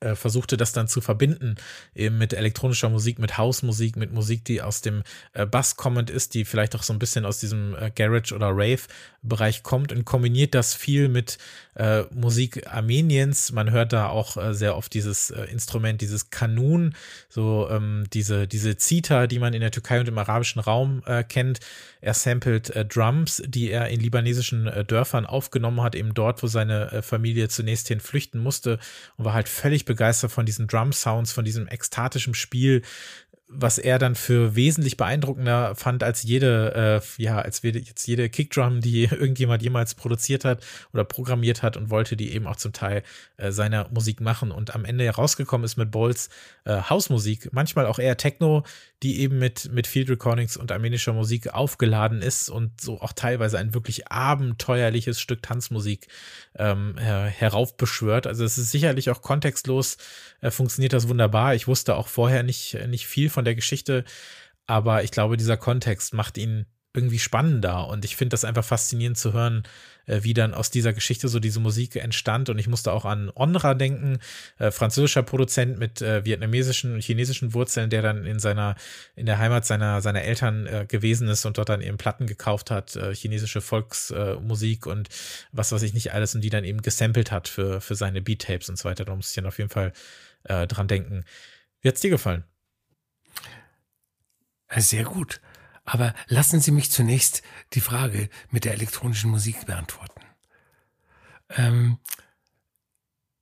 äh, 0.00 0.14
versuchte 0.14 0.56
das 0.56 0.72
dann 0.72 0.88
zu 0.88 1.02
verbinden, 1.02 1.56
eben 1.94 2.16
mit 2.16 2.32
elektronischer 2.32 2.88
Musik, 2.88 3.18
mit 3.18 3.36
Hausmusik, 3.36 3.96
mit 3.96 4.12
Musik, 4.12 4.46
die 4.46 4.62
aus 4.62 4.80
dem 4.80 5.02
äh, 5.34 5.44
Bass 5.44 5.76
kommend 5.76 6.08
ist, 6.08 6.32
die 6.32 6.46
vielleicht 6.46 6.74
auch 6.74 6.82
so 6.82 6.94
ein 6.94 6.98
bisschen 6.98 7.26
aus 7.26 7.38
diesem 7.38 7.74
äh, 7.74 7.90
Garage 7.90 8.34
oder 8.34 8.48
Rave-Bereich 8.48 9.62
kommt 9.62 9.92
und 9.92 10.06
kombiniert 10.06 10.54
das 10.54 10.72
viel 10.72 11.10
mit 11.10 11.36
äh, 11.74 12.02
Musik 12.12 12.66
Armeniens. 12.66 13.52
Man 13.52 13.70
hört 13.70 13.92
da 13.92 14.08
auch 14.08 14.36
äh, 14.36 14.54
sehr 14.54 14.76
oft 14.76 14.92
dieses 14.94 15.30
äh, 15.30 15.44
Instrument, 15.44 16.00
dieses 16.00 16.30
Kanun, 16.30 16.94
so 17.28 17.68
ähm, 17.70 18.04
diese, 18.12 18.46
diese 18.46 18.76
Zither, 18.76 19.26
die 19.26 19.38
man 19.38 19.54
in 19.54 19.60
der 19.60 19.70
Türkei 19.70 20.00
und 20.00 20.08
im 20.08 20.18
arabischen 20.18 20.60
Raum 20.60 21.02
äh, 21.06 21.22
kennt. 21.24 21.60
Er 22.00 22.14
samplet 22.14 22.70
äh, 22.70 22.84
Drums, 22.84 23.42
die 23.46 23.70
er 23.70 23.88
in 23.88 24.00
libanesischen 24.00 24.66
äh, 24.66 24.84
Dörfern 24.84 25.26
aufgenommen 25.26 25.82
hat, 25.82 25.94
eben 25.94 26.14
dort, 26.14 26.42
wo 26.42 26.46
seine 26.46 27.02
Familie 27.02 27.48
zunächst 27.48 27.88
hin 27.88 28.00
flüchten 28.00 28.40
musste 28.40 28.78
und 29.16 29.24
war 29.24 29.34
halt 29.34 29.48
völlig 29.48 29.84
begeistert 29.84 30.32
von 30.32 30.46
diesen 30.46 30.66
Drum-Sounds, 30.66 31.32
von 31.32 31.44
diesem 31.44 31.68
ekstatischen 31.68 32.34
Spiel, 32.34 32.82
was 33.52 33.78
er 33.78 33.98
dann 33.98 34.14
für 34.14 34.54
wesentlich 34.54 34.96
beeindruckender 34.96 35.74
fand 35.74 36.04
als 36.04 36.22
jede, 36.22 37.02
äh, 37.18 37.22
ja, 37.22 37.40
als 37.40 37.62
jetzt 37.62 38.06
jede 38.06 38.28
Kickdrum, 38.28 38.80
die 38.80 39.04
irgendjemand 39.10 39.62
jemals 39.62 39.94
produziert 39.94 40.44
hat 40.44 40.64
oder 40.92 41.04
programmiert 41.04 41.62
hat 41.62 41.76
und 41.76 41.90
wollte 41.90 42.16
die 42.16 42.32
eben 42.32 42.46
auch 42.46 42.56
zum 42.56 42.72
Teil 42.72 43.02
äh, 43.36 43.50
seiner 43.50 43.88
Musik 43.90 44.20
machen. 44.20 44.52
Und 44.52 44.74
am 44.74 44.84
Ende 44.84 45.04
herausgekommen 45.04 45.64
ist 45.64 45.76
mit 45.76 45.90
Bowles 45.90 46.30
äh, 46.64 46.80
Hausmusik, 46.82 47.52
manchmal 47.52 47.86
auch 47.86 47.98
eher 47.98 48.16
Techno, 48.16 48.64
die 49.02 49.20
eben 49.20 49.38
mit, 49.38 49.72
mit 49.72 49.86
Field 49.86 50.10
Recordings 50.10 50.56
und 50.56 50.72
armenischer 50.72 51.12
Musik 51.12 51.54
aufgeladen 51.54 52.20
ist 52.20 52.50
und 52.50 52.80
so 52.80 53.00
auch 53.00 53.12
teilweise 53.12 53.58
ein 53.58 53.72
wirklich 53.72 54.08
abenteuerliches 54.08 55.20
Stück 55.20 55.42
Tanzmusik 55.42 56.08
ähm, 56.56 56.96
her 56.98 57.24
heraufbeschwört. 57.24 58.26
Also 58.26 58.44
es 58.44 58.58
ist 58.58 58.70
sicherlich 58.70 59.10
auch 59.10 59.22
kontextlos, 59.22 59.96
äh, 60.40 60.50
funktioniert 60.50 60.92
das 60.92 61.08
wunderbar. 61.08 61.54
Ich 61.54 61.66
wusste 61.66 61.96
auch 61.96 62.08
vorher 62.08 62.42
nicht, 62.42 62.76
nicht 62.88 63.06
viel 63.06 63.30
von 63.30 63.44
der 63.44 63.54
Geschichte, 63.54 64.04
aber 64.66 65.02
ich 65.02 65.10
glaube, 65.10 65.36
dieser 65.36 65.56
Kontext 65.56 66.12
macht 66.12 66.36
ihn 66.36 66.66
irgendwie 66.92 67.18
spannender 67.20 67.86
und 67.86 68.04
ich 68.04 68.16
finde 68.16 68.30
das 68.34 68.44
einfach 68.44 68.64
faszinierend 68.64 69.16
zu 69.16 69.32
hören, 69.32 69.62
äh, 70.06 70.20
wie 70.22 70.34
dann 70.34 70.54
aus 70.54 70.70
dieser 70.70 70.92
Geschichte 70.92 71.28
so 71.28 71.38
diese 71.38 71.60
Musik 71.60 71.94
entstand 71.96 72.48
und 72.48 72.58
ich 72.58 72.66
musste 72.66 72.92
auch 72.92 73.04
an 73.04 73.30
Onra 73.34 73.74
denken, 73.74 74.18
äh, 74.58 74.72
französischer 74.72 75.22
Produzent 75.22 75.78
mit 75.78 76.02
äh, 76.02 76.24
vietnamesischen 76.24 76.94
und 76.94 77.02
chinesischen 77.02 77.54
Wurzeln, 77.54 77.90
der 77.90 78.02
dann 78.02 78.26
in 78.26 78.40
seiner 78.40 78.74
in 79.14 79.26
der 79.26 79.38
Heimat 79.38 79.64
seiner 79.66 80.02
seiner 80.02 80.22
Eltern 80.22 80.66
äh, 80.66 80.86
gewesen 80.88 81.28
ist 81.28 81.44
und 81.46 81.58
dort 81.58 81.68
dann 81.68 81.80
eben 81.80 81.96
Platten 81.96 82.26
gekauft 82.26 82.72
hat, 82.72 82.96
äh, 82.96 83.14
chinesische 83.14 83.60
Volksmusik 83.60 84.86
und 84.86 85.08
was 85.52 85.70
weiß 85.70 85.82
ich 85.82 85.94
nicht 85.94 86.12
alles 86.12 86.34
und 86.34 86.40
die 86.40 86.50
dann 86.50 86.64
eben 86.64 86.82
gesampelt 86.82 87.30
hat 87.30 87.46
für 87.46 87.80
für 87.80 87.94
seine 87.94 88.20
Beat 88.20 88.42
Tapes 88.42 88.68
und 88.68 88.78
so 88.78 88.88
weiter. 88.88 89.04
Da 89.04 89.14
muss 89.14 89.28
ich 89.28 89.36
dann 89.36 89.46
auf 89.46 89.58
jeden 89.58 89.70
Fall 89.70 89.92
äh, 90.44 90.66
dran 90.66 90.88
denken. 90.88 91.24
Wie 91.82 91.88
hat's 91.88 92.00
dir 92.00 92.10
gefallen? 92.10 92.44
Äh, 94.68 94.80
sehr 94.80 95.04
gut. 95.04 95.40
Aber 95.84 96.14
lassen 96.28 96.60
Sie 96.60 96.70
mich 96.70 96.90
zunächst 96.90 97.42
die 97.72 97.80
Frage 97.80 98.28
mit 98.50 98.64
der 98.64 98.74
elektronischen 98.74 99.30
Musik 99.30 99.66
beantworten. 99.66 100.20
Ähm, 101.50 101.98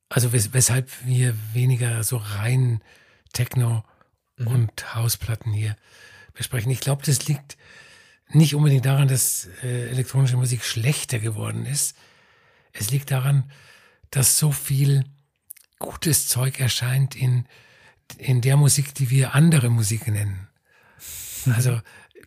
also 0.09 0.33
wes 0.33 0.53
weshalb 0.53 0.91
wir 1.05 1.37
weniger 1.53 2.03
so 2.03 2.17
rein 2.17 2.83
Techno 3.33 3.85
mhm. 4.37 4.47
und 4.47 4.95
Hausplatten 4.95 5.53
hier 5.53 5.77
besprechen. 6.33 6.71
Ich 6.71 6.81
glaube, 6.81 7.03
das 7.05 7.27
liegt 7.27 7.59
nicht 8.31 8.55
unbedingt 8.55 8.87
daran, 8.87 9.09
dass 9.09 9.49
äh, 9.63 9.89
elektronische 9.91 10.37
Musik 10.37 10.65
schlechter 10.65 11.19
geworden 11.19 11.67
ist. 11.67 11.97
Es 12.73 12.91
liegt 12.91 13.11
daran, 13.11 13.51
dass 14.11 14.39
so 14.39 14.53
viel 14.53 15.05
gutes 15.79 16.29
Zeug 16.29 16.61
erscheint 16.61 17.15
in, 17.15 17.47
in 18.17 18.41
der 18.41 18.57
Musik, 18.57 18.95
die 18.95 19.11
wir 19.11 19.35
andere 19.35 19.71
Musik 19.71 20.09
nennen. 20.09 20.49
Also 21.55 21.81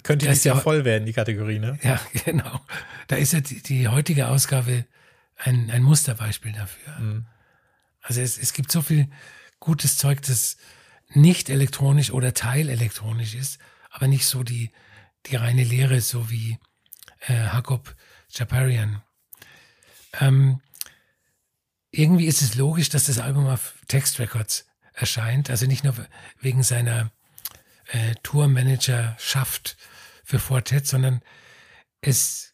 könnte 0.03 0.25
das 0.25 0.43
ja 0.43 0.55
voll 0.55 0.85
werden, 0.85 1.05
die 1.05 1.13
Kategorie, 1.13 1.59
ne? 1.59 1.77
Ja, 1.83 1.99
genau. 2.25 2.61
Da 3.07 3.15
ist 3.15 3.33
ja 3.33 3.41
die, 3.41 3.61
die 3.61 3.87
heutige 3.87 4.27
Ausgabe 4.27 4.85
ein, 5.37 5.69
ein 5.71 5.83
Musterbeispiel 5.83 6.53
dafür. 6.53 6.99
Mhm. 6.99 7.25
Also 8.01 8.21
es, 8.21 8.37
es 8.37 8.53
gibt 8.53 8.71
so 8.71 8.81
viel 8.81 9.09
gutes 9.59 9.97
Zeug, 9.97 10.21
das 10.23 10.57
nicht 11.09 11.49
elektronisch 11.49 12.11
oder 12.11 12.33
teilelektronisch 12.33 13.35
ist, 13.35 13.59
aber 13.89 14.07
nicht 14.07 14.25
so 14.25 14.43
die, 14.43 14.71
die 15.27 15.35
reine 15.35 15.63
Lehre, 15.63 16.01
so 16.01 16.29
wie 16.29 16.57
äh, 17.27 17.33
Jakob 17.33 17.95
Chaparian. 18.33 19.01
Ähm, 20.19 20.61
irgendwie 21.91 22.25
ist 22.25 22.41
es 22.41 22.55
logisch, 22.55 22.89
dass 22.89 23.05
das 23.05 23.19
Album 23.19 23.47
auf 23.47 23.75
Text 23.87 24.19
Records 24.19 24.65
erscheint, 24.93 25.49
also 25.49 25.65
nicht 25.65 25.83
nur 25.83 25.93
wegen 26.39 26.63
seiner 26.63 27.11
äh, 27.87 28.15
Tourmanagerschaft 28.23 29.77
für 30.31 30.39
Fortet, 30.39 30.87
sondern 30.87 31.21
es 31.99 32.53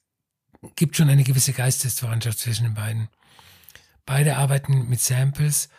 gibt 0.75 0.97
schon 0.97 1.09
eine 1.09 1.23
gewisse 1.23 1.53
Geistesverwandtschaft 1.53 2.39
zwischen 2.39 2.63
den 2.63 2.73
beiden. 2.73 3.07
Beide 4.03 4.37
arbeiten 4.37 4.89
mit 4.89 4.99
Samples, 4.99 5.69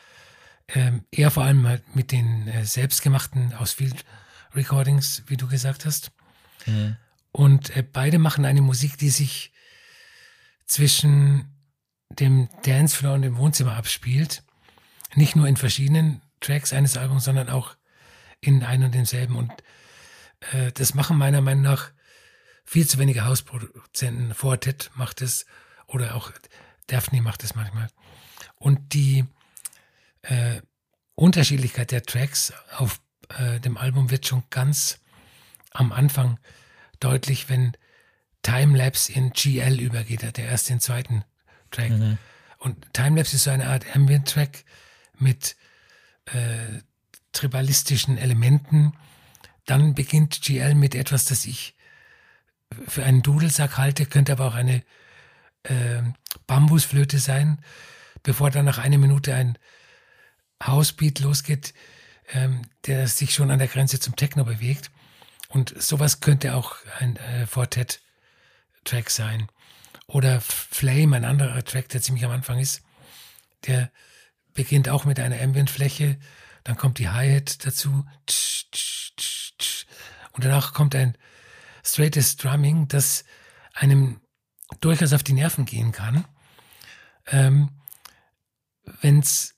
ähm, 0.68 1.04
er 1.10 1.32
vor 1.32 1.42
allem 1.42 1.66
halt 1.66 1.96
mit 1.96 2.12
den 2.12 2.46
äh, 2.46 2.64
selbstgemachten 2.64 3.52
aus 3.54 3.72
Field 3.72 4.04
Recordings, 4.54 5.24
wie 5.26 5.36
du 5.36 5.48
gesagt 5.48 5.86
hast. 5.86 6.12
Mhm. 6.66 6.96
Und 7.32 7.76
äh, 7.76 7.82
beide 7.82 8.20
machen 8.20 8.44
eine 8.44 8.62
Musik, 8.62 8.96
die 8.96 9.10
sich 9.10 9.52
zwischen 10.66 11.52
dem 12.10 12.48
Dancefloor 12.62 13.14
und 13.14 13.22
dem 13.22 13.38
Wohnzimmer 13.38 13.74
abspielt. 13.74 14.44
Nicht 15.14 15.34
nur 15.34 15.48
in 15.48 15.56
verschiedenen 15.56 16.22
Tracks 16.40 16.72
eines 16.72 16.96
Albums, 16.96 17.24
sondern 17.24 17.48
auch 17.48 17.76
in 18.40 18.62
einem 18.62 18.84
und 18.84 18.94
demselben. 18.94 19.34
Und 19.34 19.52
äh, 20.40 20.72
das 20.72 20.94
machen 20.94 21.16
meiner 21.16 21.40
Meinung 21.40 21.64
nach 21.64 21.90
viel 22.64 22.86
zu 22.86 22.98
wenige 22.98 23.24
Hausproduzenten. 23.24 24.34
Fortet 24.34 24.90
macht 24.94 25.22
es 25.22 25.46
oder 25.86 26.14
auch 26.14 26.32
Daphne 26.86 27.22
macht 27.22 27.44
es 27.44 27.54
manchmal. 27.54 27.88
Und 28.56 28.94
die 28.94 29.24
äh, 30.22 30.60
Unterschiedlichkeit 31.14 31.90
der 31.90 32.02
Tracks 32.02 32.52
auf 32.76 33.00
äh, 33.38 33.60
dem 33.60 33.76
Album 33.76 34.10
wird 34.10 34.26
schon 34.26 34.44
ganz 34.50 35.00
am 35.72 35.92
Anfang 35.92 36.38
deutlich, 37.00 37.48
wenn 37.48 37.76
Timelapse 38.42 39.12
in 39.12 39.30
GL 39.30 39.80
übergeht, 39.80 40.22
der 40.22 40.46
erst 40.46 40.68
den 40.68 40.80
zweiten 40.80 41.24
Track. 41.70 41.90
Mhm. 41.90 42.18
Und 42.58 42.92
Timelapse 42.92 43.36
ist 43.36 43.44
so 43.44 43.50
eine 43.50 43.68
Art 43.68 43.84
Ambient-Track 43.94 44.64
mit 45.18 45.56
äh, 46.26 46.82
tribalistischen 47.32 48.18
Elementen. 48.18 48.92
Dann 49.68 49.94
beginnt 49.94 50.40
GL 50.40 50.74
mit 50.74 50.94
etwas, 50.94 51.26
das 51.26 51.44
ich 51.44 51.74
für 52.86 53.04
einen 53.04 53.22
Dudelsack 53.22 53.76
halte, 53.76 54.06
könnte 54.06 54.32
aber 54.32 54.46
auch 54.46 54.54
eine 54.54 54.82
äh, 55.64 56.00
Bambusflöte 56.46 57.18
sein, 57.18 57.62
bevor 58.22 58.50
dann 58.50 58.64
nach 58.64 58.78
einer 58.78 58.96
Minute 58.96 59.34
ein 59.34 59.58
Housebeat 60.66 61.20
losgeht, 61.20 61.74
ähm, 62.32 62.62
der 62.86 63.08
sich 63.08 63.34
schon 63.34 63.50
an 63.50 63.58
der 63.58 63.68
Grenze 63.68 64.00
zum 64.00 64.16
Techno 64.16 64.42
bewegt. 64.44 64.90
Und 65.48 65.74
sowas 65.80 66.20
könnte 66.20 66.54
auch 66.54 66.76
ein 66.98 67.16
äh, 67.16 67.46
Fortet-Track 67.46 69.10
sein. 69.10 69.48
Oder 70.06 70.40
Flame, 70.40 71.14
ein 71.14 71.26
anderer 71.26 71.62
Track, 71.62 71.90
der 71.90 72.00
ziemlich 72.00 72.24
am 72.24 72.30
Anfang 72.30 72.58
ist, 72.58 72.80
der 73.66 73.90
beginnt 74.54 74.88
auch 74.88 75.04
mit 75.04 75.20
einer 75.20 75.38
Ambient-Fläche, 75.38 76.18
dann 76.64 76.78
kommt 76.78 76.98
die 76.98 77.10
Hi-Hat 77.10 77.66
dazu 77.66 78.06
und 80.38 80.44
danach 80.44 80.72
kommt 80.72 80.94
ein 80.94 81.18
straightes 81.84 82.36
Drumming, 82.36 82.86
das 82.86 83.24
einem 83.74 84.20
durchaus 84.78 85.12
auf 85.12 85.24
die 85.24 85.32
Nerven 85.32 85.64
gehen 85.64 85.90
kann, 85.90 86.24
ähm, 87.26 87.70
wenn 89.00 89.18
es 89.18 89.56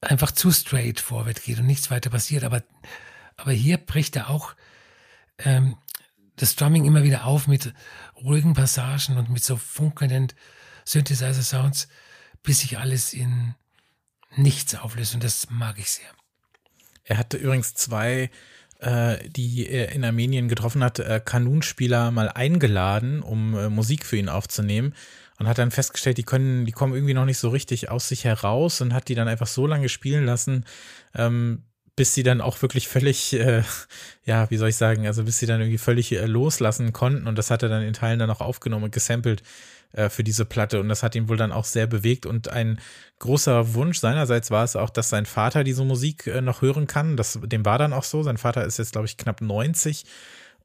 einfach 0.00 0.32
zu 0.32 0.50
straight 0.50 0.98
vorwärts 0.98 1.42
geht 1.42 1.60
und 1.60 1.66
nichts 1.66 1.92
weiter 1.92 2.10
passiert. 2.10 2.42
Aber, 2.42 2.64
aber 3.36 3.52
hier 3.52 3.78
bricht 3.78 4.16
er 4.16 4.28
auch 4.28 4.56
ähm, 5.38 5.76
das 6.34 6.56
Drumming 6.56 6.84
immer 6.84 7.04
wieder 7.04 7.24
auf 7.24 7.46
mit 7.46 7.72
ruhigen 8.16 8.54
Passagen 8.54 9.18
und 9.18 9.30
mit 9.30 9.44
so 9.44 9.56
funkelnden 9.56 10.32
Synthesizer-Sounds, 10.84 11.86
bis 12.42 12.58
sich 12.58 12.76
alles 12.78 13.12
in 13.12 13.54
nichts 14.34 14.74
auflöst. 14.74 15.14
Und 15.14 15.22
das 15.22 15.48
mag 15.48 15.78
ich 15.78 15.92
sehr. 15.92 16.10
Er 17.04 17.18
hatte 17.18 17.36
übrigens 17.36 17.74
zwei, 17.74 18.22
äh, 18.22 18.28
die 18.80 19.68
er 19.68 19.92
in 19.92 20.04
Armenien 20.04 20.48
getroffen 20.48 20.84
hat, 20.84 20.98
äh, 21.00 21.20
Kanunspieler 21.24 22.10
mal 22.10 22.28
eingeladen, 22.28 23.22
um 23.22 23.56
äh, 23.56 23.68
Musik 23.68 24.06
für 24.06 24.16
ihn 24.16 24.28
aufzunehmen 24.28 24.94
und 25.38 25.48
hat 25.48 25.58
dann 25.58 25.70
festgestellt, 25.70 26.18
die 26.18 26.24
können, 26.24 26.64
die 26.64 26.72
kommen 26.72 26.94
irgendwie 26.94 27.14
noch 27.14 27.24
nicht 27.24 27.38
so 27.38 27.48
richtig 27.48 27.90
aus 27.90 28.08
sich 28.08 28.24
heraus 28.24 28.80
und 28.80 28.94
hat 28.94 29.08
die 29.08 29.14
dann 29.14 29.28
einfach 29.28 29.46
so 29.46 29.66
lange 29.66 29.88
spielen 29.88 30.26
lassen, 30.26 30.64
ähm, 31.14 31.62
bis 31.96 32.14
sie 32.14 32.22
dann 32.22 32.40
auch 32.40 32.62
wirklich 32.62 32.86
völlig, 32.86 33.32
äh, 33.32 33.62
ja, 34.24 34.48
wie 34.50 34.56
soll 34.56 34.68
ich 34.68 34.76
sagen, 34.76 35.06
also 35.06 35.24
bis 35.24 35.38
sie 35.38 35.46
dann 35.46 35.60
irgendwie 35.60 35.78
völlig 35.78 36.12
äh, 36.12 36.26
loslassen 36.26 36.92
konnten 36.92 37.26
und 37.26 37.36
das 37.36 37.50
hat 37.50 37.64
er 37.64 37.68
dann 37.68 37.82
in 37.82 37.94
Teilen 37.94 38.20
dann 38.20 38.30
auch 38.30 38.40
aufgenommen 38.40 38.84
und 38.84 38.92
gesampelt 38.92 39.42
äh, 39.92 40.08
für 40.08 40.24
diese 40.24 40.44
Platte 40.44 40.80
und 40.80 40.88
das 40.88 41.02
hat 41.02 41.14
ihn 41.14 41.28
wohl 41.28 41.36
dann 41.36 41.52
auch 41.52 41.64
sehr 41.64 41.86
bewegt 41.86 42.26
und 42.26 42.48
ein 42.48 42.78
großer 43.18 43.74
Wunsch 43.74 43.98
seinerseits 43.98 44.50
war 44.50 44.64
es 44.64 44.76
auch, 44.76 44.90
dass 44.90 45.08
sein 45.08 45.26
Vater 45.26 45.64
diese 45.64 45.84
Musik 45.84 46.26
äh, 46.26 46.40
noch 46.40 46.62
hören 46.62 46.86
kann. 46.86 47.16
Das, 47.16 47.38
dem 47.42 47.64
war 47.64 47.78
dann 47.78 47.92
auch 47.92 48.04
so. 48.04 48.22
Sein 48.22 48.38
Vater 48.38 48.64
ist 48.64 48.78
jetzt, 48.78 48.92
glaube 48.92 49.06
ich, 49.06 49.16
knapp 49.16 49.40
90 49.40 50.04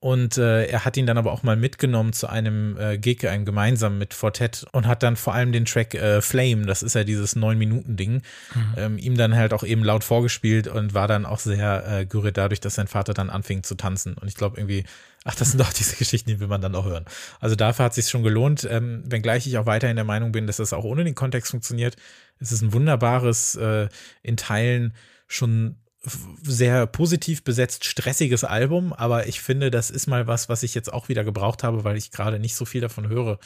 und 0.03 0.37
äh, 0.37 0.65
er 0.65 0.83
hat 0.83 0.97
ihn 0.97 1.05
dann 1.05 1.17
aber 1.17 1.31
auch 1.31 1.43
mal 1.43 1.55
mitgenommen 1.55 2.11
zu 2.11 2.27
einem 2.27 2.77
äh, 2.77 2.97
Gig, 2.97 3.25
einem 3.25 3.45
gemeinsam 3.45 3.97
mit 3.97 4.13
Fortet 4.13 4.65
und 4.73 4.85
hat 4.85 5.01
dann 5.01 5.15
vor 5.15 5.33
allem 5.33 5.53
den 5.53 5.63
Track 5.63 5.93
äh, 5.93 6.21
Flame, 6.21 6.65
das 6.65 6.83
ist 6.83 6.93
ja 6.93 7.05
dieses 7.05 7.37
9-Minuten-Ding, 7.37 8.15
mhm. 8.15 8.73
ähm, 8.75 8.97
ihm 8.97 9.15
dann 9.15 9.33
halt 9.33 9.53
auch 9.53 9.63
eben 9.63 9.81
laut 9.81 10.03
vorgespielt 10.03 10.67
und 10.67 10.93
war 10.93 11.07
dann 11.07 11.25
auch 11.25 11.39
sehr 11.39 11.87
äh, 11.87 12.05
gerührt 12.05 12.35
dadurch, 12.35 12.59
dass 12.59 12.75
sein 12.75 12.89
Vater 12.89 13.13
dann 13.13 13.29
anfing 13.29 13.63
zu 13.63 13.75
tanzen. 13.75 14.15
Und 14.15 14.27
ich 14.27 14.35
glaube 14.35 14.57
irgendwie, 14.57 14.83
ach, 15.23 15.35
das 15.35 15.51
sind 15.51 15.61
doch 15.61 15.71
diese 15.71 15.95
Geschichten, 15.95 16.31
die 16.31 16.41
will 16.41 16.49
man 16.49 16.59
dann 16.59 16.75
auch 16.75 16.83
hören. 16.83 17.05
Also 17.39 17.55
dafür 17.55 17.85
hat 17.85 17.93
es 17.93 17.95
sich 18.03 18.09
schon 18.09 18.23
gelohnt, 18.23 18.67
ähm, 18.69 19.03
wenngleich 19.05 19.47
ich 19.47 19.57
auch 19.57 19.67
weiterhin 19.67 19.95
der 19.95 20.03
Meinung 20.03 20.33
bin, 20.33 20.47
dass 20.47 20.57
das 20.57 20.73
auch 20.73 20.83
ohne 20.83 21.05
den 21.05 21.15
Kontext 21.15 21.51
funktioniert. 21.51 21.95
Es 22.41 22.51
ist 22.51 22.61
ein 22.61 22.73
wunderbares, 22.73 23.55
äh, 23.55 23.87
in 24.21 24.35
Teilen 24.35 24.93
schon 25.27 25.77
sehr 26.05 26.85
positiv 26.85 27.43
besetzt, 27.43 27.85
stressiges 27.85 28.43
Album, 28.43 28.91
aber 28.91 29.27
ich 29.27 29.41
finde, 29.41 29.71
das 29.71 29.89
ist 29.89 30.07
mal 30.07 30.27
was, 30.27 30.49
was 30.49 30.63
ich 30.63 30.75
jetzt 30.75 30.91
auch 30.91 31.07
wieder 31.07 31.23
gebraucht 31.23 31.63
habe, 31.63 31.83
weil 31.83 31.95
ich 31.95 32.11
gerade 32.11 32.39
nicht 32.39 32.55
so 32.55 32.65
viel 32.65 32.81
davon 32.81 33.07
höre. 33.07 33.39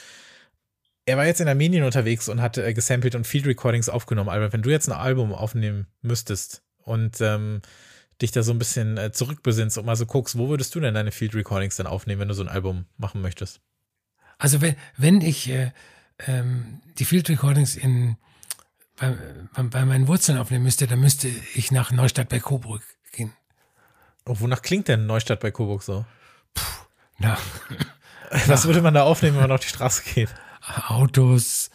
Er 1.06 1.18
war 1.18 1.26
jetzt 1.26 1.40
in 1.40 1.48
Armenien 1.48 1.84
unterwegs 1.84 2.28
und 2.28 2.42
hat 2.42 2.58
äh, 2.58 2.74
gesampelt 2.74 3.16
und 3.16 3.28
Field 3.28 3.46
Recordings 3.46 3.90
aufgenommen. 3.90 4.30
Aber 4.30 4.52
wenn 4.52 4.62
du 4.62 4.70
jetzt 4.70 4.90
ein 4.90 4.98
Album 4.98 5.34
aufnehmen 5.34 5.88
müsstest 6.02 6.64
und 6.80 7.22
ähm, 7.22 7.62
dich 8.22 8.32
da 8.32 8.44
so 8.44 8.52
ein 8.52 8.60
bisschen 8.60 8.98
äh, 8.98 9.12
zurückbesinnst 9.12 9.78
und 9.78 9.86
mal 9.86 9.96
so 9.96 10.06
guckst, 10.06 10.38
wo 10.38 10.50
würdest 10.50 10.74
du 10.76 10.80
denn 10.80 10.96
deine 10.96 11.12
Field 11.12 11.36
Recordings 11.36 11.78
dann 11.78 11.88
aufnehmen, 11.88 12.22
wenn 12.22 12.28
du 12.28 12.34
so 12.34 12.44
ein 12.44 12.50
Album 12.50 12.86
machen 12.98 13.22
möchtest? 13.22 13.62
Also 14.38 14.62
wenn, 14.62 14.76
wenn 14.98 15.22
ich 15.22 15.50
äh, 15.50 15.72
ähm, 16.26 16.82
die 16.98 17.06
Field 17.06 17.30
Recordings 17.30 17.76
in 17.76 18.18
bei, 18.98 19.16
bei, 19.64 19.86
meinen 19.86 20.08
Wurzeln 20.08 20.38
aufnehmen 20.38 20.64
müsste, 20.64 20.88
dann 20.88 21.00
müsste 21.00 21.30
ich 21.56 21.72
nach 21.72 21.92
Neustadt 21.92 22.30
bei 22.30 22.40
Coburg 22.40 22.82
gehen. 23.12 23.32
Oh, 24.26 24.36
wonach 24.40 24.62
klingt 24.62 24.88
denn 24.88 25.06
Neustadt 25.06 25.40
bei 25.40 25.52
Coburg 25.52 25.84
so? 25.84 26.06
Puh, 26.54 26.86
na. 27.20 27.38
Was 28.48 28.66
würde 28.66 28.82
man 28.82 28.94
da 28.94 29.04
aufnehmen, 29.04 29.38
wenn 29.38 29.44
man 29.44 29.52
auf 29.52 29.62
die 29.62 29.70
Straße 29.70 30.04
geht? 30.14 30.30
Autos, 30.88 31.70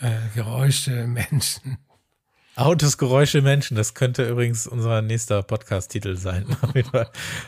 äh, 0.00 0.10
Geräusche, 0.34 1.06
Menschen. 1.06 1.78
Autos, 2.56 2.98
Geräusche, 2.98 3.40
Menschen. 3.40 3.76
Das 3.76 3.94
könnte 3.94 4.28
übrigens 4.28 4.66
unser 4.66 5.00
nächster 5.00 5.42
Podcast-Titel 5.42 6.16
sein. 6.16 6.44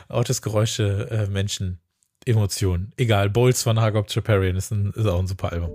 Autos, 0.08 0.40
Geräusche, 0.40 1.08
äh, 1.10 1.26
Menschen, 1.26 1.80
Emotionen. 2.24 2.92
Egal. 2.96 3.28
Bowls 3.28 3.62
von 3.62 3.78
Hagop 3.78 4.10
Chaparian 4.10 4.56
ist, 4.56 4.72
ein, 4.72 4.92
ist 4.92 5.06
auch 5.06 5.18
ein 5.18 5.26
super 5.26 5.52
Album. 5.52 5.74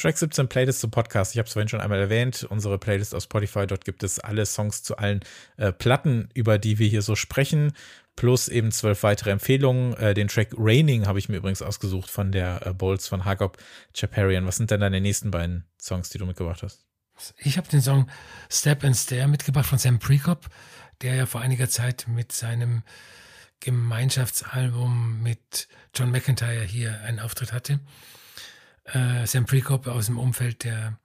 Track 0.00 0.16
17 0.16 0.48
Playlist 0.48 0.80
zum 0.80 0.90
Podcast. 0.90 1.32
Ich 1.32 1.38
habe 1.38 1.46
es 1.46 1.52
vorhin 1.52 1.68
schon 1.68 1.82
einmal 1.82 1.98
erwähnt. 1.98 2.46
Unsere 2.48 2.78
Playlist 2.78 3.14
auf 3.14 3.22
Spotify. 3.24 3.66
Dort 3.66 3.84
gibt 3.84 4.02
es 4.02 4.18
alle 4.18 4.46
Songs 4.46 4.82
zu 4.82 4.96
allen 4.96 5.20
äh, 5.58 5.72
Platten, 5.72 6.30
über 6.32 6.58
die 6.58 6.78
wir 6.78 6.88
hier 6.88 7.02
so 7.02 7.16
sprechen. 7.16 7.72
Plus 8.16 8.48
eben 8.48 8.72
zwölf 8.72 9.02
weitere 9.02 9.30
Empfehlungen. 9.30 9.92
Äh, 9.98 10.14
den 10.14 10.28
Track 10.28 10.54
Raining 10.56 11.06
habe 11.06 11.18
ich 11.18 11.28
mir 11.28 11.36
übrigens 11.36 11.60
ausgesucht 11.60 12.08
von 12.08 12.32
der 12.32 12.66
äh, 12.66 12.72
Bowls 12.72 13.08
von 13.08 13.26
Hagop 13.26 13.58
Chaparian. 13.94 14.46
Was 14.46 14.56
sind 14.56 14.70
denn 14.70 14.80
deine 14.80 15.02
nächsten 15.02 15.30
beiden 15.30 15.66
Songs, 15.78 16.08
die 16.08 16.16
du 16.16 16.24
mitgebracht 16.24 16.62
hast? 16.62 16.86
Ich 17.36 17.58
habe 17.58 17.68
den 17.68 17.82
Song 17.82 18.08
Step 18.50 18.82
and 18.84 18.96
Stare 18.96 19.28
mitgebracht 19.28 19.66
von 19.66 19.78
Sam 19.78 19.98
Prekop, 19.98 20.46
der 21.02 21.14
ja 21.14 21.26
vor 21.26 21.42
einiger 21.42 21.68
Zeit 21.68 22.06
mit 22.08 22.32
seinem 22.32 22.84
Gemeinschaftsalbum 23.60 25.22
mit 25.22 25.68
John 25.94 26.10
McIntyre 26.10 26.64
hier 26.64 27.02
einen 27.02 27.20
Auftritt 27.20 27.52
hatte. 27.52 27.80
Äh, 28.92 29.26
Sam 29.26 29.46
Prekop 29.46 29.86
aus 29.86 30.06
dem 30.06 30.18
Umfeld 30.18 30.64
der 30.64 30.98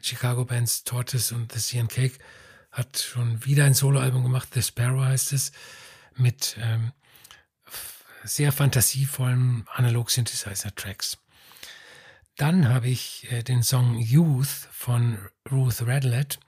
Chicago 0.00 0.44
Bands 0.44 0.84
Tortoise 0.84 1.34
und 1.34 1.52
The 1.52 1.58
Sea 1.58 1.80
and 1.80 1.90
Cake 1.90 2.18
hat 2.70 2.98
schon 2.98 3.44
wieder 3.44 3.64
ein 3.64 3.74
Soloalbum 3.74 4.22
gemacht, 4.22 4.48
The 4.52 4.62
Sparrow 4.62 5.04
heißt 5.04 5.32
es, 5.32 5.52
mit 6.16 6.56
ähm, 6.60 6.92
sehr 8.24 8.52
fantasievollen 8.52 9.66
Analog-Synthesizer-Tracks. 9.72 11.18
Dann 12.36 12.68
habe 12.68 12.88
ich 12.88 13.30
äh, 13.30 13.42
den 13.42 13.62
Song 13.62 13.98
Youth 13.98 14.68
von 14.72 15.18
Ruth 15.50 15.86
Radlett. 15.86 16.40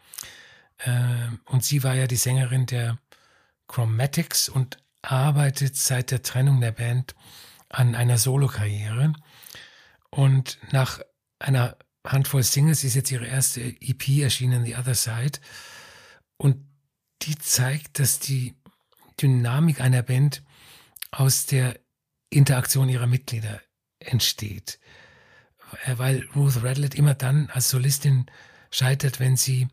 Äh, 0.79 1.29
und 1.47 1.65
sie 1.65 1.85
war 1.85 1.95
ja 1.95 2.07
die 2.07 2.17
Sängerin 2.17 2.67
der 2.67 2.99
Chromatics 3.69 4.49
und 4.49 4.79
arbeitet 5.03 5.77
seit 5.77 6.11
der 6.11 6.23
Trennung 6.23 6.61
der 6.61 6.73
Band 6.73 7.15
an 7.69 7.95
einer 7.95 8.19
Solokarriere. 8.19 9.13
Und 10.17 10.59
nach 10.73 11.01
einer 11.39 11.77
Handvoll 12.07 12.43
Singles 12.43 12.85
ist 12.85 12.95
jetzt 12.95 13.11
ihre 13.11 13.27
erste 13.27 13.61
EP 13.61 14.09
erschienen, 14.23 14.64
The 14.64 14.77
Other 14.77 14.95
Side. 14.95 15.41
Und 16.39 16.64
die 17.21 17.37
zeigt, 17.37 17.99
dass 17.99 18.19
die 18.19 18.55
Dynamik 19.21 19.83
einer 19.83 20.03
Band 20.03 20.43
aus 21.11 21.45
der 21.45 21.79
Interaktion 22.31 22.89
ihrer 22.89 23.07
Mitglieder 23.07 23.61
entsteht. 23.99 24.79
Äh, 25.85 25.99
weil 25.99 26.27
Ruth 26.35 26.62
Radlett 26.62 26.95
immer 26.95 27.14
dann 27.14 27.51
als 27.51 27.69
Solistin 27.69 28.25
scheitert, 28.71 29.21
wenn 29.21 29.37
sie 29.37 29.69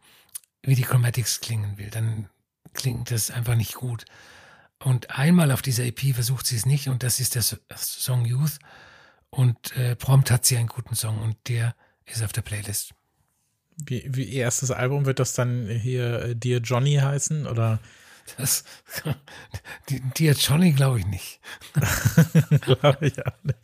wie 0.62 0.76
die 0.76 0.84
Chromatics 0.84 1.40
klingen 1.40 1.78
will. 1.78 1.90
Dann 1.90 2.28
klingt 2.74 3.12
das 3.12 3.32
einfach 3.32 3.56
nicht 3.56 3.76
gut. 3.76 4.04
Und 4.80 5.10
einmal 5.10 5.54
auf 5.54 5.62
dieser 5.62 5.86
EP 5.86 6.14
versucht 6.14 6.46
sie 6.46 6.58
es 6.58 6.66
nicht 6.66 6.90
und 6.90 7.02
das 7.02 7.22
ist 7.22 7.36
der 7.36 7.44
Song 7.78 8.26
Youth. 8.26 8.60
Und 9.34 9.76
äh, 9.76 9.96
prompt 9.96 10.30
hat 10.30 10.46
sie 10.46 10.58
einen 10.58 10.68
guten 10.68 10.94
Song 10.94 11.20
und 11.20 11.36
der 11.48 11.74
ist 12.06 12.24
auf 12.24 12.34
der 12.34 12.44
Playlist. 12.44 12.94
Wie, 13.84 14.06
wie 14.08 14.26
ihr 14.26 14.44
erstes 14.44 14.70
Album 14.70 15.08
wird 15.08 15.18
das 15.20 15.34
dann 15.34 15.68
hier 15.68 16.22
äh, 16.22 16.36
Dear 16.36 16.60
Johnny 16.60 16.98
heißen 16.98 17.48
oder? 17.48 17.80
Das, 18.38 18.64
Dear 20.20 20.36
Johnny 20.36 20.72
glaube 20.74 21.00
ich 21.00 21.08
nicht. 21.08 21.40
glaube 22.62 23.08
ich 23.08 23.26
auch 23.26 23.44
nicht. 23.44 23.58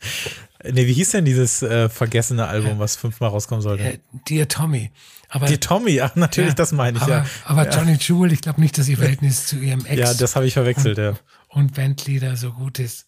Nee, 0.64 0.88
wie 0.88 0.92
hieß 0.92 1.12
denn 1.12 1.24
dieses 1.24 1.62
äh, 1.62 1.88
vergessene 1.88 2.48
Album, 2.48 2.80
was 2.80 2.96
fünfmal 2.96 3.30
rauskommen 3.30 3.62
sollte? 3.62 3.84
Äh, 3.84 3.98
Dear 4.28 4.48
Tommy. 4.48 4.90
Aber, 5.28 5.46
Dear 5.46 5.60
Tommy, 5.60 6.00
ach, 6.00 6.16
natürlich, 6.16 6.50
ja, 6.50 6.56
das 6.56 6.72
meine 6.72 6.98
ich, 6.98 7.04
aber, 7.04 7.12
ja. 7.18 7.26
Aber 7.44 7.70
ja. 7.70 7.78
Johnny 7.78 7.92
Jewel, 7.92 8.32
ich 8.32 8.40
glaube 8.40 8.60
nicht, 8.60 8.76
dass 8.76 8.88
ihr 8.88 8.98
Verhältnis 8.98 9.46
zu 9.46 9.56
ihrem 9.56 9.86
Ex. 9.86 10.00
Ja, 10.00 10.14
das 10.14 10.34
habe 10.34 10.46
ich 10.46 10.54
verwechselt, 10.54 10.98
und, 10.98 11.04
ja. 11.04 11.14
Und 11.46 11.74
Bandleader 11.74 12.36
so 12.36 12.52
gut 12.52 12.80
ist. 12.80 13.06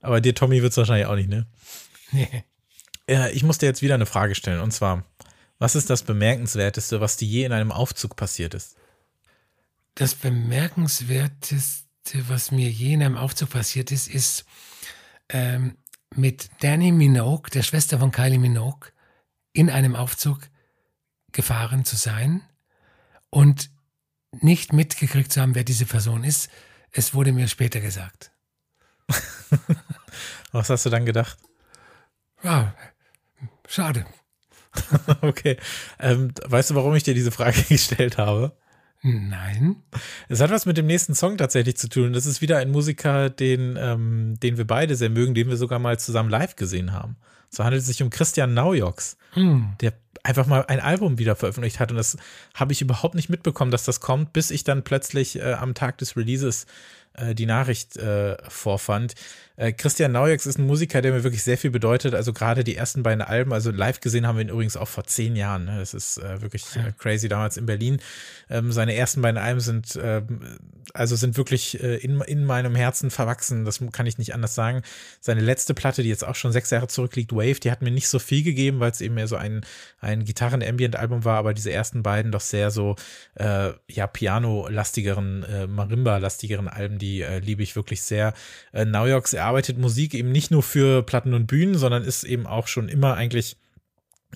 Aber 0.00 0.20
Dear 0.20 0.34
Tommy 0.34 0.62
wird 0.62 0.72
es 0.72 0.76
wahrscheinlich 0.76 1.06
auch 1.06 1.16
nicht, 1.16 1.28
ne? 1.28 1.46
Nee. 2.12 2.44
Ja, 3.08 3.28
ich 3.28 3.42
muss 3.42 3.58
dir 3.58 3.66
jetzt 3.66 3.82
wieder 3.82 3.94
eine 3.94 4.06
Frage 4.06 4.34
stellen, 4.34 4.60
und 4.60 4.72
zwar, 4.72 5.04
was 5.58 5.74
ist 5.74 5.90
das 5.90 6.02
Bemerkenswerteste, 6.02 7.00
was 7.00 7.16
dir 7.16 7.28
je 7.28 7.44
in 7.44 7.52
einem 7.52 7.72
Aufzug 7.72 8.16
passiert 8.16 8.54
ist? 8.54 8.76
Das 9.94 10.14
Bemerkenswerteste, 10.14 11.84
was 12.28 12.50
mir 12.50 12.70
je 12.70 12.94
in 12.94 13.02
einem 13.02 13.16
Aufzug 13.16 13.50
passiert 13.50 13.90
ist, 13.90 14.08
ist, 14.08 14.44
ähm, 15.28 15.76
mit 16.14 16.50
Danny 16.60 16.92
Minogue, 16.92 17.50
der 17.50 17.62
Schwester 17.62 17.98
von 17.98 18.10
Kylie 18.10 18.38
Minogue, 18.38 18.90
in 19.52 19.70
einem 19.70 19.94
Aufzug 19.96 20.40
gefahren 21.32 21.84
zu 21.84 21.96
sein 21.96 22.42
und 23.30 23.70
nicht 24.32 24.72
mitgekriegt 24.72 25.32
zu 25.32 25.40
haben, 25.40 25.54
wer 25.54 25.64
diese 25.64 25.86
Person 25.86 26.24
ist. 26.24 26.50
Es 26.92 27.14
wurde 27.14 27.32
mir 27.32 27.48
später 27.48 27.80
gesagt. 27.80 28.32
Was 30.52 30.70
hast 30.70 30.86
du 30.86 30.90
dann 30.90 31.06
gedacht? 31.06 31.38
Ja, 32.42 32.74
schade. 33.66 34.06
okay. 35.20 35.56
Ähm, 35.98 36.32
weißt 36.46 36.70
du, 36.70 36.74
warum 36.74 36.94
ich 36.94 37.02
dir 37.02 37.14
diese 37.14 37.30
Frage 37.30 37.62
gestellt 37.68 38.18
habe? 38.18 38.56
Nein. 39.02 39.76
Es 40.28 40.40
hat 40.40 40.50
was 40.50 40.66
mit 40.66 40.76
dem 40.76 40.86
nächsten 40.86 41.14
Song 41.14 41.38
tatsächlich 41.38 41.76
zu 41.76 41.88
tun. 41.88 42.12
Das 42.12 42.26
ist 42.26 42.42
wieder 42.42 42.58
ein 42.58 42.70
Musiker, 42.70 43.30
den, 43.30 43.78
ähm, 43.80 44.38
den 44.42 44.58
wir 44.58 44.66
beide 44.66 44.94
sehr 44.94 45.08
mögen, 45.08 45.34
den 45.34 45.48
wir 45.48 45.56
sogar 45.56 45.78
mal 45.78 45.98
zusammen 45.98 46.28
live 46.28 46.56
gesehen 46.56 46.92
haben. 46.92 47.16
So 47.48 47.64
handelt 47.64 47.80
es 47.80 47.88
sich 47.88 48.02
um 48.02 48.10
Christian 48.10 48.52
Naujoks, 48.54 49.16
hm. 49.32 49.74
der 49.80 49.94
einfach 50.22 50.46
mal 50.46 50.66
ein 50.66 50.80
Album 50.80 51.18
wieder 51.18 51.34
veröffentlicht 51.34 51.80
hat. 51.80 51.90
Und 51.90 51.96
das 51.96 52.18
habe 52.54 52.72
ich 52.72 52.82
überhaupt 52.82 53.14
nicht 53.14 53.30
mitbekommen, 53.30 53.70
dass 53.70 53.84
das 53.84 54.00
kommt, 54.00 54.34
bis 54.34 54.50
ich 54.50 54.64
dann 54.64 54.84
plötzlich 54.84 55.36
äh, 55.36 55.54
am 55.54 55.74
Tag 55.74 55.96
des 55.98 56.16
Releases 56.16 56.66
äh, 57.14 57.34
die 57.34 57.46
Nachricht 57.46 57.96
äh, 57.96 58.36
vorfand. 58.48 59.14
Äh, 59.60 59.72
Christian 59.72 60.12
Naujoks 60.12 60.46
ist 60.46 60.58
ein 60.58 60.66
Musiker, 60.66 61.02
der 61.02 61.12
mir 61.12 61.22
wirklich 61.22 61.42
sehr 61.42 61.58
viel 61.58 61.70
bedeutet. 61.70 62.14
Also 62.14 62.32
gerade 62.32 62.64
die 62.64 62.76
ersten 62.76 63.02
beiden 63.02 63.20
Alben, 63.20 63.52
also 63.52 63.70
live 63.70 64.00
gesehen 64.00 64.26
haben 64.26 64.36
wir 64.36 64.44
ihn 64.44 64.48
übrigens 64.48 64.78
auch 64.78 64.88
vor 64.88 65.04
zehn 65.04 65.36
Jahren. 65.36 65.66
Ne? 65.66 65.78
Das 65.78 65.92
ist 65.92 66.16
äh, 66.16 66.40
wirklich. 66.40 66.64
Äh, 66.76 66.92
crazy 66.96 67.28
damals 67.28 67.58
in 67.58 67.66
Berlin. 67.66 68.00
Ähm, 68.48 68.72
seine 68.72 68.94
ersten 68.94 69.20
beiden 69.20 69.36
Alben 69.36 69.60
sind 69.60 69.98
ähm, 70.02 70.40
also 70.94 71.16
sind 71.16 71.36
wirklich 71.36 71.82
äh, 71.82 71.96
in, 71.96 72.20
in 72.22 72.44
meinem 72.44 72.74
Herzen 72.74 73.10
verwachsen. 73.10 73.64
Das 73.64 73.80
kann 73.92 74.06
ich 74.06 74.18
nicht 74.18 74.34
anders 74.34 74.54
sagen. 74.54 74.82
Seine 75.20 75.40
letzte 75.40 75.74
Platte, 75.74 76.02
die 76.02 76.08
jetzt 76.08 76.24
auch 76.24 76.34
schon 76.34 76.52
sechs 76.52 76.70
Jahre 76.70 76.88
zurückliegt, 76.88 77.32
Wave, 77.32 77.60
die 77.60 77.70
hat 77.70 77.82
mir 77.82 77.90
nicht 77.90 78.08
so 78.08 78.18
viel 78.18 78.42
gegeben, 78.42 78.80
weil 78.80 78.90
es 78.90 79.00
eben 79.00 79.14
mehr 79.14 79.28
so 79.28 79.36
ein, 79.36 79.62
ein 80.00 80.24
Gitarren-Ambient-Album 80.24 81.24
war, 81.24 81.38
aber 81.38 81.54
diese 81.54 81.72
ersten 81.72 82.02
beiden 82.02 82.32
doch 82.32 82.40
sehr 82.40 82.70
so 82.70 82.96
äh, 83.34 83.70
ja 83.88 84.06
Piano-lastigeren, 84.06 85.42
äh, 85.44 85.66
Marimba-lastigeren 85.66 86.68
Alben, 86.68 86.98
die 86.98 87.24
liebe 87.42 87.62
ich 87.62 87.76
wirklich 87.76 88.02
sehr. 88.02 88.34
Äh, 88.72 88.84
Naujoks, 88.84 89.32
er 89.32 89.44
arbeitet 89.50 89.78
Musik 89.78 90.14
eben 90.14 90.30
nicht 90.30 90.52
nur 90.52 90.62
für 90.62 91.02
Platten 91.02 91.34
und 91.34 91.48
Bühnen, 91.48 91.76
sondern 91.76 92.04
ist 92.04 92.22
eben 92.22 92.46
auch 92.46 92.68
schon 92.68 92.88
immer 92.88 93.14
eigentlich 93.14 93.56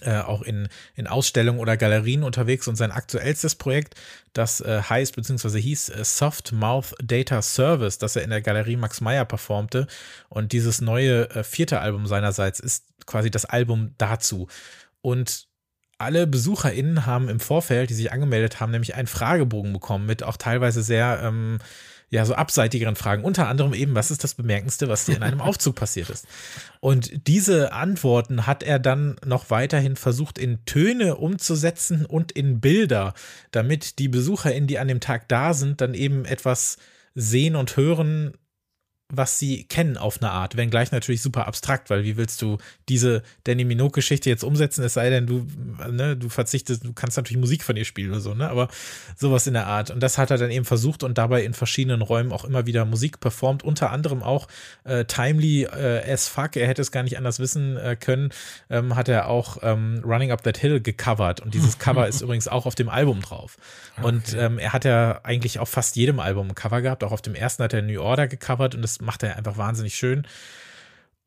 äh, 0.01 0.19
auch 0.19 0.43
in, 0.43 0.69
in 0.97 1.07
Ausstellungen 1.07 1.61
oder 1.61 1.77
Galerien 1.77 2.25
unterwegs 2.25 2.67
und 2.67 2.75
sein 2.75 2.91
aktuellstes 2.91 3.55
Projekt, 3.55 3.95
das 4.33 4.61
äh, 4.61 4.83
heißt 4.83 5.15
bzw. 5.15 5.61
hieß 5.61 5.91
äh, 5.91 6.05
Soft 6.05 6.51
Mouth 6.51 6.97
Data 7.01 7.43
Service, 7.43 7.99
das 7.99 8.17
er 8.17 8.25
in 8.25 8.31
der 8.31 8.43
Galerie 8.43 8.75
Max 8.75 9.01
Meyer 9.01 9.25
performte 9.25 9.87
und 10.29 10.51
dieses 10.51 10.81
neue 10.81 11.31
äh, 11.31 11.45
vierte 11.45 11.79
Album 11.79 12.09
seinerseits 12.09 12.59
ist 12.59 12.87
quasi 13.07 13.31
das 13.31 13.45
Album 13.45 13.95
dazu 13.97 14.49
und 15.01 15.47
alle 15.99 16.27
BesucherInnen 16.27 17.07
haben 17.07 17.29
im 17.29 17.39
Vorfeld, 17.39 17.89
die 17.89 17.95
sich 17.95 18.11
angemeldet 18.11 18.59
haben, 18.59 18.73
nämlich 18.73 18.97
einen 18.97 19.07
Fragebogen 19.07 19.73
bekommen 19.73 20.07
mit 20.07 20.25
auch 20.25 20.37
teilweise 20.37 20.83
sehr 20.83 21.21
ähm, 21.23 21.61
ja, 22.11 22.25
so 22.25 22.35
abseitigeren 22.35 22.97
Fragen. 22.97 23.25
Unter 23.25 23.49
anderem 23.49 23.75
eben, 23.75 23.95
was 23.95 24.11
ist 24.11 24.23
das 24.23 24.35
Bemerkendste, 24.35 24.89
was 24.89 25.05
dir 25.05 25.17
in 25.17 25.23
einem 25.23 25.41
Aufzug 25.43 25.75
passiert 25.75 26.11
ist? 26.11 26.27
Und 26.81 27.27
diese 27.27 27.73
Antworten 27.73 28.47
hat 28.47 28.63
er 28.63 28.79
dann 28.79 29.17
noch 29.25 29.51
weiterhin 29.51 29.97
versucht, 29.97 30.39
in 30.39 30.65
Töne 30.65 31.17
umzusetzen 31.17 32.07
und 32.07 32.33
in 32.33 32.61
Bilder, 32.61 33.15
damit 33.51 33.99
die 33.99 34.09
BesucherInnen, 34.09 34.67
die 34.67 34.79
an 34.79 34.89
dem 34.89 35.01
Tag 35.01 35.29
da 35.29 35.55
sind, 35.55 35.81
dann 35.81 35.95
eben 35.95 36.25
etwas 36.25 36.79
sehen 37.15 37.57
und 37.57 37.77
hören, 37.77 38.35
was 39.17 39.39
sie 39.39 39.65
kennen 39.65 39.97
auf 39.97 40.21
eine 40.21 40.31
Art, 40.31 40.57
wenngleich 40.57 40.93
natürlich 40.93 41.23
super 41.23 41.47
abstrakt, 41.47 41.91
weil 41.91 42.05
wie 42.05 42.17
willst 42.17 42.43
du 42.43 42.59
diese 42.89 43.23
Danny 43.45 43.65
Minogue-Geschichte 43.65 44.29
jetzt 44.31 44.45
umsetzen, 44.45 44.85
es 44.85 44.95
sei 44.95 45.11
denn, 45.11 45.27
du, 45.27 45.47
ne, 45.91 46.17
du 46.17 46.29
verzichtest, 46.29 46.85
du 46.85 46.93
kannst 46.93 47.17
natürlich 47.17 47.41
Musik 47.41 47.63
von 47.63 47.77
ihr 47.77 47.85
spielen 47.85 48.11
oder 48.11 48.21
so, 48.21 48.35
ne, 48.35 48.49
aber 48.49 48.69
sowas 49.17 49.47
in 49.47 49.55
der 49.55 49.67
Art. 49.67 49.91
Und 49.91 50.03
das 50.03 50.19
hat 50.19 50.31
er 50.31 50.39
dann 50.39 50.51
eben 50.51 50.65
versucht 50.65 51.03
und 51.03 51.19
dabei 51.19 51.45
in 51.45 51.55
verschiedenen 51.55 52.03
Räumen 52.03 52.33
auch 52.33 52.45
immer 52.45 52.67
wieder 52.67 52.85
Musik 52.85 53.21
performt, 53.21 53.63
unter 53.63 53.91
anderem 53.91 54.23
auch 54.23 54.49
äh, 54.85 55.05
Timely 55.05 55.65
äh, 55.65 56.13
as 56.13 56.29
fuck, 56.29 56.57
er 56.57 56.67
hätte 56.67 56.83
es 56.83 56.91
gar 56.91 57.03
nicht 57.03 57.17
anders 57.19 57.39
wissen 57.39 57.77
äh, 57.77 57.97
können, 57.99 58.31
ähm, 58.71 58.97
hat 58.97 59.09
er 59.09 59.29
auch 59.29 59.59
ähm, 59.63 60.03
Running 60.05 60.33
Up 60.33 60.43
That 60.43 60.59
Hill 60.59 60.81
gecovert 60.81 61.41
und 61.41 61.55
dieses 61.55 61.79
Cover 61.85 62.09
ist 62.09 62.21
übrigens 62.21 62.49
auch 62.49 62.67
auf 62.67 62.75
dem 62.75 62.89
Album 62.89 63.21
drauf. 63.21 63.57
Und 64.03 64.29
okay. 64.29 64.45
ähm, 64.45 64.59
er 64.59 64.73
hat 64.73 64.85
ja 64.85 65.21
eigentlich 65.23 65.59
auf 65.59 65.69
fast 65.69 65.97
jedem 65.97 66.21
Album 66.21 66.49
ein 66.49 66.55
Cover 66.55 66.83
gehabt, 66.83 67.05
auch 67.05 67.13
auf 67.13 67.23
dem 67.23 67.35
ersten 67.35 67.63
hat 67.63 67.73
er 67.73 67.83
New 67.83 68.01
Order 68.01 68.29
gecovert 68.29 68.75
und 68.75 68.83
das 68.83 69.01
macht 69.05 69.23
er 69.23 69.37
einfach 69.37 69.57
wahnsinnig 69.57 69.95
schön. 69.95 70.27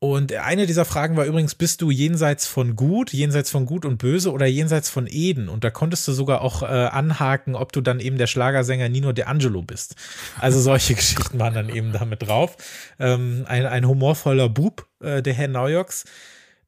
Und 0.00 0.32
eine 0.32 0.66
dieser 0.66 0.84
Fragen 0.84 1.16
war 1.16 1.24
übrigens, 1.24 1.56
bist 1.56 1.82
du 1.82 1.90
jenseits 1.90 2.46
von 2.46 2.76
gut, 2.76 3.12
jenseits 3.12 3.50
von 3.50 3.66
gut 3.66 3.84
und 3.84 3.98
böse 3.98 4.30
oder 4.30 4.46
jenseits 4.46 4.88
von 4.88 5.08
Eden? 5.08 5.48
Und 5.48 5.64
da 5.64 5.70
konntest 5.70 6.06
du 6.06 6.12
sogar 6.12 6.40
auch 6.40 6.62
äh, 6.62 6.66
anhaken, 6.66 7.56
ob 7.56 7.72
du 7.72 7.80
dann 7.80 7.98
eben 7.98 8.16
der 8.16 8.28
Schlagersänger 8.28 8.88
Nino 8.88 9.10
De 9.10 9.24
Angelo 9.24 9.62
bist. 9.62 9.96
Also 10.38 10.60
solche 10.60 10.94
Geschichten 10.96 11.40
waren 11.40 11.54
dann 11.54 11.68
eben 11.68 11.92
damit 11.92 12.22
drauf. 12.22 12.56
Ähm, 13.00 13.44
ein, 13.48 13.66
ein 13.66 13.88
humorvoller 13.88 14.48
Bub, 14.48 14.86
äh, 15.02 15.20
der 15.20 15.34
Herr 15.34 15.48
Naujoks. 15.48 16.04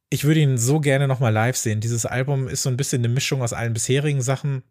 ich 0.09 0.25
würde 0.25 0.41
ihn 0.41 0.59
so 0.59 0.81
gerne 0.81 1.07
nochmal 1.07 1.33
live 1.33 1.57
sehen. 1.57 1.81
Dieses 1.81 2.07
Album 2.07 2.49
ist 2.49 2.65
so 2.65 2.69
ein 2.69 2.77
bisschen 2.77 3.01
eine 3.01 3.15
Mischung 3.15 3.43
aus 3.43 3.53
allen 3.53 3.75
bisherigen 3.75 4.23
Sachen, 4.23 4.65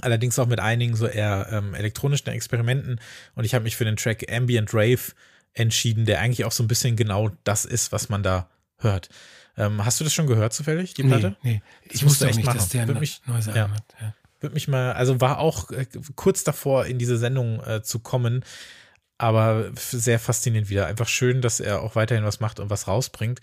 allerdings 0.00 0.38
auch 0.38 0.46
mit 0.46 0.60
einigen 0.60 0.96
so 0.96 1.06
eher 1.06 1.48
ähm, 1.52 1.74
elektronischen 1.74 2.32
Experimenten. 2.32 3.02
Und 3.34 3.44
ich 3.44 3.54
habe 3.54 3.64
mich 3.64 3.76
für 3.76 3.84
den 3.84 3.96
Track 3.96 4.32
Ambient 4.32 4.72
Rave 4.72 5.12
entschieden, 5.54 6.04
der 6.04 6.20
eigentlich 6.20 6.44
auch 6.44 6.52
so 6.52 6.62
ein 6.62 6.68
bisschen 6.68 6.96
genau 6.96 7.30
das 7.44 7.64
ist, 7.64 7.92
was 7.92 8.08
man 8.08 8.22
da 8.22 8.48
hört. 8.78 9.08
Ähm, 9.56 9.84
hast 9.84 9.98
du 9.98 10.04
das 10.04 10.14
schon 10.14 10.26
gehört 10.26 10.52
zufällig, 10.52 10.94
die 10.94 11.02
Platte? 11.02 11.36
Nee, 11.42 11.54
nee. 11.54 11.62
ich 11.90 12.04
wusste 12.04 12.28
echt 12.28 12.36
nicht, 12.36 12.46
machen. 12.46 12.58
dass 12.58 12.68
der 12.68 12.82
ein 12.82 12.98
mich, 12.98 13.20
neues 13.26 13.48
Album 13.48 13.72
ja. 13.72 13.76
hat. 13.76 13.84
Ja. 14.00 14.14
Würde 14.40 14.54
mich 14.54 14.68
mal, 14.68 14.92
also 14.92 15.20
war 15.20 15.38
auch 15.38 15.70
äh, 15.72 15.86
kurz 16.14 16.44
davor, 16.44 16.86
in 16.86 16.98
diese 16.98 17.18
Sendung 17.18 17.60
äh, 17.64 17.82
zu 17.82 17.98
kommen, 17.98 18.44
aber 19.18 19.72
sehr 19.74 20.20
faszinierend 20.20 20.70
wieder. 20.70 20.86
Einfach 20.86 21.08
schön, 21.08 21.42
dass 21.42 21.58
er 21.58 21.82
auch 21.82 21.96
weiterhin 21.96 22.24
was 22.24 22.38
macht 22.38 22.60
und 22.60 22.70
was 22.70 22.86
rausbringt. 22.86 23.40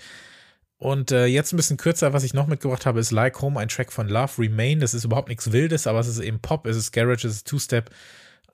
Und 0.78 1.12
äh, 1.12 1.26
jetzt 1.26 1.54
ein 1.54 1.58
bisschen 1.58 1.78
kürzer, 1.78 2.14
was 2.14 2.24
ich 2.24 2.34
noch 2.34 2.48
mitgebracht 2.48 2.86
habe, 2.86 3.00
ist 3.00 3.12
Like 3.12 3.42
Home, 3.42 3.60
ein 3.60 3.68
Track 3.68 3.92
von 3.92 4.08
Love 4.08 4.42
Remain. 4.42 4.80
Das 4.80 4.94
ist 4.94 5.04
überhaupt 5.04 5.30
nichts 5.30 5.52
Wildes, 5.52 5.86
aber 5.86 6.00
es 6.00 6.08
ist 6.08 6.20
eben 6.20 6.40
Pop, 6.40 6.66
es 6.66 6.78
ist 6.78 6.92
Garage, 6.94 7.28
es 7.28 7.36
ist 7.36 7.48
Two-Step 7.48 7.90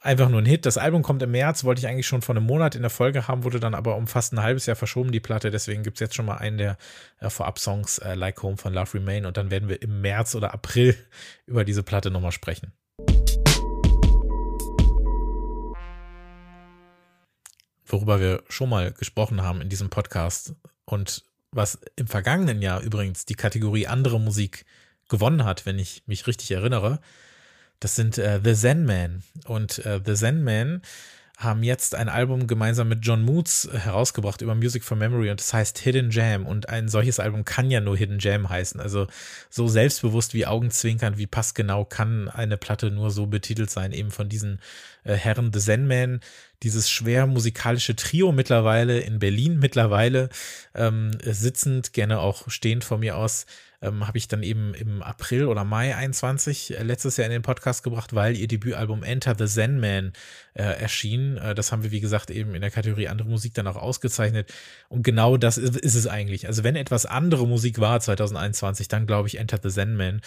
einfach 0.01 0.29
nur 0.29 0.41
ein 0.41 0.45
Hit. 0.45 0.65
Das 0.65 0.77
Album 0.77 1.03
kommt 1.03 1.21
im 1.21 1.31
März, 1.31 1.63
wollte 1.63 1.79
ich 1.79 1.87
eigentlich 1.87 2.07
schon 2.07 2.21
vor 2.21 2.35
einem 2.35 2.45
Monat 2.45 2.75
in 2.75 2.81
der 2.81 2.89
Folge 2.89 3.27
haben, 3.27 3.43
wurde 3.43 3.59
dann 3.59 3.75
aber 3.75 3.95
um 3.95 4.07
fast 4.07 4.33
ein 4.33 4.41
halbes 4.41 4.65
Jahr 4.65 4.75
verschoben, 4.75 5.11
die 5.11 5.19
Platte. 5.19 5.51
Deswegen 5.51 5.83
gibt 5.83 5.97
es 5.97 6.01
jetzt 6.01 6.15
schon 6.15 6.25
mal 6.25 6.37
einen 6.37 6.57
der 6.57 6.77
äh, 7.19 7.29
Vorab-Songs, 7.29 7.99
äh, 7.99 8.15
Like 8.15 8.41
Home 8.43 8.57
von 8.57 8.73
Love 8.73 8.95
Remain. 8.95 9.25
Und 9.25 9.37
dann 9.37 9.51
werden 9.51 9.69
wir 9.69 9.81
im 9.81 10.01
März 10.01 10.35
oder 10.35 10.53
April 10.53 10.97
über 11.45 11.63
diese 11.63 11.83
Platte 11.83 12.11
nochmal 12.11 12.31
sprechen. 12.31 12.73
Worüber 17.85 18.19
wir 18.19 18.43
schon 18.49 18.69
mal 18.69 18.91
gesprochen 18.93 19.41
haben 19.41 19.61
in 19.61 19.69
diesem 19.69 19.89
Podcast 19.89 20.55
und 20.85 21.25
was 21.51 21.79
im 21.97 22.07
vergangenen 22.07 22.61
Jahr 22.61 22.79
übrigens 22.79 23.25
die 23.25 23.35
Kategorie 23.35 23.85
andere 23.85 24.17
Musik 24.17 24.65
gewonnen 25.09 25.43
hat, 25.43 25.65
wenn 25.65 25.77
ich 25.77 26.03
mich 26.05 26.25
richtig 26.25 26.51
erinnere, 26.51 27.01
das 27.81 27.95
sind 27.95 28.17
äh, 28.17 28.39
The 28.41 28.55
Zen 28.55 28.85
Man. 28.85 29.23
Und 29.45 29.79
äh, 29.85 29.99
The 30.05 30.13
Zen 30.13 30.43
Man 30.43 30.81
haben 31.43 31.63
jetzt 31.63 31.95
ein 31.95 32.09
Album 32.09 32.45
gemeinsam 32.45 32.87
mit 32.87 32.99
John 33.01 33.23
Moods 33.23 33.65
äh, 33.65 33.77
herausgebracht 33.79 34.41
über 34.41 34.53
Music 34.53 34.83
for 34.83 34.95
Memory 34.95 35.31
und 35.31 35.39
das 35.39 35.51
heißt 35.51 35.79
Hidden 35.79 36.11
Jam. 36.11 36.45
Und 36.45 36.69
ein 36.69 36.87
solches 36.87 37.19
Album 37.19 37.43
kann 37.43 37.71
ja 37.71 37.81
nur 37.81 37.97
Hidden 37.97 38.19
Jam 38.19 38.49
heißen. 38.49 38.79
Also 38.79 39.07
so 39.49 39.67
selbstbewusst 39.67 40.35
wie 40.35 40.45
Augenzwinkern, 40.45 41.17
wie 41.17 41.25
passgenau 41.25 41.83
kann 41.83 42.29
eine 42.29 42.57
Platte 42.57 42.91
nur 42.91 43.09
so 43.09 43.25
betitelt 43.25 43.71
sein, 43.71 43.91
eben 43.91 44.11
von 44.11 44.29
diesen 44.29 44.59
äh, 45.03 45.15
Herren 45.15 45.51
The 45.51 45.59
Zen 45.59 45.87
Man, 45.87 46.19
dieses 46.61 46.87
schwer 46.89 47.25
musikalische 47.25 47.95
Trio 47.95 48.31
mittlerweile 48.31 48.99
in 48.99 49.17
Berlin 49.17 49.57
mittlerweile 49.57 50.29
ähm, 50.75 51.17
sitzend, 51.23 51.93
gerne 51.93 52.19
auch 52.19 52.47
stehend 52.49 52.83
von 52.83 52.99
mir 52.99 53.17
aus 53.17 53.47
ähm, 53.81 54.07
habe 54.07 54.17
ich 54.17 54.27
dann 54.27 54.43
eben 54.43 54.73
im 54.73 55.01
April 55.01 55.45
oder 55.45 55.63
Mai 55.63 55.95
21 55.95 56.77
äh, 56.77 56.83
letztes 56.83 57.17
Jahr 57.17 57.25
in 57.25 57.31
den 57.31 57.41
Podcast 57.41 57.83
gebracht, 57.83 58.13
weil 58.13 58.37
ihr 58.37 58.47
Debütalbum 58.47 59.03
Enter 59.03 59.35
the 59.37 59.47
Zen 59.47 59.79
Man 59.79 60.13
äh, 60.53 60.63
erschien. 60.63 61.37
Äh, 61.37 61.55
das 61.55 61.71
haben 61.71 61.83
wir, 61.83 61.91
wie 61.91 61.99
gesagt, 61.99 62.29
eben 62.29 62.53
in 62.53 62.61
der 62.61 62.71
Kategorie 62.71 63.07
andere 63.07 63.27
Musik 63.27 63.53
dann 63.53 63.67
auch 63.67 63.75
ausgezeichnet. 63.75 64.53
Und 64.89 65.03
genau 65.03 65.37
das 65.37 65.57
ist, 65.57 65.77
ist 65.77 65.95
es 65.95 66.07
eigentlich. 66.07 66.47
Also 66.47 66.63
wenn 66.63 66.75
etwas 66.75 67.05
andere 67.05 67.47
Musik 67.47 67.79
war 67.79 67.99
2021, 67.99 68.87
dann 68.87 69.07
glaube 69.07 69.27
ich 69.27 69.37
Enter 69.39 69.59
the 69.61 69.69
Zen 69.69 69.95
Man 69.95 70.21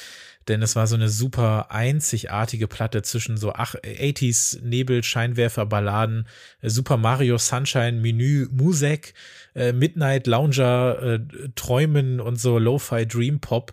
denn 0.48 0.62
es 0.62 0.76
war 0.76 0.86
so 0.86 0.94
eine 0.94 1.08
super 1.08 1.70
einzigartige 1.70 2.68
Platte 2.68 3.02
zwischen 3.02 3.36
so 3.36 3.54
80s 3.54 4.62
Nebel, 4.62 5.02
Scheinwerfer, 5.02 5.66
Balladen, 5.66 6.26
äh, 6.60 6.68
Super 6.68 6.96
Mario 6.96 7.38
Sunshine, 7.38 8.00
Menü, 8.00 8.48
Musik, 8.50 9.14
äh, 9.54 9.72
Midnight 9.72 10.26
Lounger, 10.26 10.98
äh, 11.02 11.20
Träumen 11.54 12.20
und 12.20 12.40
so 12.40 12.58
Lo-Fi 12.58 13.06
Dream 13.06 13.40
Pop. 13.40 13.72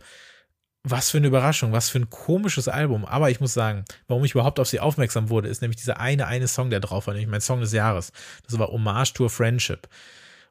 Was 0.84 1.12
für 1.12 1.18
eine 1.18 1.28
Überraschung, 1.28 1.74
was 1.74 1.90
für 1.90 2.00
ein 2.00 2.10
komisches 2.10 2.68
Album. 2.68 3.06
Aber 3.06 3.30
ich 3.30 3.40
muss 3.40 3.54
sagen, 3.54 3.86
warum 4.08 4.26
ich 4.26 4.32
überhaupt 4.32 4.60
auf 4.60 4.68
sie 4.68 4.80
aufmerksam 4.80 5.30
wurde, 5.30 5.48
ist 5.48 5.62
nämlich 5.62 5.78
dieser 5.78 6.00
eine, 6.00 6.26
eine 6.26 6.48
Song, 6.48 6.72
der 6.72 6.80
drauf 6.80 7.06
war, 7.06 7.14
nämlich 7.14 7.30
mein 7.30 7.42
Song 7.42 7.62
des 7.62 7.72
Jahres. 7.72 8.12
Das 8.48 8.58
war 8.58 8.70
Hommage 8.70 9.14
to 9.14 9.26
a 9.26 9.30
Friendship. 9.30 9.88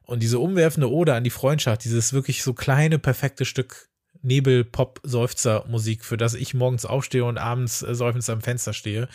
Und 0.03 0.23
diese 0.23 0.39
umwerfende 0.39 0.89
Ode 0.89 1.13
an 1.13 1.25
die 1.25 1.29
Freundschaft, 1.29 1.83
dieses 1.83 2.13
wirklich 2.13 2.43
so 2.43 2.53
kleine, 2.53 2.97
perfekte 2.97 3.43
Stück 3.43 3.90
Nebel-Pop-Seufzer-Musik, 4.23 6.05
für 6.05 6.17
das 6.17 6.33
ich 6.33 6.53
morgens 6.53 6.85
aufstehe 6.85 7.25
und 7.25 7.37
abends 7.37 7.81
äh, 7.81 7.95
seufzend 7.95 8.29
am 8.29 8.41
Fenster 8.41 8.73
stehe. 8.73 9.07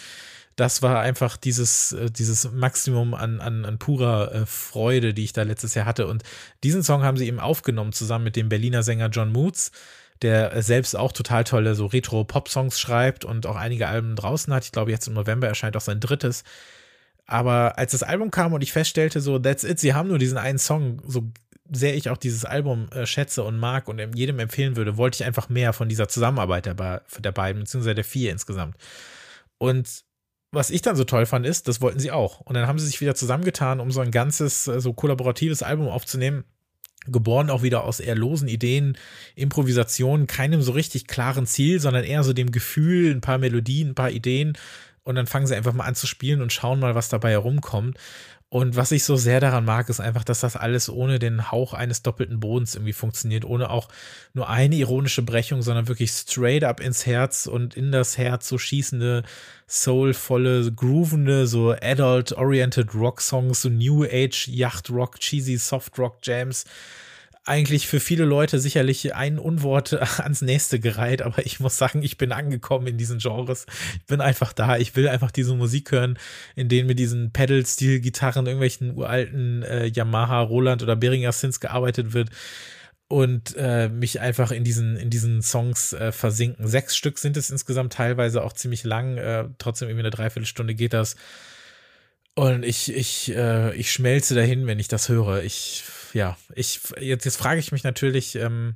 Das 0.57 0.81
war 0.81 1.01
einfach 1.01 1.37
dieses, 1.37 1.93
äh, 1.93 2.11
dieses 2.11 2.51
Maximum 2.51 3.15
an, 3.15 3.41
an, 3.41 3.65
an 3.65 3.79
purer 3.79 4.35
äh, 4.35 4.47
Freude, 4.47 5.13
die 5.13 5.25
ich 5.25 5.33
da 5.33 5.43
letztes 5.43 5.75
Jahr 5.75 5.87
hatte. 5.87 6.07
Und 6.07 6.23
diesen 6.65 6.83
Song 6.83 7.03
haben 7.03 7.17
sie 7.17 7.27
eben 7.27 7.41
aufgenommen, 7.41 7.93
zusammen 7.93 8.25
mit 8.25 8.37
dem 8.37 8.49
Berliner 8.49 8.83
Sänger 8.83 9.09
John 9.09 9.33
Moods, 9.33 9.71
der 10.23 10.63
selbst 10.63 10.97
auch 10.97 11.13
total 11.13 11.45
tolle 11.45 11.75
so 11.75 11.87
Retro-Pop-Songs 11.87 12.81
schreibt 12.81 13.25
und 13.25 13.47
auch 13.47 13.57
einige 13.57 13.89
Alben 13.89 14.17
draußen 14.17 14.53
hat. 14.53 14.65
Ich 14.65 14.73
glaube, 14.73 14.91
jetzt 14.91 15.07
im 15.09 15.15
November 15.15 15.47
erscheint 15.47 15.77
auch 15.77 15.83
sein 15.83 16.01
drittes. 16.01 16.43
Aber 17.27 17.77
als 17.77 17.93
das 17.93 18.03
Album 18.03 18.31
kam 18.31 18.53
und 18.53 18.63
ich 18.63 18.73
feststellte, 18.73 19.21
so, 19.21 19.39
that's 19.39 19.65
it, 19.65 19.79
sie 19.79 19.95
haben 19.95 20.09
nur 20.09 20.19
diesen 20.19 20.39
einen 20.39 20.59
Song 20.59 21.03
so 21.07 21.31
sehr 21.73 21.95
ich 21.97 22.11
auch 22.11 22.17
dieses 22.17 22.45
Album 22.45 22.89
äh, 22.93 23.07
schätze 23.07 23.43
und 23.43 23.59
mag 23.59 23.89
und 23.89 24.01
jedem 24.15 24.39
empfehlen 24.39 24.77
würde, 24.77 24.97
wollte 24.97 25.17
ich 25.17 25.27
einfach 25.27 25.49
mehr 25.49 25.73
von 25.73 25.89
dieser 25.89 26.09
Zusammenarbeit 26.09 26.67
der, 26.67 27.03
der 27.19 27.33
beiden, 27.33 27.63
beziehungsweise 27.63 27.95
der 27.95 28.05
vier 28.05 28.33
insgesamt. 28.33 28.77
Und 29.59 30.05
was 30.53 30.71
ich 30.71 30.83
dann 30.83 30.97
so 30.97 31.05
toll 31.05 31.27
fand, 31.27 31.47
ist, 31.47 31.69
das 31.69 31.81
wollten 31.81 31.99
sie 31.99 32.11
auch. 32.11 32.41
Und 32.41 32.55
dann 32.55 32.67
haben 32.67 32.79
sie 32.79 32.87
sich 32.87 33.01
wieder 33.01 33.15
zusammengetan, 33.15 33.81
um 33.81 33.91
so 33.91 34.01
ein 34.01 34.11
ganzes, 34.11 34.67
äh, 34.69 34.81
so 34.81 34.93
kollaboratives 34.93 35.63
Album 35.63 35.89
aufzunehmen. 35.89 36.45
Geboren 37.09 37.51
auch 37.51 37.63
wieder 37.63 37.85
aus 37.85 38.01
eher 38.01 38.17
losen 38.17 38.49
Ideen, 38.49 38.99
Improvisationen, 39.37 40.27
keinem 40.27 40.63
so 40.63 40.73
richtig 40.73 41.07
klaren 41.07 41.47
Ziel, 41.47 41.79
sondern 41.79 42.05
eher 42.05 42.25
so 42.25 42.33
dem 42.33 42.51
Gefühl, 42.51 43.13
ein 43.13 43.21
paar 43.21 43.39
Melodien, 43.39 43.91
ein 43.91 43.95
paar 43.95 44.11
Ideen. 44.11 44.59
Und 45.05 45.15
dann 45.15 45.29
fangen 45.29 45.47
sie 45.47 45.55
einfach 45.55 45.73
mal 45.73 45.85
an 45.85 45.95
zu 45.95 46.09
spielen 46.09 46.43
und 46.43 46.53
schauen 46.53 46.81
mal, 46.81 46.97
was 46.97 47.09
dabei 47.09 47.31
herumkommt. 47.31 47.97
Und 48.49 48.77
was 48.77 48.93
ich 48.93 49.03
so 49.03 49.17
sehr 49.17 49.41
daran 49.41 49.65
mag, 49.65 49.89
ist 49.89 49.99
einfach, 49.99 50.23
dass 50.23 50.41
das 50.41 50.55
alles 50.55 50.89
ohne 50.89 51.19
den 51.19 51.51
Hauch 51.51 51.75
eines 51.75 52.03
doppelten 52.03 52.39
Bodens 52.39 52.77
irgendwie 52.77 52.93
funktioniert, 52.93 53.45
ohne 53.45 53.71
auch 53.71 53.89
nur 54.35 54.49
eine 54.49 54.77
ironische 54.77 55.23
Brechung, 55.23 55.63
sondern 55.63 55.89
wirklich 55.89 56.13
straight 56.13 56.63
up 56.63 56.81
ins 56.81 57.07
Herz 57.07 57.47
und 57.47 57.77
in 57.77 57.91
das 57.91 58.19
Herz 58.19 58.47
so 58.49 58.57
schießende, 58.57 59.25
soulvolle, 59.67 60.71
groovende, 60.73 61.49
so 61.49 61.73
adult-oriented 61.73 62.95
Rock-Songs, 62.95 63.63
so 63.63 63.69
New 63.69 64.05
Age, 64.05 64.47
Yacht-Rock, 64.47 65.19
cheesy 65.19 65.57
Soft-Rock-Jams 65.57 66.67
eigentlich 67.47 67.87
für 67.87 68.01
viele 68.01 68.25
Leute 68.25 68.59
sicherlich 68.59 69.15
ein 69.15 69.39
Unwort 69.39 69.93
ans 70.21 70.43
nächste 70.43 70.81
gereiht, 70.81 71.23
aber 71.23 71.47
ich 71.47 71.61
muss 71.61 71.79
sagen, 71.79 72.03
ich 72.03 72.19
bin 72.19 72.33
angekommen 72.33 72.87
in 72.89 72.99
diesen 72.99 73.19
Genres. 73.19 73.67
Ich 73.99 74.07
bin 74.07 74.21
einfach 74.21 74.53
da. 74.53 74.77
Ich 74.77 74.97
will 74.97 75.09
einfach 75.09 75.31
diese 75.31 75.55
Musik 75.55 75.93
hören, 75.93 76.19
in 76.57 76.69
denen 76.69 76.89
mit 76.89 76.99
diesen 76.99 77.31
Pedal-Steel-Gitarren, 77.33 78.47
irgendwelchen 78.47 78.97
uralten 78.97 79.63
äh, 79.63 79.87
Yamaha, 79.87 80.41
Roland 80.43 80.83
oder 80.83 80.97
Behringer 80.97 81.33
Synths 81.33 81.61
gearbeitet 81.61 82.13
wird 82.13 82.31
und 83.09 83.55
äh, 83.57 83.89
mich 83.89 84.21
einfach 84.21 84.51
in 84.51 84.65
diesen 84.65 84.97
in 84.97 85.11
diesen 85.11 85.41
Songs 85.41 85.93
äh, 85.93 86.11
versinken. 86.11 86.67
Sechs 86.67 86.97
Stück 86.97 87.19
sind 87.19 87.37
es 87.37 87.51
insgesamt, 87.51 87.93
teilweise 87.93 88.43
auch 88.43 88.53
ziemlich 88.53 88.83
lang. 88.83 89.17
Äh, 89.17 89.45
trotzdem 89.59 89.89
irgendwie 89.89 90.07
eine 90.07 90.11
Dreiviertelstunde 90.11 90.75
geht 90.75 90.93
das. 90.93 91.17
Und 92.35 92.65
ich 92.65 92.93
ich 92.93 93.33
äh, 93.35 93.75
ich 93.77 93.93
schmelze 93.93 94.35
dahin, 94.35 94.67
wenn 94.67 94.81
ich 94.81 94.89
das 94.89 95.09
höre. 95.09 95.43
Ich 95.45 95.85
ja, 96.17 96.39
ich, 96.55 96.81
jetzt, 96.99 97.27
jetzt 97.27 97.37
frage 97.37 97.61
ich 97.61 97.73
mich 97.73 97.85
natürlich, 97.85 98.37
ähm, 98.37 98.75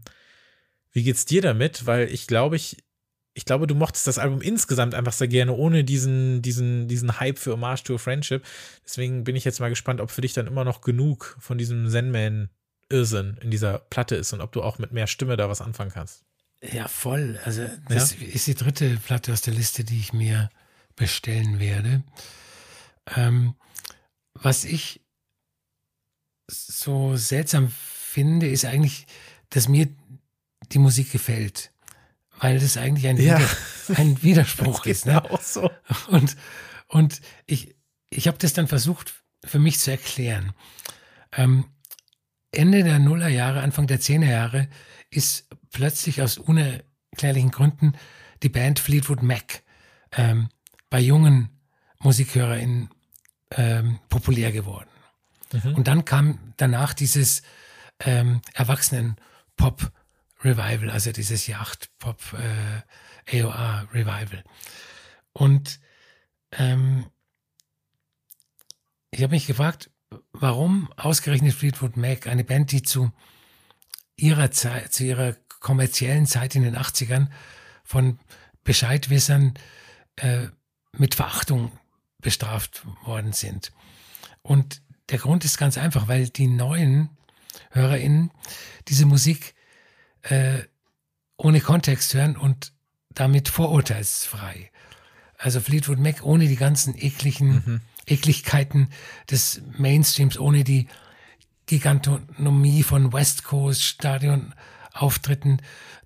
wie 0.92 1.02
geht's 1.02 1.24
dir 1.24 1.40
damit? 1.40 1.86
Weil 1.86 2.08
ich 2.08 2.26
glaube, 2.26 2.56
ich, 2.56 2.84
ich 3.32 3.46
glaube, 3.46 3.66
du 3.66 3.74
mochtest 3.74 4.06
das 4.06 4.18
Album 4.18 4.42
insgesamt 4.42 4.94
einfach 4.94 5.14
sehr 5.14 5.28
gerne, 5.28 5.54
ohne 5.54 5.82
diesen, 5.82 6.42
diesen, 6.42 6.86
diesen 6.86 7.18
Hype 7.18 7.38
für 7.38 7.52
Hommage 7.52 7.84
to 7.84 7.94
a 7.94 7.98
Friendship. 7.98 8.44
Deswegen 8.84 9.24
bin 9.24 9.36
ich 9.36 9.44
jetzt 9.44 9.58
mal 9.58 9.70
gespannt, 9.70 10.02
ob 10.02 10.10
für 10.10 10.20
dich 10.20 10.34
dann 10.34 10.46
immer 10.46 10.64
noch 10.64 10.82
genug 10.82 11.36
von 11.40 11.56
diesem 11.56 11.88
Zen-Man 11.88 12.50
Irrsinn 12.90 13.38
in 13.40 13.50
dieser 13.50 13.78
Platte 13.78 14.16
ist 14.16 14.34
und 14.34 14.42
ob 14.42 14.52
du 14.52 14.62
auch 14.62 14.78
mit 14.78 14.92
mehr 14.92 15.06
Stimme 15.06 15.38
da 15.38 15.48
was 15.48 15.62
anfangen 15.62 15.92
kannst. 15.92 16.24
Ja, 16.62 16.88
voll. 16.88 17.40
Also, 17.44 17.66
das 17.88 18.20
ja? 18.20 18.26
ist 18.26 18.48
die 18.48 18.54
dritte 18.54 18.98
Platte 18.98 19.32
aus 19.32 19.40
der 19.40 19.54
Liste, 19.54 19.82
die 19.82 19.98
ich 19.98 20.12
mir 20.12 20.50
bestellen 20.94 21.58
werde. 21.58 22.02
Ähm, 23.16 23.54
was 24.34 24.64
ich 24.64 25.00
so 26.50 27.16
seltsam 27.16 27.70
finde, 27.70 28.48
ist 28.48 28.64
eigentlich, 28.64 29.06
dass 29.50 29.68
mir 29.68 29.88
die 30.72 30.78
Musik 30.78 31.12
gefällt. 31.12 31.72
Weil 32.38 32.58
das 32.58 32.76
eigentlich 32.76 33.06
ein, 33.06 33.16
ja. 33.18 33.38
Wider, 33.38 33.50
ein 34.00 34.22
Widerspruch 34.22 34.86
ist. 34.86 35.06
Ne? 35.06 35.22
Auch 35.30 35.42
so. 35.42 35.70
Und, 36.08 36.36
und 36.88 37.20
ich, 37.46 37.76
ich 38.08 38.26
habe 38.26 38.38
das 38.38 38.52
dann 38.52 38.66
versucht 38.66 39.22
für 39.44 39.58
mich 39.58 39.78
zu 39.78 39.90
erklären. 39.90 40.52
Ähm, 41.32 41.64
Ende 42.52 42.82
der 42.82 42.98
Nullerjahre, 42.98 43.60
Anfang 43.60 43.86
der 43.86 44.00
Zehnerjahre 44.00 44.68
ist 45.10 45.48
plötzlich 45.70 46.20
aus 46.22 46.38
unerklärlichen 46.38 47.50
Gründen 47.50 47.94
die 48.42 48.48
Band 48.48 48.80
Fleetwood 48.80 49.22
Mac 49.22 49.62
ähm, 50.12 50.48
bei 50.88 51.00
jungen 51.00 51.50
MusikhörerInnen 52.00 52.90
ähm, 53.52 53.98
populär 54.08 54.52
geworden. 54.52 54.89
Mhm. 55.52 55.74
Und 55.74 55.88
dann 55.88 56.04
kam 56.04 56.54
danach 56.56 56.94
dieses 56.94 57.42
ähm, 58.00 58.40
Erwachsenen-Pop- 58.54 59.92
Revival, 60.42 60.90
also 60.90 61.12
dieses 61.12 61.46
Yacht-Pop 61.46 62.32
äh. 62.32 62.82
Und 65.32 65.80
ähm, 66.52 67.06
ich 69.10 69.22
habe 69.22 69.32
mich 69.32 69.46
gefragt, 69.46 69.90
warum 70.32 70.92
ausgerechnet 70.96 71.54
Fleetwood 71.54 71.96
Mac, 71.96 72.26
eine 72.26 72.44
Band, 72.44 72.72
die 72.72 72.82
zu 72.82 73.12
ihrer 74.16 74.50
Zeit, 74.50 74.92
zu 74.92 75.04
ihrer 75.04 75.36
kommerziellen 75.60 76.26
Zeit 76.26 76.54
in 76.54 76.62
den 76.62 76.76
80ern 76.76 77.28
von 77.84 78.18
Bescheidwissern 78.64 79.54
äh, 80.16 80.48
mit 80.92 81.14
Verachtung 81.14 81.72
bestraft 82.20 82.84
worden 83.04 83.32
sind. 83.32 83.72
Und 84.42 84.82
der 85.10 85.18
Grund 85.18 85.44
ist 85.44 85.58
ganz 85.58 85.76
einfach, 85.76 86.08
weil 86.08 86.28
die 86.28 86.46
neuen 86.46 87.10
HörerInnen 87.70 88.30
diese 88.88 89.06
Musik 89.06 89.54
äh, 90.22 90.60
ohne 91.36 91.60
Kontext 91.60 92.14
hören 92.14 92.36
und 92.36 92.72
damit 93.10 93.48
vorurteilsfrei. 93.48 94.70
Also 95.36 95.60
Fleetwood 95.60 95.98
Mac 95.98 96.22
ohne 96.22 96.48
die 96.48 96.56
ganzen 96.56 96.96
ekligen 96.96 97.62
mhm. 97.64 97.80
Ekligkeiten 98.06 98.88
des 99.30 99.62
Mainstreams, 99.78 100.38
ohne 100.38 100.64
die 100.64 100.88
Gigantonomie 101.66 102.82
von 102.82 103.12
West 103.12 103.44
Coast 103.44 103.82
Stadion 103.82 104.54
Auftritten, 104.92 105.58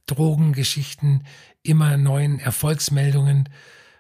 Drogengeschichten, 0.07 1.27
immer 1.63 1.97
neuen 1.97 2.39
Erfolgsmeldungen, 2.39 3.49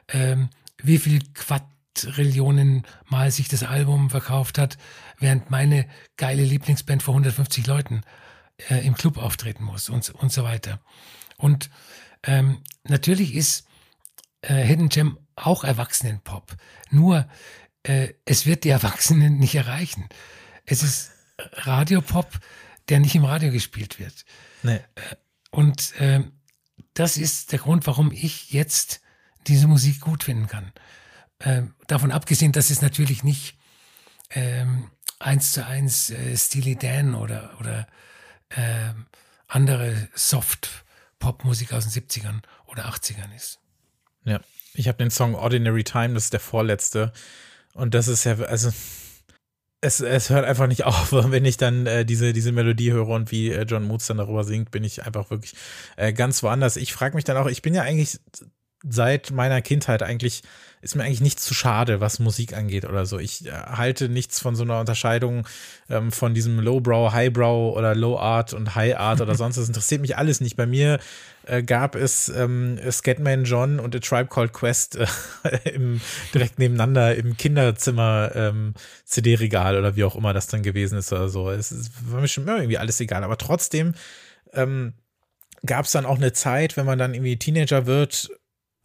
ähm, 0.08 0.50
wie 0.82 0.98
viel 0.98 1.20
Quadrillionen 1.94 2.86
Mal 3.06 3.30
sich 3.30 3.48
das 3.48 3.62
Album 3.62 4.10
verkauft 4.10 4.58
hat, 4.58 4.78
während 5.18 5.50
meine 5.50 5.86
geile 6.16 6.44
Lieblingsband 6.44 7.02
vor 7.02 7.14
150 7.14 7.66
Leuten 7.66 8.02
äh, 8.68 8.84
im 8.86 8.94
Club 8.94 9.18
auftreten 9.18 9.64
muss 9.64 9.88
und, 9.88 10.10
und 10.10 10.32
so 10.32 10.44
weiter. 10.44 10.80
Und 11.36 11.70
ähm, 12.24 12.62
natürlich 12.84 13.34
ist 13.34 13.66
äh, 14.42 14.54
Hidden 14.54 14.88
Gem 14.88 15.18
auch 15.36 15.64
Erwachsenenpop. 15.64 16.56
Nur 16.90 17.28
äh, 17.82 18.14
es 18.24 18.46
wird 18.46 18.64
die 18.64 18.70
Erwachsenen 18.70 19.38
nicht 19.38 19.54
erreichen. 19.54 20.08
Es 20.64 20.82
ist 20.82 21.12
Radiopop, 21.38 22.40
der 22.88 23.00
nicht 23.00 23.14
im 23.14 23.24
Radio 23.24 23.50
gespielt 23.50 23.98
wird. 23.98 24.24
Nee. 24.62 24.80
Äh, 24.94 25.16
und 25.50 25.94
äh, 26.00 26.24
das 26.94 27.16
ist 27.16 27.52
der 27.52 27.58
Grund, 27.58 27.86
warum 27.86 28.12
ich 28.12 28.50
jetzt 28.50 29.00
diese 29.46 29.66
Musik 29.66 30.00
gut 30.00 30.24
finden 30.24 30.46
kann. 30.46 30.72
Äh, 31.38 31.62
davon 31.86 32.12
abgesehen, 32.12 32.52
dass 32.52 32.70
es 32.70 32.82
natürlich 32.82 33.24
nicht 33.24 33.56
ähm, 34.30 34.90
eins 35.18 35.52
zu 35.52 35.66
eins 35.66 36.10
äh, 36.10 36.36
Steely 36.36 36.76
Dan 36.76 37.14
oder, 37.14 37.56
oder 37.60 37.86
äh, 38.50 38.92
andere 39.48 40.08
Soft-Pop-Musik 40.14 41.72
aus 41.72 41.88
den 41.88 42.02
70ern 42.02 42.42
oder 42.66 42.86
80ern 42.86 43.34
ist. 43.34 43.60
Ja, 44.24 44.40
ich 44.74 44.88
habe 44.88 44.98
den 44.98 45.10
Song 45.10 45.34
Ordinary 45.34 45.84
Time, 45.84 46.14
das 46.14 46.24
ist 46.24 46.32
der 46.32 46.40
vorletzte. 46.40 47.12
Und 47.74 47.94
das 47.94 48.08
ist 48.08 48.24
ja, 48.24 48.38
also 48.38 48.72
es, 49.80 50.00
es 50.00 50.30
hört 50.30 50.44
einfach 50.44 50.66
nicht 50.66 50.84
auf, 50.84 51.12
wenn 51.12 51.44
ich 51.44 51.56
dann 51.56 51.86
äh, 51.86 52.04
diese, 52.04 52.32
diese 52.32 52.52
Melodie 52.52 52.92
höre 52.92 53.08
und 53.08 53.30
wie 53.30 53.50
äh, 53.50 53.62
John 53.62 53.84
Moots 53.84 54.06
dann 54.06 54.16
darüber 54.16 54.44
singt, 54.44 54.70
bin 54.70 54.84
ich 54.84 55.04
einfach 55.04 55.30
wirklich 55.30 55.54
äh, 55.96 56.12
ganz 56.12 56.42
woanders. 56.42 56.76
Ich 56.76 56.92
frage 56.92 57.14
mich 57.14 57.24
dann 57.24 57.36
auch, 57.36 57.46
ich 57.46 57.62
bin 57.62 57.74
ja 57.74 57.82
eigentlich 57.82 58.18
seit 58.88 59.30
meiner 59.30 59.62
Kindheit 59.62 60.02
eigentlich, 60.02 60.42
ist 60.82 60.94
mir 60.94 61.04
eigentlich 61.04 61.22
nichts 61.22 61.44
zu 61.44 61.54
schade, 61.54 62.00
was 62.00 62.18
Musik 62.18 62.54
angeht 62.54 62.84
oder 62.84 63.06
so. 63.06 63.18
Ich 63.18 63.46
äh, 63.46 63.50
halte 63.50 64.08
nichts 64.10 64.40
von 64.40 64.54
so 64.54 64.64
einer 64.64 64.80
Unterscheidung 64.80 65.46
ähm, 65.88 66.12
von 66.12 66.34
diesem 66.34 66.60
Lowbrow, 66.60 67.12
Highbrow 67.12 67.74
oder 67.74 67.94
Low 67.94 68.18
Art 68.18 68.52
und 68.52 68.74
High 68.74 68.96
Art 68.96 69.20
oder 69.22 69.34
sonst. 69.36 69.56
Das 69.56 69.66
interessiert 69.66 70.02
mich 70.02 70.18
alles 70.18 70.40
nicht. 70.40 70.56
Bei 70.56 70.66
mir 70.66 70.98
äh, 71.46 71.62
gab 71.62 71.94
es 71.94 72.28
ähm, 72.28 72.78
Scatman 72.90 73.44
John 73.44 73.80
und 73.80 73.96
A 73.96 73.98
Tribe 74.00 74.28
Called 74.28 74.52
Quest 74.52 74.96
äh, 74.96 75.06
im, 75.72 76.02
direkt 76.34 76.58
nebeneinander 76.58 77.14
im 77.16 77.36
Kinderzimmer 77.38 78.32
ähm, 78.34 78.74
CD-Regal 79.04 79.78
oder 79.78 79.96
wie 79.96 80.04
auch 80.04 80.16
immer 80.16 80.34
das 80.34 80.48
dann 80.48 80.62
gewesen 80.62 80.98
ist 80.98 81.12
oder 81.12 81.30
so. 81.30 81.50
Es, 81.50 81.70
es 81.70 81.90
war 82.10 82.20
mir 82.20 82.28
schon 82.28 82.46
irgendwie 82.46 82.78
alles 82.78 83.00
egal. 83.00 83.24
Aber 83.24 83.38
trotzdem 83.38 83.94
ähm, 84.52 84.92
gab 85.64 85.86
es 85.86 85.92
dann 85.92 86.04
auch 86.04 86.16
eine 86.16 86.34
Zeit, 86.34 86.76
wenn 86.76 86.84
man 86.84 86.98
dann 86.98 87.14
irgendwie 87.14 87.38
Teenager 87.38 87.86
wird 87.86 88.30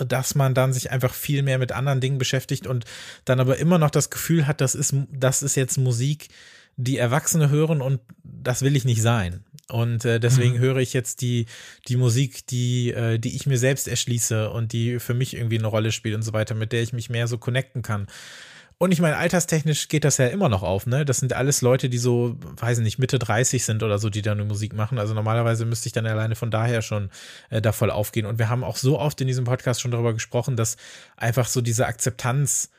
dass 0.08 0.36
man 0.36 0.54
dann 0.54 0.74
sich 0.74 0.92
einfach 0.92 1.14
viel 1.14 1.44
mehr 1.44 1.58
mit 1.58 1.72
anderen 1.72 2.02
Dingen 2.02 2.18
beschäftigt 2.18 2.68
und 2.68 2.86
dann 3.26 3.40
aber 3.40 3.58
immer 3.58 3.78
noch 3.78 3.92
das 3.92 4.10
Gefühl 4.10 4.48
hat, 4.48 4.62
das 4.62 4.76
ist, 4.76 4.96
das 5.12 5.44
ist 5.44 5.56
jetzt 5.56 5.78
Musik, 5.78 6.30
die 6.78 6.98
Erwachsene 6.98 7.50
hören 7.50 7.82
und 7.82 8.00
das 8.24 8.62
will 8.62 8.76
ich 8.76 8.86
nicht 8.86 9.02
sein. 9.02 9.44
Und 9.68 10.04
äh, 10.06 10.20
deswegen 10.20 10.56
mhm. 10.56 10.60
höre 10.60 10.78
ich 10.78 10.94
jetzt 10.94 11.22
die, 11.22 11.46
die 11.88 11.98
Musik, 11.98 12.48
die, 12.48 12.92
äh, 12.92 13.20
die 13.20 13.36
ich 13.36 13.46
mir 13.46 13.58
selbst 13.58 13.88
erschließe 13.88 14.50
und 14.50 14.74
die 14.74 15.00
für 15.00 15.14
mich 15.14 15.36
irgendwie 15.36 15.60
eine 15.60 15.68
Rolle 15.68 15.92
spielt 15.92 16.16
und 16.16 16.24
so 16.24 16.34
weiter, 16.34 16.56
mit 16.56 16.72
der 16.72 16.82
ich 16.82 16.92
mich 16.92 17.10
mehr 17.10 17.28
so 17.28 17.38
connecten 17.38 17.82
kann. 17.82 18.08
Und 18.82 18.94
ich 18.94 19.02
meine, 19.02 19.18
alterstechnisch 19.18 19.90
geht 19.90 20.06
das 20.06 20.20
ja 20.20 20.28
immer 20.28 20.48
noch 20.48 20.64
auf, 20.64 20.88
ne? 20.88 21.04
Das 21.04 21.18
sind 21.18 21.34
alles 21.34 21.62
Leute, 21.62 21.90
die 21.90 21.98
so, 21.98 22.38
weiß 22.40 22.78
ich 22.78 22.84
nicht, 22.86 22.98
Mitte 22.98 23.20
30 23.20 23.66
sind 23.66 23.84
oder 23.84 24.00
so, 24.00 24.10
die 24.10 24.22
dann 24.22 24.48
Musik 24.48 24.74
machen. 24.74 25.00
Also 25.00 25.14
normalerweise 25.14 25.66
müsste 25.66 25.88
ich 25.88 25.94
dann 25.94 26.06
alleine 26.06 26.36
von 26.36 26.50
daher 26.50 26.82
schon 26.82 27.10
äh, 27.50 27.62
da 27.62 27.74
voll 27.74 27.92
aufgehen. 27.92 28.26
Und 28.26 28.40
wir 28.40 28.48
haben 28.48 28.64
auch 28.64 28.78
so 28.78 28.98
oft 28.98 29.20
in 29.20 29.28
diesem 29.28 29.44
Podcast 29.44 29.82
schon 29.82 29.92
darüber 29.92 30.14
gesprochen, 30.14 30.56
dass 30.56 30.78
einfach 31.18 31.48
so 31.48 31.60
diese 31.60 31.88
Akzeptanz 31.88 32.72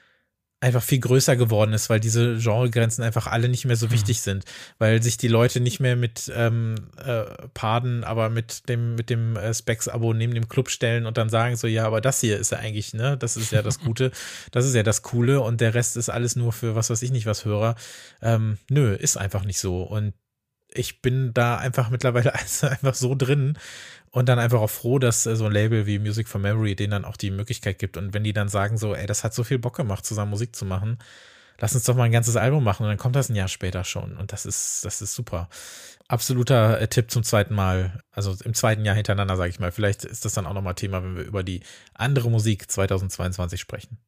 einfach 0.61 0.83
viel 0.83 1.01
größer 1.01 1.37
geworden 1.37 1.73
ist, 1.73 1.89
weil 1.89 2.01
diese 2.01 2.37
Genregrenzen 2.37 3.03
einfach 3.03 3.27
alle 3.27 3.49
nicht 3.49 3.65
mehr 3.65 3.77
so 3.77 3.87
hm. 3.87 3.93
wichtig 3.93 4.21
sind, 4.21 4.45
weil 4.79 5.03
sich 5.03 5.17
die 5.17 5.29
Leute 5.29 5.61
nicht 5.61 5.81
mehr 5.81 5.97
mit 5.97 6.31
ähm, 6.35 6.75
äh, 7.03 7.25
Paden, 7.55 8.05
aber 8.05 8.29
mit 8.29 8.69
dem 8.69 8.95
mit 8.95 9.09
dem 9.09 9.37
äh, 9.37 9.55
Specs-Abo 9.55 10.13
neben 10.13 10.35
dem 10.35 10.49
Club 10.49 10.69
stellen 10.69 11.07
und 11.07 11.17
dann 11.17 11.31
sagen 11.31 11.57
so, 11.57 11.67
ja, 11.67 11.87
aber 11.87 12.01
das 12.01 12.21
hier 12.21 12.39
ist 12.39 12.53
ja 12.53 12.59
eigentlich, 12.59 12.93
ne, 12.93 13.17
das 13.17 13.37
ist 13.37 13.53
ja 13.53 13.63
das 13.63 13.79
Gute, 13.81 14.11
das 14.51 14.67
ist 14.67 14.75
ja 14.75 14.83
das 14.83 15.03
Coole 15.03 15.41
und 15.41 15.61
der 15.61 15.75
Rest 15.75 15.97
ist 15.97 16.11
alles 16.11 16.37
nur 16.37 16.53
für 16.53 16.75
was 16.75 16.91
weiß 16.91 17.03
ich 17.03 17.11
nicht 17.11 17.27
was 17.27 17.45
Hörer. 17.45 17.75
Ähm, 18.21 18.59
nö, 18.69 18.95
ist 18.95 19.17
einfach 19.17 19.45
nicht 19.45 19.59
so 19.59 19.83
und 19.83 20.13
ich 20.73 21.03
bin 21.03 21.33
da 21.35 21.57
einfach 21.57 21.91
mittlerweile 21.91 22.35
einfach 22.63 22.95
so 22.95 23.15
drin, 23.15 23.59
und 24.13 24.29
dann 24.29 24.39
einfach 24.39 24.61
auch 24.61 24.71
froh, 24.71 24.99
dass 24.99 25.27
äh, 25.27 25.37
so 25.37 25.47
ein 25.47 25.53
Label 25.53 25.87
wie 25.87 25.99
Music 25.99 26.29
for 26.29 26.41
Memory 26.41 26.75
denen 26.75 26.91
dann 26.91 27.05
auch 27.05 27.17
die 27.17 27.31
Möglichkeit 27.31 27.79
gibt. 27.79 27.97
Und 27.97 28.13
wenn 28.13 28.25
die 28.25 28.33
dann 28.33 28.49
sagen 28.49 28.77
so, 28.77 28.95
ey, 28.95 29.07
das 29.07 29.25
hat 29.25 29.35
so 29.35 29.45
viel 29.45 29.59
Bock 29.59 29.77
gemacht, 29.77 30.05
zusammen 30.05 30.31
Musik 30.31 30.57
zu 30.57 30.65
machen, 30.65 30.99
lass 31.59 31.75
uns 31.75 31.85
doch 31.85 31.95
mal 31.95 32.05
ein 32.05 32.13
ganzes 32.13 32.37
Album 32.37 32.65
machen 32.65 32.83
und 32.85 32.89
dann 32.89 32.99
kommt 32.99 33.17
das 33.17 33.29
ein 33.29 33.37
Jahr 33.37 33.49
später 33.49 33.85
schon. 33.85 34.17
Und 34.17 34.33
das 34.33 34.47
ist, 34.47 34.85
das 34.85 35.01
ist 35.01 35.15
super. 35.15 35.49
Absoluter 36.09 36.81
äh, 36.81 36.89
Tipp 36.89 37.11
zum 37.11 37.23
zweiten 37.23 37.55
Mal, 37.55 38.03
also 38.11 38.35
im 38.45 38.55
zweiten 38.55 38.85
Jahr 38.85 38.97
hintereinander, 38.97 39.37
sage 39.37 39.51
ich 39.51 39.61
mal. 39.61 39.71
Vielleicht 39.71 40.05
ist 40.05 40.25
das 40.25 40.35
dann 40.35 40.47
auch 40.47 40.55
nochmal 40.55 40.75
Thema, 40.75 41.03
wenn 41.05 41.17
wir 41.17 41.25
über 41.25 41.45
die 41.45 41.61
andere 41.95 42.31
Musik 42.31 42.71
2022 42.71 43.61
sprechen. 43.61 43.99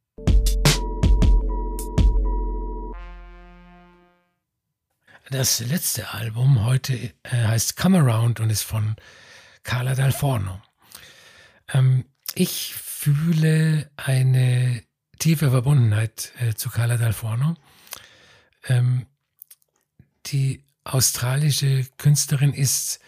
Das 5.29 5.61
letzte 5.61 6.11
Album 6.11 6.65
heute 6.65 6.93
äh, 6.93 7.11
heißt 7.29 7.77
Come 7.77 7.99
Around 7.99 8.41
und 8.41 8.49
ist 8.49 8.63
von 8.63 8.97
Carla 9.63 9.95
Dal 9.95 10.11
Forno. 10.11 10.61
Ähm, 11.73 12.05
ich 12.35 12.73
fühle 12.73 13.89
eine 13.97 14.83
tiefe 15.19 15.51
Verbundenheit 15.51 16.31
äh, 16.39 16.53
zu 16.53 16.69
Carla 16.69 16.97
Dal 16.97 17.13
Forno. 17.13 17.55
Ähm, 18.67 19.05
die 20.27 20.63
australische 20.83 21.85
Künstlerin 21.97 22.53
ist 22.53 22.99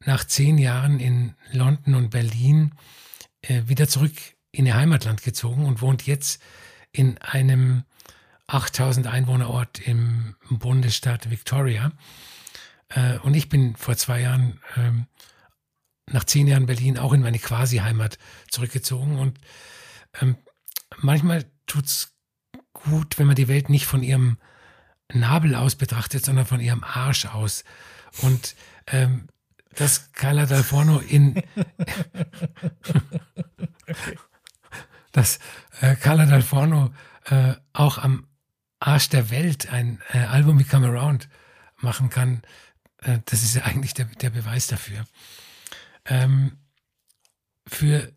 nach 0.00 0.24
zehn 0.24 0.58
Jahren 0.58 1.00
in 1.00 1.34
London 1.52 1.94
und 1.94 2.10
Berlin 2.10 2.74
äh, 3.42 3.62
wieder 3.66 3.88
zurück 3.88 4.12
in 4.50 4.66
ihr 4.66 4.76
Heimatland 4.76 5.22
gezogen 5.22 5.64
und 5.64 5.80
wohnt 5.80 6.06
jetzt 6.06 6.42
in 6.92 7.18
einem 7.18 7.84
8000 8.48 9.06
Einwohnerort 9.06 9.80
im 9.80 10.34
Bundesstaat 10.50 11.30
Victoria. 11.30 11.92
Äh, 12.88 13.18
und 13.18 13.34
ich 13.34 13.48
bin 13.48 13.76
vor 13.76 13.96
zwei 13.96 14.20
Jahren 14.20 14.60
ähm, 14.76 15.06
nach 16.10 16.24
zehn 16.24 16.46
Jahren 16.46 16.66
Berlin 16.66 16.98
auch 16.98 17.12
in 17.12 17.22
meine 17.22 17.38
Quasi-Heimat 17.38 18.18
zurückgezogen. 18.50 19.18
Und 19.18 19.38
ähm, 20.20 20.36
manchmal 20.98 21.44
es 21.82 22.14
gut, 22.72 23.18
wenn 23.18 23.26
man 23.26 23.36
die 23.36 23.48
Welt 23.48 23.68
nicht 23.68 23.86
von 23.86 24.02
ihrem 24.02 24.38
Nabel 25.12 25.54
aus 25.54 25.76
betrachtet, 25.76 26.24
sondern 26.24 26.46
von 26.46 26.60
ihrem 26.60 26.84
Arsch 26.84 27.26
aus. 27.26 27.64
Und 28.20 28.56
ähm, 28.86 29.28
dass 29.74 30.12
Carla 30.12 30.46
Dal 30.46 30.62
Forno 30.62 30.98
in 30.98 31.34
dass 35.12 35.38
äh, 35.80 35.94
Carla 35.96 36.26
Dal 36.26 36.42
Forno 36.42 36.92
äh, 37.26 37.54
auch 37.72 37.98
am 37.98 38.26
Arsch 38.80 39.08
der 39.10 39.30
Welt 39.30 39.70
ein 39.70 40.00
äh, 40.12 40.18
Album 40.18 40.58
wie 40.58 40.64
Come 40.64 40.88
Around 40.88 41.28
machen 41.76 42.10
kann, 42.10 42.42
äh, 42.98 43.18
das 43.26 43.42
ist 43.42 43.54
ja 43.54 43.62
eigentlich 43.62 43.94
der, 43.94 44.06
der 44.06 44.30
Beweis 44.30 44.66
dafür. 44.66 45.04
Ähm, 46.06 46.58
für 47.66 48.12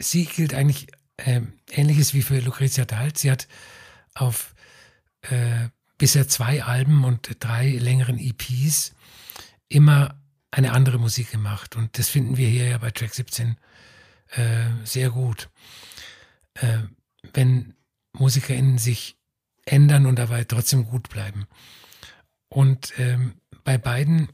sie 0.00 0.24
gilt 0.24 0.54
eigentlich 0.54 0.88
äh, 1.16 1.42
Ähnliches 1.70 2.14
wie 2.14 2.22
für 2.22 2.40
Lucrezia 2.40 2.84
Dalt. 2.84 3.18
Sie 3.18 3.30
hat 3.30 3.48
auf 4.14 4.54
äh, 5.22 5.68
bisher 5.98 6.28
zwei 6.28 6.62
Alben 6.62 7.04
und 7.04 7.36
drei 7.40 7.70
längeren 7.70 8.18
EPs 8.18 8.94
immer 9.68 10.20
eine 10.50 10.72
andere 10.72 10.98
Musik 10.98 11.30
gemacht. 11.30 11.76
Und 11.76 11.98
das 11.98 12.08
finden 12.08 12.36
wir 12.36 12.48
hier 12.48 12.68
ja 12.68 12.78
bei 12.78 12.90
Track 12.90 13.14
17 13.14 13.56
äh, 14.30 14.66
sehr 14.84 15.10
gut. 15.10 15.50
Äh, 16.54 16.78
wenn 17.32 17.74
MusikerInnen 18.12 18.78
sich 18.78 19.16
ändern 19.64 20.06
und 20.06 20.16
dabei 20.16 20.44
trotzdem 20.44 20.84
gut 20.86 21.08
bleiben. 21.08 21.46
Und 22.48 22.98
ähm, 22.98 23.40
bei 23.64 23.78
beiden, 23.78 24.28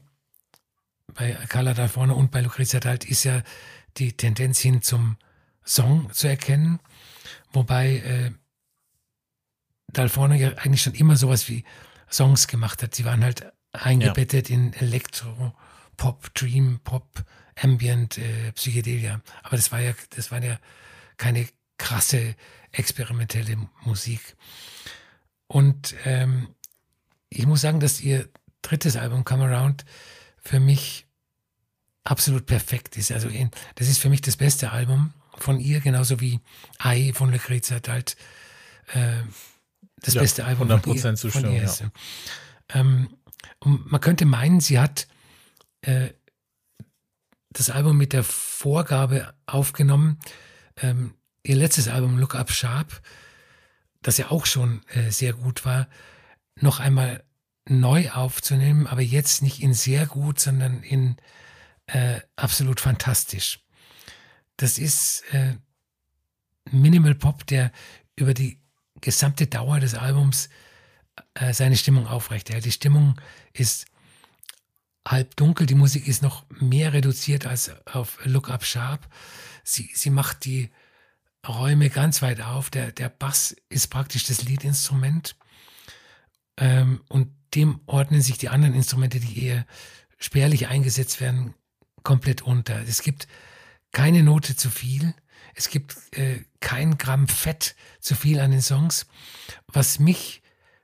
bei 1.13 1.33
Carla 1.49 1.73
da 1.73 1.87
vorne 1.87 2.15
und 2.15 2.31
bei 2.31 2.41
Lucrezia 2.41 2.79
Dalt, 2.79 3.05
ist 3.05 3.23
ja 3.23 3.41
die 3.97 4.13
Tendenz 4.13 4.59
hin 4.59 4.81
zum 4.81 5.17
Song 5.65 6.11
zu 6.11 6.27
erkennen, 6.27 6.79
wobei 7.51 7.97
äh, 7.97 8.31
Dal 9.87 10.09
vorne 10.09 10.37
ja 10.37 10.49
eigentlich 10.57 10.81
schon 10.81 10.95
immer 10.95 11.15
sowas 11.15 11.47
wie 11.49 11.63
Songs 12.11 12.47
gemacht 12.47 12.81
hat. 12.81 12.95
Sie 12.95 13.05
waren 13.05 13.23
halt 13.23 13.51
eingebettet 13.71 14.49
ja. 14.49 14.55
in 14.55 14.73
Elektro, 14.73 15.53
Pop, 15.97 16.33
Dream, 16.33 16.79
Pop, 16.83 17.23
Ambient, 17.55 18.17
äh, 18.17 18.51
Psychedelia. 18.53 19.21
Aber 19.43 19.55
das 19.55 19.71
war 19.71 19.79
ja, 19.79 19.93
das 20.11 20.31
war 20.31 20.43
ja 20.43 20.59
keine 21.17 21.47
krasse 21.77 22.35
experimentelle 22.71 23.57
Musik. 23.83 24.35
Und 25.47 25.95
ähm, 26.05 26.55
ich 27.29 27.45
muss 27.45 27.61
sagen, 27.61 27.79
dass 27.79 28.01
ihr 28.01 28.27
drittes 28.61 28.95
Album 28.95 29.23
Come 29.23 29.45
Around 29.45 29.85
für 30.43 30.59
mich 30.59 31.07
absolut 32.03 32.45
perfekt 32.45 32.97
ist. 32.97 33.11
Also 33.11 33.29
das 33.75 33.87
ist 33.87 33.99
für 33.99 34.09
mich 34.09 34.21
das 34.21 34.37
beste 34.37 34.71
Album 34.71 35.13
von 35.37 35.59
ihr, 35.59 35.79
genauso 35.79 36.19
wie 36.19 36.39
Ei 36.77 37.11
von 37.13 37.31
Lucrezia 37.31 37.79
halt 37.87 38.17
äh, 38.93 39.21
das 40.01 40.13
ja, 40.15 40.21
beste 40.21 40.45
Album 40.45 40.69
100% 40.69 40.81
von 40.81 40.93
ihr, 40.95 41.15
Zustimmung, 41.15 41.45
von 41.49 41.55
ihr 41.55 41.63
ist. 41.63 41.79
Ja. 41.79 41.91
Ähm, 42.73 43.17
und 43.59 43.91
man 43.91 44.01
könnte 44.01 44.25
meinen, 44.25 44.59
sie 44.59 44.79
hat 44.79 45.07
äh, 45.81 46.09
das 47.51 47.69
Album 47.69 47.97
mit 47.97 48.13
der 48.13 48.23
Vorgabe 48.23 49.33
aufgenommen, 49.45 50.19
ähm, 50.77 51.13
ihr 51.43 51.55
letztes 51.55 51.87
Album 51.87 52.17
Look 52.17 52.35
Up 52.35 52.51
Sharp, 52.51 53.01
das 54.01 54.17
ja 54.17 54.29
auch 54.31 54.45
schon 54.45 54.81
äh, 54.89 55.09
sehr 55.09 55.33
gut 55.33 55.65
war, 55.65 55.87
noch 56.59 56.79
einmal 56.79 57.23
neu 57.67 58.09
aufzunehmen, 58.11 58.87
aber 58.87 59.01
jetzt 59.01 59.41
nicht 59.41 59.61
in 59.61 59.73
sehr 59.73 60.05
gut, 60.05 60.39
sondern 60.39 60.83
in 60.83 61.17
äh, 61.87 62.19
absolut 62.35 62.79
fantastisch. 62.79 63.59
Das 64.57 64.77
ist 64.77 65.23
äh, 65.31 65.55
Minimal 66.71 67.15
Pop, 67.15 67.45
der 67.47 67.71
über 68.15 68.33
die 68.33 68.59
gesamte 69.01 69.47
Dauer 69.47 69.79
des 69.79 69.95
Albums 69.95 70.49
äh, 71.33 71.53
seine 71.53 71.77
Stimmung 71.77 72.07
aufrechterhält. 72.07 72.65
Die 72.65 72.71
Stimmung 72.71 73.19
ist 73.51 73.85
halb 75.07 75.35
dunkel, 75.35 75.65
die 75.65 75.75
Musik 75.75 76.07
ist 76.07 76.21
noch 76.21 76.45
mehr 76.49 76.93
reduziert 76.93 77.45
als 77.45 77.71
auf 77.85 78.19
Look 78.23 78.49
Up 78.49 78.63
Sharp. 78.63 79.07
Sie, 79.63 79.89
sie 79.93 80.09
macht 80.09 80.45
die 80.45 80.69
Räume 81.47 81.89
ganz 81.89 82.21
weit 82.21 82.41
auf. 82.41 82.69
Der, 82.69 82.91
der 82.91 83.09
Bass 83.09 83.55
ist 83.69 83.87
praktisch 83.87 84.23
das 84.25 84.43
Leadinstrument. 84.43 85.35
Ähm, 86.57 87.01
und 87.09 87.33
dem 87.55 87.81
ordnen 87.85 88.21
sich 88.21 88.37
die 88.37 88.49
anderen 88.49 88.73
Instrumente, 88.73 89.19
die 89.19 89.45
eher 89.45 89.65
spärlich 90.17 90.67
eingesetzt 90.67 91.21
werden, 91.21 91.53
komplett 92.03 92.41
unter. 92.41 92.81
Es 92.81 93.01
gibt 93.01 93.27
keine 93.91 94.23
Note 94.23 94.55
zu 94.55 94.69
viel. 94.69 95.13
Es 95.55 95.69
gibt 95.69 95.95
äh, 96.17 96.43
kein 96.59 96.97
Gramm 96.97 97.27
Fett 97.27 97.75
zu 97.99 98.15
viel 98.15 98.39
an 98.39 98.51
den 98.51 98.61
Songs, 98.61 99.05
was 99.67 99.99
mich 99.99 100.41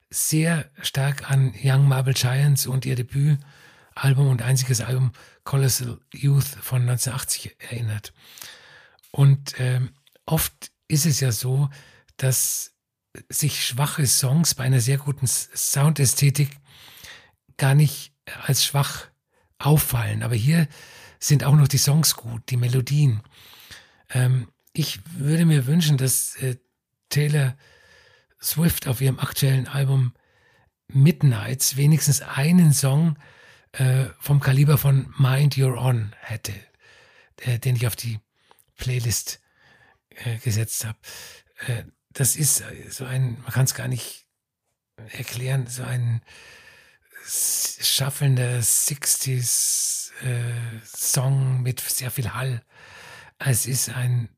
sehr 0.10 0.70
stark 0.82 1.30
an 1.30 1.54
Young 1.62 1.88
Marble 1.88 2.14
Giants 2.14 2.68
und 2.68 2.86
ihr 2.86 2.96
Debütalbum 2.96 4.28
und 4.28 4.42
einziges 4.42 4.82
Album 4.82 5.12
Colossal 5.44 6.00
Youth 6.14 6.46
von 6.46 6.82
1980 6.84 7.56
erinnert. 7.60 8.14
Und 9.12 9.60
äh, 9.60 9.82
oft 10.26 10.72
ist 10.88 11.06
es 11.06 11.20
ja 11.20 11.32
so, 11.32 11.70
dass 12.18 12.74
sich 13.30 13.66
schwache 13.66 14.06
Songs 14.06 14.56
bei 14.56 14.64
einer 14.64 14.82
sehr 14.82 14.98
guten 14.98 15.28
Soundästhetik 15.28 16.50
gar 17.58 17.76
nicht 17.76 18.14
als 18.46 18.64
schwach 18.64 19.08
auffallen. 19.58 20.24
Aber 20.24 20.36
hier 20.36 20.68
sind 21.20 21.44
auch 21.44 21.56
noch 21.56 21.68
die 21.68 21.78
Songs 21.78 22.16
gut, 22.16 22.44
die 22.50 22.58
Melodien. 22.58 23.22
Ähm, 24.10 24.48
ich 24.74 25.00
würde 25.18 25.46
mir 25.46 25.66
wünschen, 25.66 25.98
dass 25.98 26.36
äh, 26.38 26.58
Taylor 27.10 27.58
Swift 28.42 28.88
auf 28.88 29.02
ihrem 29.02 29.20
aktuellen 29.20 29.68
Album 29.68 30.14
Midnights 30.88 31.76
wenigstens 31.76 32.22
einen 32.22 32.74
Song 32.74 33.18
äh, 33.74 34.06
vom 34.20 34.40
Kaliber 34.40 34.78
von 34.78 35.14
Mind 35.18 35.58
Your 35.58 35.78
On 35.78 36.16
hätte, 36.22 36.54
äh, 37.42 37.60
den 37.60 37.76
ich 37.76 37.86
auf 37.86 37.96
die 37.96 38.20
Playlist 38.78 39.42
äh, 40.10 40.38
gesetzt 40.38 40.86
habe. 40.86 40.98
Äh, 42.10 42.14
das 42.14 42.36
ist 42.36 42.64
so 42.90 43.06
ein, 43.06 43.40
man 43.44 43.52
kann 43.52 43.66
es 43.66 43.74
gar 43.74 43.88
nicht 43.88 44.26
erklären, 45.12 45.68
so 45.68 45.84
ein 45.84 46.22
schaffelnder 47.26 48.60
60s 48.60 50.12
äh, 50.24 51.62
mit 51.62 51.80
sehr 51.80 52.12
viel 52.12 52.34
Hall. 52.34 52.62
Es 53.38 53.66
ist 53.66 53.90
ein 53.90 54.30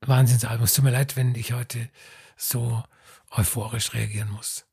Wahnsinnsalbum. 0.00 0.64
Es 0.64 0.74
tut 0.74 0.84
mir 0.84 0.90
leid, 0.90 1.16
wenn 1.16 1.34
ich 1.34 1.52
heute 1.52 1.88
so 2.36 2.82
euphorisch 3.30 3.92
reagieren 3.94 4.30
muss. 4.30 4.64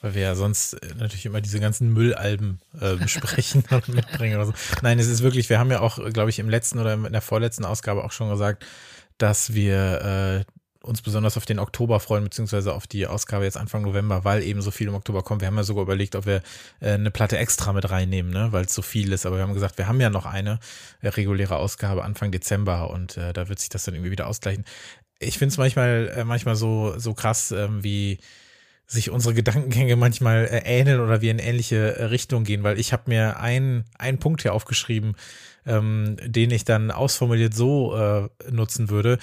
Weil 0.00 0.14
wir 0.14 0.22
ja 0.22 0.34
sonst 0.34 0.74
äh, 0.74 0.94
natürlich 0.94 1.26
immer 1.26 1.40
diese 1.40 1.60
ganzen 1.60 1.92
Müllalben 1.92 2.60
äh, 2.80 2.96
besprechen 2.96 3.64
und 3.70 3.88
mitbringen 3.88 4.36
oder 4.36 4.46
so. 4.46 4.54
Nein, 4.82 4.98
es 4.98 5.06
ist 5.06 5.22
wirklich, 5.22 5.48
wir 5.48 5.58
haben 5.58 5.70
ja 5.70 5.80
auch, 5.80 5.98
glaube 6.12 6.30
ich, 6.30 6.38
im 6.38 6.50
letzten 6.50 6.78
oder 6.78 6.94
in 6.94 7.12
der 7.12 7.22
vorletzten 7.22 7.64
Ausgabe 7.64 8.04
auch 8.04 8.12
schon 8.12 8.30
gesagt, 8.30 8.64
dass 9.18 9.54
wir 9.54 10.44
äh, 10.46 10.52
uns 10.84 11.02
besonders 11.02 11.36
auf 11.36 11.46
den 11.46 11.58
Oktober 11.58 11.98
freuen, 11.98 12.24
beziehungsweise 12.24 12.74
auf 12.74 12.86
die 12.86 13.06
Ausgabe 13.06 13.44
jetzt 13.44 13.56
Anfang 13.56 13.82
November, 13.82 14.24
weil 14.24 14.42
eben 14.42 14.62
so 14.62 14.70
viel 14.70 14.88
im 14.88 14.94
Oktober 14.94 15.22
kommt. 15.22 15.40
Wir 15.40 15.48
haben 15.48 15.56
ja 15.56 15.64
sogar 15.64 15.82
überlegt, 15.82 16.14
ob 16.14 16.26
wir 16.26 16.42
äh, 16.80 16.90
eine 16.90 17.10
Platte 17.10 17.38
extra 17.38 17.72
mit 17.72 17.90
reinnehmen, 17.90 18.32
ne? 18.32 18.48
weil 18.52 18.66
es 18.66 18.74
so 18.74 18.82
viel 18.82 19.12
ist. 19.12 19.26
Aber 19.26 19.36
wir 19.36 19.42
haben 19.42 19.54
gesagt, 19.54 19.78
wir 19.78 19.88
haben 19.88 20.00
ja 20.00 20.10
noch 20.10 20.26
eine 20.26 20.60
äh, 21.00 21.08
reguläre 21.08 21.56
Ausgabe 21.56 22.04
Anfang 22.04 22.30
Dezember 22.30 22.90
und 22.90 23.16
äh, 23.16 23.32
da 23.32 23.48
wird 23.48 23.58
sich 23.58 23.70
das 23.70 23.84
dann 23.84 23.94
irgendwie 23.94 24.10
wieder 24.10 24.26
ausgleichen. 24.26 24.64
Ich 25.18 25.38
finde 25.38 25.52
es 25.52 25.58
manchmal, 25.58 26.12
äh, 26.14 26.24
manchmal 26.24 26.56
so, 26.56 26.98
so 26.98 27.14
krass, 27.14 27.50
ähm, 27.50 27.82
wie 27.82 28.18
sich 28.86 29.10
unsere 29.10 29.34
Gedankengänge 29.34 29.96
manchmal 29.96 30.44
äh, 30.44 30.62
ähneln 30.64 31.00
oder 31.00 31.22
wir 31.22 31.30
in 31.30 31.38
ähnliche 31.38 31.96
äh, 31.96 32.04
Richtungen 32.04 32.44
gehen, 32.44 32.62
weil 32.62 32.78
ich 32.78 32.92
habe 32.92 33.04
mir 33.06 33.40
einen, 33.40 33.84
einen 33.98 34.18
Punkt 34.18 34.42
hier 34.42 34.52
aufgeschrieben, 34.52 35.16
ähm, 35.66 36.16
den 36.22 36.50
ich 36.50 36.64
dann 36.64 36.90
ausformuliert 36.90 37.54
so 37.54 37.96
äh, 37.96 38.28
nutzen 38.50 38.90
würde 38.90 39.18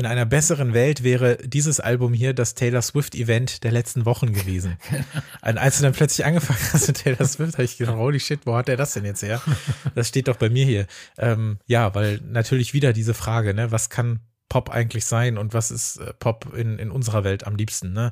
in 0.00 0.06
einer 0.06 0.24
besseren 0.24 0.72
Welt 0.72 1.04
wäre 1.04 1.36
dieses 1.36 1.78
Album 1.78 2.14
hier 2.14 2.32
das 2.32 2.54
Taylor 2.54 2.80
Swift 2.80 3.14
Event 3.14 3.64
der 3.64 3.70
letzten 3.70 4.06
Wochen 4.06 4.32
gewesen. 4.32 4.78
Und 5.42 5.58
als 5.58 5.76
du 5.76 5.82
dann 5.82 5.92
plötzlich 5.92 6.24
angefangen 6.24 6.58
hast 6.72 6.88
mit 6.88 6.96
Taylor 6.96 7.26
Swift, 7.26 7.52
habe 7.52 7.64
ich 7.64 7.76
gedacht, 7.76 7.96
holy 7.96 8.18
shit, 8.18 8.40
wo 8.46 8.56
hat 8.56 8.70
er 8.70 8.78
das 8.78 8.94
denn 8.94 9.04
jetzt 9.04 9.22
her? 9.22 9.42
Das 9.94 10.08
steht 10.08 10.28
doch 10.28 10.36
bei 10.36 10.48
mir 10.48 10.64
hier. 10.64 10.86
Ähm, 11.18 11.58
ja, 11.66 11.94
weil 11.94 12.18
natürlich 12.24 12.72
wieder 12.72 12.94
diese 12.94 13.12
Frage, 13.12 13.52
ne, 13.52 13.72
was 13.72 13.90
kann 13.90 14.20
Pop 14.48 14.70
eigentlich 14.70 15.04
sein 15.04 15.36
und 15.36 15.52
was 15.52 15.70
ist 15.70 15.98
äh, 15.98 16.14
Pop 16.14 16.54
in, 16.56 16.78
in 16.78 16.90
unserer 16.90 17.22
Welt 17.22 17.46
am 17.46 17.56
liebsten, 17.56 17.92
ne? 17.92 18.10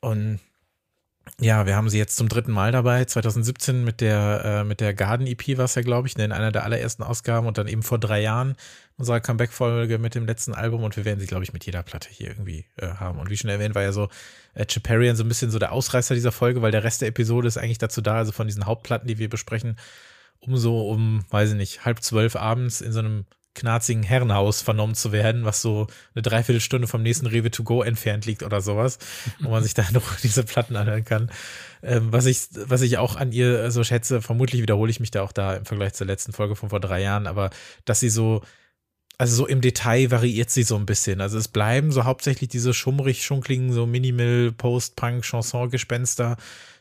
Und 0.00 0.40
ja, 1.38 1.66
wir 1.66 1.76
haben 1.76 1.90
sie 1.90 1.98
jetzt 1.98 2.16
zum 2.16 2.30
dritten 2.30 2.52
Mal 2.52 2.72
dabei. 2.72 3.04
2017 3.04 3.84
mit 3.84 4.00
der, 4.00 4.42
äh, 4.44 4.64
mit 4.64 4.80
der 4.80 4.94
Garden 4.94 5.26
EP 5.26 5.58
war 5.58 5.66
es 5.66 5.74
ja, 5.74 5.82
glaube 5.82 6.08
ich, 6.08 6.16
ne, 6.16 6.24
in 6.24 6.32
einer 6.32 6.50
der 6.50 6.64
allerersten 6.64 7.02
Ausgaben 7.02 7.46
und 7.46 7.58
dann 7.58 7.68
eben 7.68 7.82
vor 7.82 7.98
drei 7.98 8.22
Jahren 8.22 8.56
unserer 9.00 9.20
Comeback-Folge 9.20 9.98
mit 9.98 10.14
dem 10.14 10.26
letzten 10.26 10.54
Album 10.54 10.84
und 10.84 10.96
wir 10.96 11.04
werden 11.04 11.18
sie, 11.18 11.26
glaube 11.26 11.44
ich, 11.44 11.52
mit 11.52 11.66
jeder 11.66 11.82
Platte 11.82 12.08
hier 12.10 12.28
irgendwie 12.28 12.66
äh, 12.76 12.88
haben. 12.88 13.18
Und 13.18 13.30
wie 13.30 13.36
schon 13.36 13.50
erwähnt, 13.50 13.74
war 13.74 13.82
ja 13.82 13.92
so 13.92 14.08
äh, 14.54 14.66
Chaparian 14.66 15.16
so 15.16 15.24
ein 15.24 15.28
bisschen 15.28 15.50
so 15.50 15.58
der 15.58 15.72
Ausreißer 15.72 16.14
dieser 16.14 16.32
Folge, 16.32 16.62
weil 16.62 16.70
der 16.70 16.84
Rest 16.84 17.00
der 17.00 17.08
Episode 17.08 17.48
ist 17.48 17.56
eigentlich 17.56 17.78
dazu 17.78 18.00
da, 18.00 18.16
also 18.16 18.32
von 18.32 18.46
diesen 18.46 18.66
Hauptplatten, 18.66 19.08
die 19.08 19.18
wir 19.18 19.28
besprechen, 19.28 19.76
um 20.38 20.56
so 20.56 20.88
um, 20.88 21.24
weiß 21.30 21.50
ich 21.50 21.56
nicht, 21.56 21.84
halb 21.84 22.02
zwölf 22.02 22.36
abends 22.36 22.80
in 22.80 22.92
so 22.92 23.00
einem 23.00 23.24
knarzigen 23.54 24.02
Herrenhaus 24.02 24.62
vernommen 24.62 24.94
zu 24.94 25.12
werden, 25.12 25.44
was 25.44 25.60
so 25.60 25.88
eine 26.14 26.22
Dreiviertelstunde 26.22 26.86
vom 26.86 27.02
nächsten 27.02 27.26
Rewe 27.26 27.50
to 27.50 27.64
go 27.64 27.82
entfernt 27.82 28.24
liegt 28.24 28.42
oder 28.42 28.60
sowas, 28.60 28.98
wo 29.40 29.50
man 29.50 29.62
sich 29.62 29.74
da 29.74 29.84
noch 29.92 30.16
diese 30.20 30.44
Platten 30.44 30.76
anhören 30.76 31.04
kann. 31.04 31.30
Ähm, 31.82 32.12
was 32.12 32.26
ich, 32.26 32.48
was 32.54 32.82
ich 32.82 32.98
auch 32.98 33.16
an 33.16 33.32
ihr 33.32 33.70
so 33.70 33.82
schätze, 33.82 34.22
vermutlich 34.22 34.62
wiederhole 34.62 34.90
ich 34.90 35.00
mich 35.00 35.10
da 35.10 35.22
auch 35.22 35.32
da 35.32 35.54
im 35.54 35.64
Vergleich 35.64 35.94
zur 35.94 36.06
letzten 36.06 36.32
Folge 36.32 36.54
von 36.54 36.70
vor 36.70 36.80
drei 36.80 37.02
Jahren, 37.02 37.26
aber 37.26 37.50
dass 37.84 38.00
sie 38.00 38.10
so, 38.10 38.42
also 39.20 39.36
so 39.36 39.46
im 39.46 39.60
Detail 39.60 40.10
variiert 40.10 40.48
sie 40.48 40.62
so 40.62 40.76
ein 40.76 40.86
bisschen. 40.86 41.20
Also 41.20 41.36
es 41.36 41.46
bleiben 41.46 41.92
so 41.92 42.06
hauptsächlich 42.06 42.48
diese 42.48 42.72
schummrig 42.72 43.22
schunkligen, 43.22 43.70
so 43.70 43.84
Minimal, 43.84 44.50
Post-Punk, 44.50 45.24
Chanson-Gespenster, 45.24 46.38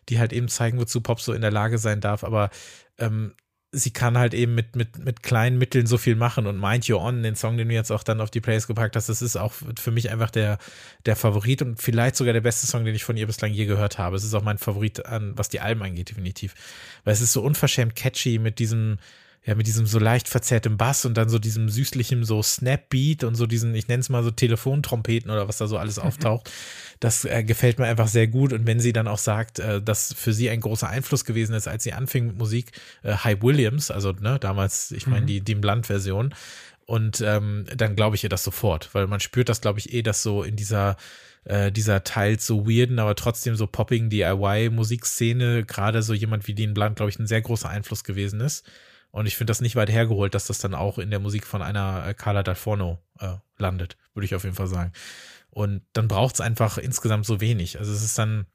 die 0.08 0.20
halt 0.20 0.32
eben 0.32 0.48
zeigen, 0.48 0.80
wozu 0.80 1.02
Pop 1.02 1.20
so 1.20 1.34
in 1.34 1.42
der 1.42 1.52
Lage 1.52 1.78
sein 1.78 2.00
darf, 2.00 2.24
aber 2.24 2.50
ähm, 2.98 3.34
sie 3.74 3.92
kann 3.92 4.18
halt 4.18 4.34
eben 4.34 4.56
mit, 4.56 4.78
mit, 4.78 5.00
mit 5.00 5.22
kleinen 5.22 5.58
Mitteln 5.58 5.86
so 5.86 5.98
viel 5.98 6.16
machen 6.16 6.48
und 6.48 6.58
Mind 6.58 6.88
You 6.88 6.96
On, 7.00 7.24
den 7.24 7.36
Song, 7.36 7.58
den 7.58 7.68
du 7.68 7.76
jetzt 7.76 7.92
auch 7.92 8.04
dann 8.04 8.22
auf 8.22 8.32
die 8.32 8.40
Plays 8.40 8.68
gepackt 8.68 8.96
hast, 8.96 9.10
das 9.10 9.22
ist 9.22 9.36
auch 9.36 9.52
für 9.52 9.92
mich 9.92 10.10
einfach 10.10 10.32
der, 10.32 10.60
der 11.06 11.18
Favorit 11.18 11.62
und 11.62 11.82
vielleicht 11.82 12.16
sogar 12.16 12.32
der 12.32 12.40
beste 12.40 12.68
Song, 12.68 12.86
den 12.86 12.96
ich 12.96 13.04
von 13.04 13.18
ihr 13.18 13.28
bislang 13.28 13.52
je 13.52 13.66
gehört 13.66 13.98
habe. 13.98 14.16
Es 14.16 14.24
ist 14.24 14.34
auch 14.34 14.44
mein 14.44 14.60
Favorit 14.60 15.06
an, 15.06 15.34
was 15.36 15.50
die 15.50 15.60
Alben 15.60 15.84
angeht, 15.84 16.12
definitiv. 16.12 16.56
Weil 17.04 17.16
es 17.16 17.20
ist 17.20 17.34
so 17.34 17.42
unverschämt 17.42 17.98
catchy 17.98 18.40
mit 18.40 18.60
diesem, 18.60 18.98
ja, 19.46 19.56
mit 19.56 19.68
diesem 19.68 19.86
so 19.86 20.00
leicht 20.00 20.28
verzerrtem 20.28 20.78
Bass 20.78 21.06
und 21.06 21.16
dann 21.16 21.30
so 21.30 21.40
diesem 21.40 21.70
süßlichen 21.70 22.24
so 22.24 22.44
Snap-Beat 22.44 23.24
und 23.24 23.36
so 23.36 23.48
diesen, 23.48 23.74
ich 23.74 23.88
nenne 23.88 24.02
es 24.02 24.10
mal 24.10 24.24
so 24.24 24.32
Telefontrompeten 24.32 25.32
oder 25.32 25.48
was 25.48 25.58
da 25.58 25.68
so 25.68 25.78
alles 25.78 25.98
mhm. 25.98 26.04
auftaucht. 26.04 26.52
Das 27.00 27.24
äh, 27.24 27.44
gefällt 27.44 27.80
mir 27.80 27.86
einfach 27.86 28.10
sehr 28.10 28.28
gut. 28.28 28.52
Und 28.52 28.68
wenn 28.68 28.80
sie 28.80 28.92
dann 28.94 29.08
auch 29.08 29.18
sagt, 29.18 29.60
äh, 29.60 29.82
dass 29.82 30.14
für 30.14 30.34
sie 30.34 30.50
ein 30.50 30.60
großer 30.60 30.90
Einfluss 30.90 31.24
gewesen 31.24 31.56
ist, 31.56 31.68
als 31.68 31.84
sie 31.84 31.94
anfing 31.94 32.28
mit 32.28 32.38
Musik, 32.38 32.72
äh, 33.02 33.14
Hype 33.14 33.42
Williams, 33.42 33.92
also 33.92 34.12
ne, 34.12 34.38
damals, 34.40 34.92
ich 34.92 35.08
meine, 35.08 35.22
mhm. 35.22 35.28
die, 35.28 35.42
die 35.42 35.56
Blunt-Version. 35.56 36.36
Und 36.86 37.22
ähm, 37.22 37.66
dann 37.76 37.96
glaube 37.96 38.16
ich 38.16 38.24
ihr 38.24 38.30
das 38.30 38.44
sofort, 38.44 38.90
weil 38.94 39.08
man 39.08 39.20
spürt 39.20 39.48
das, 39.48 39.62
glaube 39.62 39.80
ich, 39.80 39.94
eh, 39.94 40.02
dass 40.02 40.24
so 40.24 40.44
in 40.44 40.56
dieser 40.56 40.98
äh, 41.46 41.72
dieser 41.72 42.04
teils 42.04 42.46
so 42.46 42.68
weirden, 42.68 43.00
aber 43.00 43.16
trotzdem 43.16 43.56
so 43.56 43.68
popping 43.68 44.10
DIY-Musikszene 44.10 45.64
gerade 45.66 46.02
so 46.02 46.14
jemand 46.14 46.48
wie 46.48 46.54
Dean 46.54 46.74
Blunt, 46.74 46.98
glaube 46.98 47.10
ich, 47.10 47.20
ein 47.20 47.28
sehr 47.28 47.42
großer 47.42 47.70
Einfluss 47.70 48.04
gewesen 48.04 48.42
ist. 48.42 48.66
Und 49.12 49.26
ich 49.26 49.36
finde 49.36 49.52
das 49.52 49.62
nicht 49.62 49.76
weit 49.76 49.90
hergeholt, 49.90 50.36
dass 50.36 50.48
das 50.48 50.60
dann 50.60 50.76
auch 50.76 50.98
in 50.98 51.10
der 51.10 51.20
Musik 51.20 51.46
von 51.46 51.62
einer 51.62 52.06
äh, 52.06 52.14
Carla 52.14 52.44
Dal 52.44 52.56
Forno 52.56 53.00
äh, 53.20 53.36
landet, 53.58 53.98
würde 54.14 54.26
ich 54.26 54.36
auf 54.36 54.44
jeden 54.44 54.56
Fall 54.56 54.68
sagen. 54.68 54.92
Und 55.50 55.82
dann 55.94 56.08
braucht 56.08 56.36
es 56.36 56.42
einfach 56.42 56.78
insgesamt 56.78 57.26
so 57.26 57.42
wenig. 57.42 57.80
Also 57.80 57.92
es 57.92 58.04
ist 58.04 58.18
dann 58.20 58.46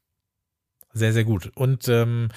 sehr, 0.92 1.12
sehr 1.12 1.24
gut. 1.24 1.50
Und 1.56 1.88
ähm, 1.88 2.28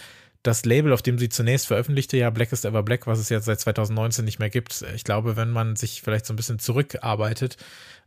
das 0.43 0.65
Label, 0.65 0.93
auf 0.93 1.01
dem 1.01 1.20
sie 1.20 1.30
zunächst 1.30 1.68
veröffentlichte, 1.68 2.18
ja, 2.18 2.30
Black 2.30 2.51
is 2.51 2.65
Ever 2.65 2.84
Black, 2.84 3.05
was 3.05 3.20
es 3.20 3.30
jetzt 3.30 3.45
seit 3.45 3.59
2019 3.59 4.26
nicht 4.26 4.39
mehr 4.39 4.49
gibt. 4.49 4.84
Ich 4.95 5.03
glaube, 5.03 5.36
wenn 5.36 5.51
man 5.51 5.76
sich 5.76 6.01
vielleicht 6.01 6.26
so 6.26 6.34
ein 6.34 6.38
bisschen 6.38 6.57
zurückarbeitet 6.57 7.57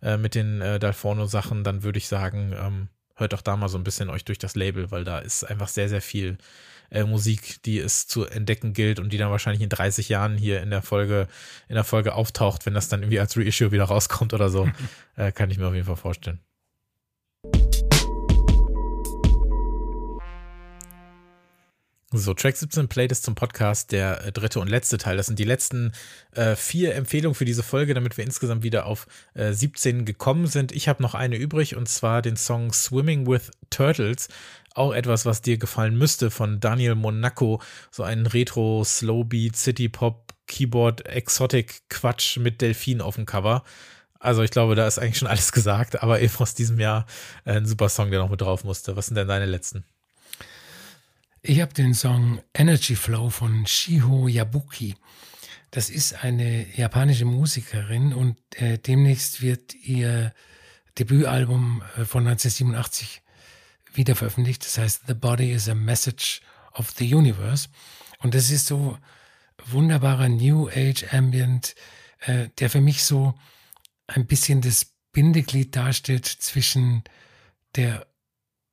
äh, 0.03 0.17
mit 0.17 0.35
den 0.35 0.61
äh, 0.61 0.79
Dalforno-Sachen, 0.79 1.65
dann 1.65 1.83
würde 1.83 1.99
ich 1.99 2.09
sagen, 2.09 2.55
ähm, 2.59 2.89
hört 3.15 3.33
doch 3.33 3.43
da 3.43 3.57
mal 3.57 3.69
so 3.69 3.79
ein 3.79 3.85
bisschen 3.85 4.11
euch 4.11 4.25
durch 4.25 4.39
das 4.39 4.57
Label, 4.57 4.91
weil 4.91 5.05
da 5.05 5.19
ist 5.19 5.45
einfach 5.45 5.69
sehr, 5.69 5.89
sehr 5.89 6.01
viel 6.01 6.39
äh, 6.91 7.05
Musik, 7.05 7.63
die 7.65 7.79
es 7.79 8.07
zu 8.07 8.25
entdecken 8.25 8.73
gilt 8.73 9.01
und 9.01 9.13
die 9.13 9.19
dann 9.19 9.31
wahrscheinlich 9.31 9.63
in 9.63 9.69
30 9.69 10.09
Jahren 10.09 10.37
hier 10.37 10.63
in 10.63 10.71
der 10.71 10.83
Folge, 10.83 11.29
in 11.69 11.75
der 11.75 11.85
Folge 11.85 12.15
auftaucht, 12.15 12.67
wenn 12.67 12.75
das 12.75 12.89
dann 12.89 13.03
irgendwie 13.03 13.21
als 13.21 13.37
Reissue 13.37 13.73
wieder 13.73 13.85
rauskommt 13.85 14.35
oder 14.35 14.49
so. 14.49 14.69
äh, 15.17 15.33
kann 15.33 15.51
ich 15.51 15.59
mir 15.59 15.67
auf 15.69 15.75
jeden 15.75 15.87
Fall 15.87 15.97
vorstellen. 15.97 16.41
So, 22.13 22.35
Track 22.35 22.57
17 22.57 22.89
Playlist 22.89 23.23
zum 23.23 23.37
Podcast, 23.37 23.93
der 23.93 24.27
äh, 24.27 24.33
dritte 24.33 24.59
und 24.59 24.67
letzte 24.67 24.99
Teil. 24.99 25.17
Das 25.17 25.27
sind 25.27 25.39
die 25.39 25.45
letzten 25.45 25.93
äh, 26.33 26.57
vier 26.57 26.97
Empfehlungen 26.97 27.37
für 27.37 27.45
diese 27.45 27.63
Folge, 27.63 27.95
damit 27.95 28.17
wir 28.17 28.25
insgesamt 28.25 28.65
wieder 28.65 28.87
auf 28.87 29.07
äh, 29.35 29.53
17 29.53 30.05
gekommen 30.05 30.49
sind. 30.49 30.73
Ich 30.73 30.89
habe 30.89 31.05
noch 31.05 31.15
eine 31.15 31.37
übrig 31.37 31.77
und 31.77 31.89
zwar 31.89 32.21
den 32.21 32.37
Song 32.37 32.73
Swimming 32.73 33.29
with 33.29 33.53
Turtles. 33.71 34.29
Auch 34.75 34.93
etwas, 34.93 35.27
was 35.27 35.43
dir 35.43 35.59
gefallen 35.59 35.97
müsste 35.97 36.31
von 36.31 36.61
Daniel 36.61 36.95
Monaco. 36.95 37.61
So 37.91 38.03
ein 38.03 38.27
Retro, 38.27 38.85
Slowbeat, 38.85 39.57
City 39.57 39.89
Pop, 39.89 40.33
Keyboard, 40.47 41.07
Exotic 41.07 41.89
Quatsch 41.89 42.37
mit 42.39 42.61
Delfin 42.61 43.01
auf 43.01 43.17
dem 43.17 43.27
Cover. 43.27 43.65
Also 44.21 44.43
ich 44.43 44.51
glaube, 44.51 44.75
da 44.75 44.87
ist 44.87 44.99
eigentlich 44.99 45.19
schon 45.19 45.29
alles 45.29 45.51
gesagt, 45.51 46.03
aber 46.03 46.21
eben 46.21 46.35
aus 46.37 46.55
diesem 46.55 46.79
Jahr 46.79 47.07
ein 47.45 47.67
super 47.67 47.89
Song, 47.89 48.11
der 48.11 48.21
noch 48.21 48.31
mit 48.31 48.41
drauf 48.41 48.65
musste. 48.65 48.95
Was 48.97 49.07
sind 49.07 49.17
denn 49.17 49.29
deine 49.29 49.47
letzten? 49.47 49.85
Ich 51.43 51.61
habe 51.61 51.73
den 51.73 51.95
Song 51.95 52.41
Energy 52.53 52.97
Flow 52.97 53.31
von 53.31 53.67
Shiho 53.67 54.29
Yabuki. 54.29 54.95
Das 55.71 55.89
ist 55.89 56.23
eine 56.23 56.67
japanische 56.77 57.25
Musikerin 57.25 58.13
und 58.13 58.37
äh, 58.57 58.77
demnächst 58.77 59.41
wird 59.41 59.75
ihr 59.75 60.35
Debütalbum 60.99 61.83
äh, 61.97 62.05
von 62.05 62.27
1987 62.27 63.23
wieder 63.95 64.17
veröffentlicht. 64.17 64.65
Das 64.65 64.79
heißt 64.79 65.03
The 65.07 65.15
Body 65.15 65.53
is 65.53 65.69
a 65.69 65.75
Message 65.75 66.41
of 66.75 66.91
the 66.97 67.15
Universe. 67.15 67.69
Und 68.19 68.35
das 68.35 68.51
ist 68.51 68.67
so 68.67 68.99
wunderbarer 69.67 70.29
New 70.29 70.69
Age 70.69 71.13
Ambient, 71.13 71.75
äh, 72.21 72.49
der 72.59 72.71
für 72.71 72.81
mich 72.81 73.05
so 73.05 73.35
ein 74.07 74.27
bisschen 74.27 74.61
das 74.61 74.87
Bindeglied 75.13 75.75
darstellt 75.75 76.27
zwischen 76.27 77.05
der 77.77 78.07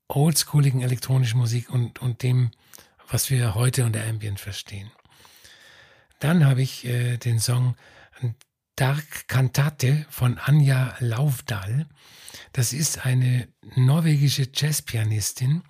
oldschooligen 0.08 0.82
elektronischen 0.82 1.40
Musik 1.40 1.70
und, 1.70 2.00
und 2.00 2.24
dem, 2.24 2.52
was 3.10 3.30
wir 3.30 3.56
heute 3.56 3.86
unter 3.86 4.06
Ambient 4.06 4.40
verstehen. 4.40 4.92
Dann 6.20 6.46
habe 6.46 6.62
ich 6.62 6.86
äh, 6.86 7.18
den 7.18 7.40
Song 7.40 7.76
Dark 8.78 9.28
Cantate 9.28 10.06
von 10.08 10.38
Anja 10.38 10.96
Laufdal. 11.00 11.88
Das 12.54 12.74
ist 12.74 13.06
eine 13.06 13.48
norwegische 13.76 14.48
Jazzpianistin, 14.54 15.64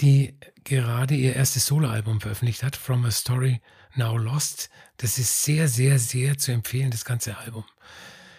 die 0.00 0.38
gerade 0.62 1.14
ihr 1.14 1.34
erstes 1.34 1.64
Soloalbum 1.64 2.20
veröffentlicht 2.20 2.62
hat, 2.62 2.76
From 2.76 3.06
a 3.06 3.10
Story 3.10 3.62
Now 3.94 4.18
Lost. 4.18 4.68
Das 4.98 5.16
ist 5.16 5.44
sehr, 5.44 5.66
sehr, 5.66 5.98
sehr 5.98 6.36
zu 6.36 6.52
empfehlen, 6.52 6.90
das 6.90 7.06
ganze 7.06 7.38
Album. 7.38 7.64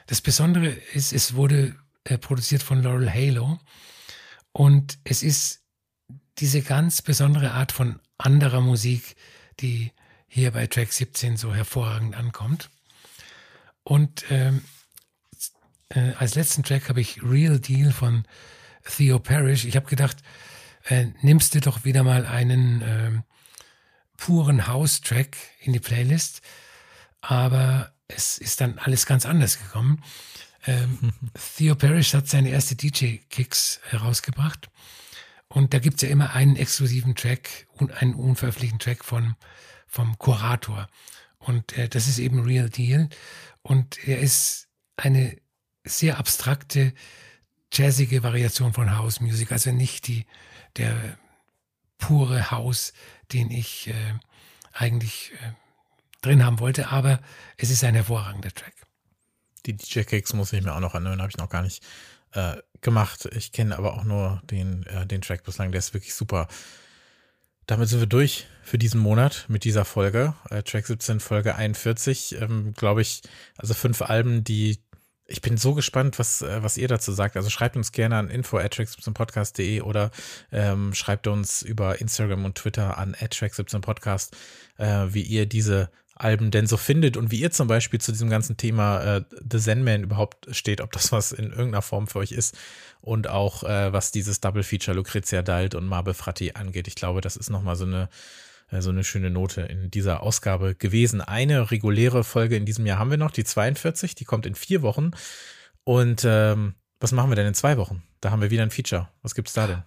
Das 0.05 0.21
Besondere 0.21 0.67
ist, 0.67 1.11
es 1.11 1.33
wurde 1.33 1.75
äh, 2.03 2.19
produziert 2.19 2.61
von 2.61 2.83
Laurel 2.83 3.11
Halo 3.11 3.59
und 4.51 4.99
es 5.05 5.23
ist 5.23 5.63
diese 6.37 6.61
ganz 6.61 7.01
besondere 7.01 7.53
Art 7.53 7.71
von 7.71 7.99
anderer 8.19 8.61
Musik, 8.61 9.15
die 9.59 9.91
hier 10.27 10.51
bei 10.51 10.67
Track 10.67 10.93
17 10.93 11.35
so 11.35 11.55
hervorragend 11.55 12.15
ankommt. 12.15 12.69
Und 13.87 14.25
ähm, 14.31 14.65
äh, 15.87 16.11
als 16.19 16.35
letzten 16.35 16.63
Track 16.63 16.89
habe 16.89 16.99
ich 16.99 17.23
Real 17.23 17.57
Deal 17.57 17.93
von 17.93 18.27
Theo 18.83 19.17
Parrish. 19.17 19.63
Ich 19.63 19.77
habe 19.77 19.87
gedacht, 19.87 20.17
äh, 20.89 21.05
nimmst 21.21 21.55
du 21.55 21.61
doch 21.61 21.85
wieder 21.85 22.03
mal 22.03 22.25
einen 22.25 22.81
äh, 22.81 23.11
puren 24.17 24.67
House-Track 24.67 25.37
in 25.61 25.71
die 25.71 25.79
Playlist. 25.79 26.41
Aber 27.21 27.93
es 28.09 28.37
ist 28.37 28.59
dann 28.59 28.77
alles 28.77 29.05
ganz 29.05 29.25
anders 29.25 29.57
gekommen. 29.57 30.03
Ähm, 30.65 31.13
Theo 31.55 31.75
Parrish 31.75 32.13
hat 32.13 32.27
seine 32.27 32.49
erste 32.49 32.75
DJ-Kicks 32.75 33.79
herausgebracht. 33.87 34.69
Und 35.47 35.73
da 35.73 35.79
gibt 35.79 35.95
es 35.95 36.01
ja 36.01 36.09
immer 36.09 36.33
einen 36.33 36.57
exklusiven 36.57 37.15
Track 37.15 37.67
und 37.71 37.93
einen 37.93 38.15
unveröffentlichten 38.15 38.79
Track 38.79 39.05
von, 39.05 39.37
vom 39.87 40.17
Kurator. 40.17 40.89
Und 41.39 41.77
äh, 41.77 41.89
das 41.89 42.07
ist 42.07 42.19
eben 42.19 42.43
Real 42.43 42.69
Deal. 42.69 43.09
Und 43.61 44.07
er 44.07 44.19
ist 44.19 44.67
eine 44.95 45.37
sehr 45.83 46.17
abstrakte, 46.17 46.93
jazzige 47.71 48.23
Variation 48.23 48.73
von 48.73 48.97
House 48.97 49.19
Music. 49.19 49.51
Also 49.51 49.71
nicht 49.71 50.07
die, 50.07 50.25
der 50.77 51.17
pure 51.97 52.51
House, 52.51 52.93
den 53.31 53.51
ich 53.51 53.87
äh, 53.87 54.13
eigentlich 54.73 55.31
äh, 55.41 55.51
drin 56.21 56.45
haben 56.45 56.59
wollte. 56.59 56.89
Aber 56.89 57.21
es 57.57 57.69
ist 57.69 57.83
ein 57.83 57.95
hervorragender 57.95 58.53
Track. 58.53 58.73
Die 59.65 59.75
DJ-Kicks 59.75 60.33
muss 60.33 60.53
ich 60.53 60.63
mir 60.63 60.73
auch 60.73 60.79
noch 60.79 60.95
anhören, 60.95 61.21
habe 61.21 61.29
ich 61.29 61.37
noch 61.37 61.49
gar 61.49 61.61
nicht 61.61 61.83
äh, 62.31 62.55
gemacht. 62.81 63.27
Ich 63.33 63.51
kenne 63.51 63.77
aber 63.77 63.93
auch 63.93 64.03
nur 64.03 64.41
den, 64.45 64.85
äh, 64.85 65.05
den 65.05 65.21
Track 65.21 65.43
bislang, 65.43 65.71
der 65.71 65.79
ist 65.79 65.93
wirklich 65.93 66.13
super. 66.13 66.47
Damit 67.67 67.89
sind 67.89 67.99
wir 67.99 68.07
durch 68.07 68.47
für 68.63 68.77
diesen 68.77 69.01
Monat 69.01 69.45
mit 69.49 69.65
dieser 69.65 69.83
Folge. 69.83 70.33
Äh, 70.49 70.63
Track 70.63 70.87
17, 70.87 71.19
Folge 71.19 71.55
41. 71.55 72.37
Ähm, 72.41 72.73
Glaube 72.73 73.01
ich, 73.01 73.21
also 73.57 73.73
fünf 73.73 74.01
Alben, 74.01 74.45
die 74.45 74.79
ich 75.29 75.41
bin 75.41 75.57
so 75.57 75.73
gespannt, 75.73 76.19
was, 76.19 76.41
äh, 76.41 76.63
was 76.63 76.77
ihr 76.77 76.87
dazu 76.87 77.11
sagt. 77.11 77.35
Also 77.35 77.49
schreibt 77.49 77.75
uns 77.75 77.91
gerne 77.91 78.15
an 78.15 78.29
info.track17podcast.de 78.29 79.81
oder 79.81 80.11
ähm, 80.53 80.93
schreibt 80.93 81.27
uns 81.27 81.61
über 81.61 81.99
Instagram 81.99 82.45
und 82.45 82.55
Twitter 82.55 82.97
an 82.97 83.13
track17podcast, 83.13 84.31
äh, 84.77 85.07
wie 85.09 85.23
ihr 85.23 85.45
diese 85.45 85.91
Alben 86.19 86.51
denn 86.51 86.67
so 86.67 86.77
findet 86.77 87.17
und 87.17 87.31
wie 87.31 87.39
ihr 87.39 87.51
zum 87.51 87.67
Beispiel 87.67 88.01
zu 88.01 88.11
diesem 88.11 88.29
ganzen 88.29 88.57
Thema 88.57 89.17
äh, 89.17 89.23
The 89.51 89.59
Zen 89.59 90.03
überhaupt 90.03 90.47
steht, 90.55 90.81
ob 90.81 90.91
das 90.91 91.11
was 91.11 91.31
in 91.31 91.49
irgendeiner 91.49 91.81
Form 91.81 92.07
für 92.07 92.19
euch 92.19 92.31
ist 92.31 92.57
und 93.01 93.27
auch 93.27 93.63
äh, 93.63 93.93
was 93.93 94.11
dieses 94.11 94.39
Double 94.41 94.63
Feature 94.63 94.95
Lucrezia 94.95 95.41
Dalt 95.41 95.75
und 95.75 95.85
Marbe 95.85 96.13
Fratti 96.13 96.53
angeht. 96.53 96.87
Ich 96.87 96.95
glaube, 96.95 97.21
das 97.21 97.37
ist 97.37 97.49
nochmal 97.49 97.75
so 97.75 97.85
eine 97.85 98.09
äh, 98.71 98.81
so 98.81 98.89
eine 98.89 99.03
schöne 99.03 99.29
Note 99.29 99.61
in 99.61 99.91
dieser 99.91 100.23
Ausgabe 100.23 100.75
gewesen. 100.75 101.21
Eine 101.21 101.71
reguläre 101.71 102.23
Folge 102.23 102.55
in 102.55 102.65
diesem 102.65 102.85
Jahr 102.85 102.99
haben 102.99 103.11
wir 103.11 103.17
noch, 103.17 103.31
die 103.31 103.43
42, 103.43 104.15
die 104.15 104.25
kommt 104.25 104.45
in 104.45 104.55
vier 104.55 104.81
Wochen. 104.81 105.11
Und 105.83 106.23
ähm, 106.25 106.75
was 106.99 107.11
machen 107.11 107.31
wir 107.31 107.35
denn 107.35 107.47
in 107.47 107.53
zwei 107.53 107.77
Wochen? 107.77 108.03
Da 108.21 108.31
haben 108.31 108.41
wir 108.41 108.51
wieder 108.51 108.63
ein 108.63 108.71
Feature. 108.71 109.09
Was 109.21 109.35
gibt's 109.35 109.53
da 109.53 109.67
denn? 109.67 109.83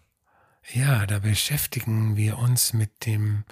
Ja, 0.73 1.07
da 1.07 1.19
beschäftigen 1.19 2.17
wir 2.17 2.39
uns 2.39 2.73
mit 2.73 3.07
dem 3.07 3.45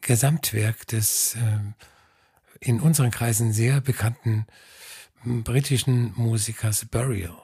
Gesamtwerk 0.00 0.86
des 0.86 1.34
äh, 1.34 1.58
in 2.60 2.80
unseren 2.80 3.10
Kreisen 3.10 3.52
sehr 3.52 3.80
bekannten 3.80 4.46
britischen 5.24 6.12
Musikers 6.16 6.84
Burial. 6.84 7.36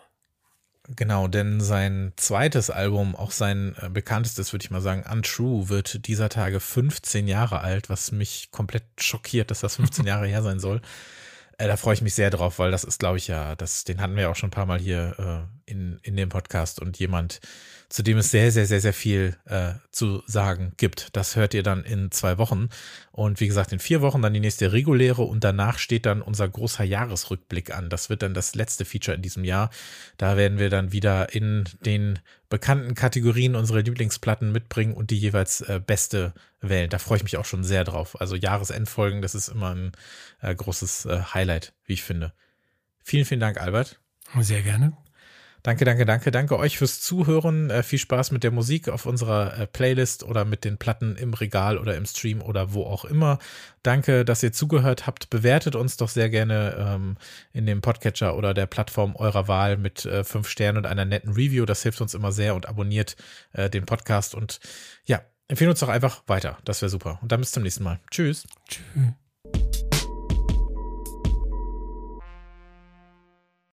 Genau, 0.96 1.28
denn 1.28 1.62
sein 1.62 2.12
zweites 2.16 2.68
Album, 2.68 3.16
auch 3.16 3.30
sein 3.30 3.74
äh, 3.80 3.88
bekanntestes, 3.88 4.52
würde 4.52 4.64
ich 4.64 4.70
mal 4.70 4.82
sagen, 4.82 5.04
Untrue, 5.10 5.70
wird 5.70 6.06
dieser 6.06 6.28
Tage 6.28 6.60
15 6.60 7.26
Jahre 7.26 7.60
alt, 7.62 7.88
was 7.88 8.12
mich 8.12 8.50
komplett 8.50 8.84
schockiert, 8.98 9.50
dass 9.50 9.60
das 9.60 9.76
15 9.76 10.06
Jahre 10.06 10.26
her 10.26 10.42
sein 10.42 10.60
soll. 10.60 10.82
Äh, 11.56 11.68
da 11.68 11.78
freue 11.78 11.94
ich 11.94 12.02
mich 12.02 12.14
sehr 12.14 12.28
drauf, 12.28 12.58
weil 12.58 12.70
das 12.70 12.84
ist, 12.84 12.98
glaube 12.98 13.16
ich, 13.16 13.28
ja, 13.28 13.54
das, 13.54 13.84
den 13.84 14.00
hatten 14.00 14.16
wir 14.16 14.28
auch 14.30 14.36
schon 14.36 14.48
ein 14.48 14.52
paar 14.52 14.66
Mal 14.66 14.78
hier 14.78 15.48
äh, 15.66 15.70
in, 15.70 15.98
in 16.02 16.16
dem 16.16 16.28
Podcast 16.28 16.80
und 16.80 16.98
jemand, 16.98 17.40
zu 17.94 18.02
dem 18.02 18.18
es 18.18 18.32
sehr, 18.32 18.50
sehr, 18.50 18.66
sehr, 18.66 18.80
sehr 18.80 18.92
viel 18.92 19.36
äh, 19.44 19.74
zu 19.92 20.24
sagen 20.26 20.72
gibt. 20.78 21.14
Das 21.14 21.36
hört 21.36 21.54
ihr 21.54 21.62
dann 21.62 21.84
in 21.84 22.10
zwei 22.10 22.38
Wochen. 22.38 22.68
Und 23.12 23.38
wie 23.38 23.46
gesagt, 23.46 23.72
in 23.72 23.78
vier 23.78 24.00
Wochen 24.00 24.20
dann 24.20 24.34
die 24.34 24.40
nächste 24.40 24.72
reguläre 24.72 25.22
und 25.22 25.44
danach 25.44 25.78
steht 25.78 26.04
dann 26.04 26.20
unser 26.20 26.48
großer 26.48 26.82
Jahresrückblick 26.82 27.72
an. 27.72 27.90
Das 27.90 28.10
wird 28.10 28.22
dann 28.22 28.34
das 28.34 28.56
letzte 28.56 28.84
Feature 28.84 29.14
in 29.14 29.22
diesem 29.22 29.44
Jahr. 29.44 29.70
Da 30.16 30.36
werden 30.36 30.58
wir 30.58 30.70
dann 30.70 30.90
wieder 30.90 31.32
in 31.32 31.68
den 31.86 32.18
bekannten 32.48 32.96
Kategorien 32.96 33.54
unsere 33.54 33.82
Lieblingsplatten 33.82 34.50
mitbringen 34.50 34.94
und 34.94 35.12
die 35.12 35.18
jeweils 35.18 35.60
äh, 35.60 35.78
beste 35.78 36.34
wählen. 36.60 36.90
Da 36.90 36.98
freue 36.98 37.18
ich 37.18 37.22
mich 37.22 37.36
auch 37.36 37.44
schon 37.44 37.62
sehr 37.62 37.84
drauf. 37.84 38.20
Also 38.20 38.34
Jahresendfolgen, 38.34 39.22
das 39.22 39.36
ist 39.36 39.46
immer 39.46 39.72
ein 39.72 39.92
äh, 40.40 40.52
großes 40.52 41.06
äh, 41.06 41.20
Highlight, 41.32 41.74
wie 41.84 41.92
ich 41.92 42.02
finde. 42.02 42.32
Vielen, 43.04 43.24
vielen 43.24 43.40
Dank, 43.40 43.60
Albert. 43.60 44.00
Sehr 44.40 44.62
gerne. 44.62 44.96
Danke, 45.64 45.86
danke, 45.86 46.04
danke. 46.04 46.30
Danke 46.30 46.58
euch 46.58 46.76
fürs 46.76 47.00
Zuhören. 47.00 47.70
Äh, 47.70 47.82
viel 47.82 47.98
Spaß 47.98 48.32
mit 48.32 48.44
der 48.44 48.50
Musik 48.50 48.90
auf 48.90 49.06
unserer 49.06 49.58
äh, 49.58 49.66
Playlist 49.66 50.22
oder 50.22 50.44
mit 50.44 50.62
den 50.62 50.76
Platten 50.76 51.16
im 51.16 51.32
Regal 51.32 51.78
oder 51.78 51.96
im 51.96 52.04
Stream 52.04 52.42
oder 52.42 52.74
wo 52.74 52.84
auch 52.84 53.06
immer. 53.06 53.38
Danke, 53.82 54.26
dass 54.26 54.42
ihr 54.42 54.52
zugehört 54.52 55.06
habt. 55.06 55.30
Bewertet 55.30 55.74
uns 55.74 55.96
doch 55.96 56.10
sehr 56.10 56.28
gerne 56.28 56.76
ähm, 56.78 57.16
in 57.54 57.64
dem 57.64 57.80
Podcatcher 57.80 58.36
oder 58.36 58.52
der 58.52 58.66
Plattform 58.66 59.16
eurer 59.16 59.48
Wahl 59.48 59.78
mit 59.78 60.04
äh, 60.04 60.22
fünf 60.22 60.50
Sternen 60.50 60.76
und 60.76 60.86
einer 60.86 61.06
netten 61.06 61.32
Review. 61.32 61.64
Das 61.64 61.82
hilft 61.82 62.02
uns 62.02 62.12
immer 62.12 62.30
sehr 62.30 62.54
und 62.54 62.68
abonniert 62.68 63.16
äh, 63.54 63.70
den 63.70 63.86
Podcast 63.86 64.34
und 64.34 64.60
ja, 65.06 65.22
empfehlen 65.48 65.70
uns 65.70 65.80
doch 65.80 65.88
einfach 65.88 66.24
weiter. 66.26 66.58
Das 66.66 66.82
wäre 66.82 66.90
super. 66.90 67.18
Und 67.22 67.32
dann 67.32 67.40
bis 67.40 67.52
zum 67.52 67.62
nächsten 67.62 67.84
Mal. 67.84 68.00
Tschüss. 68.10 68.46
Tschüss. 68.68 69.14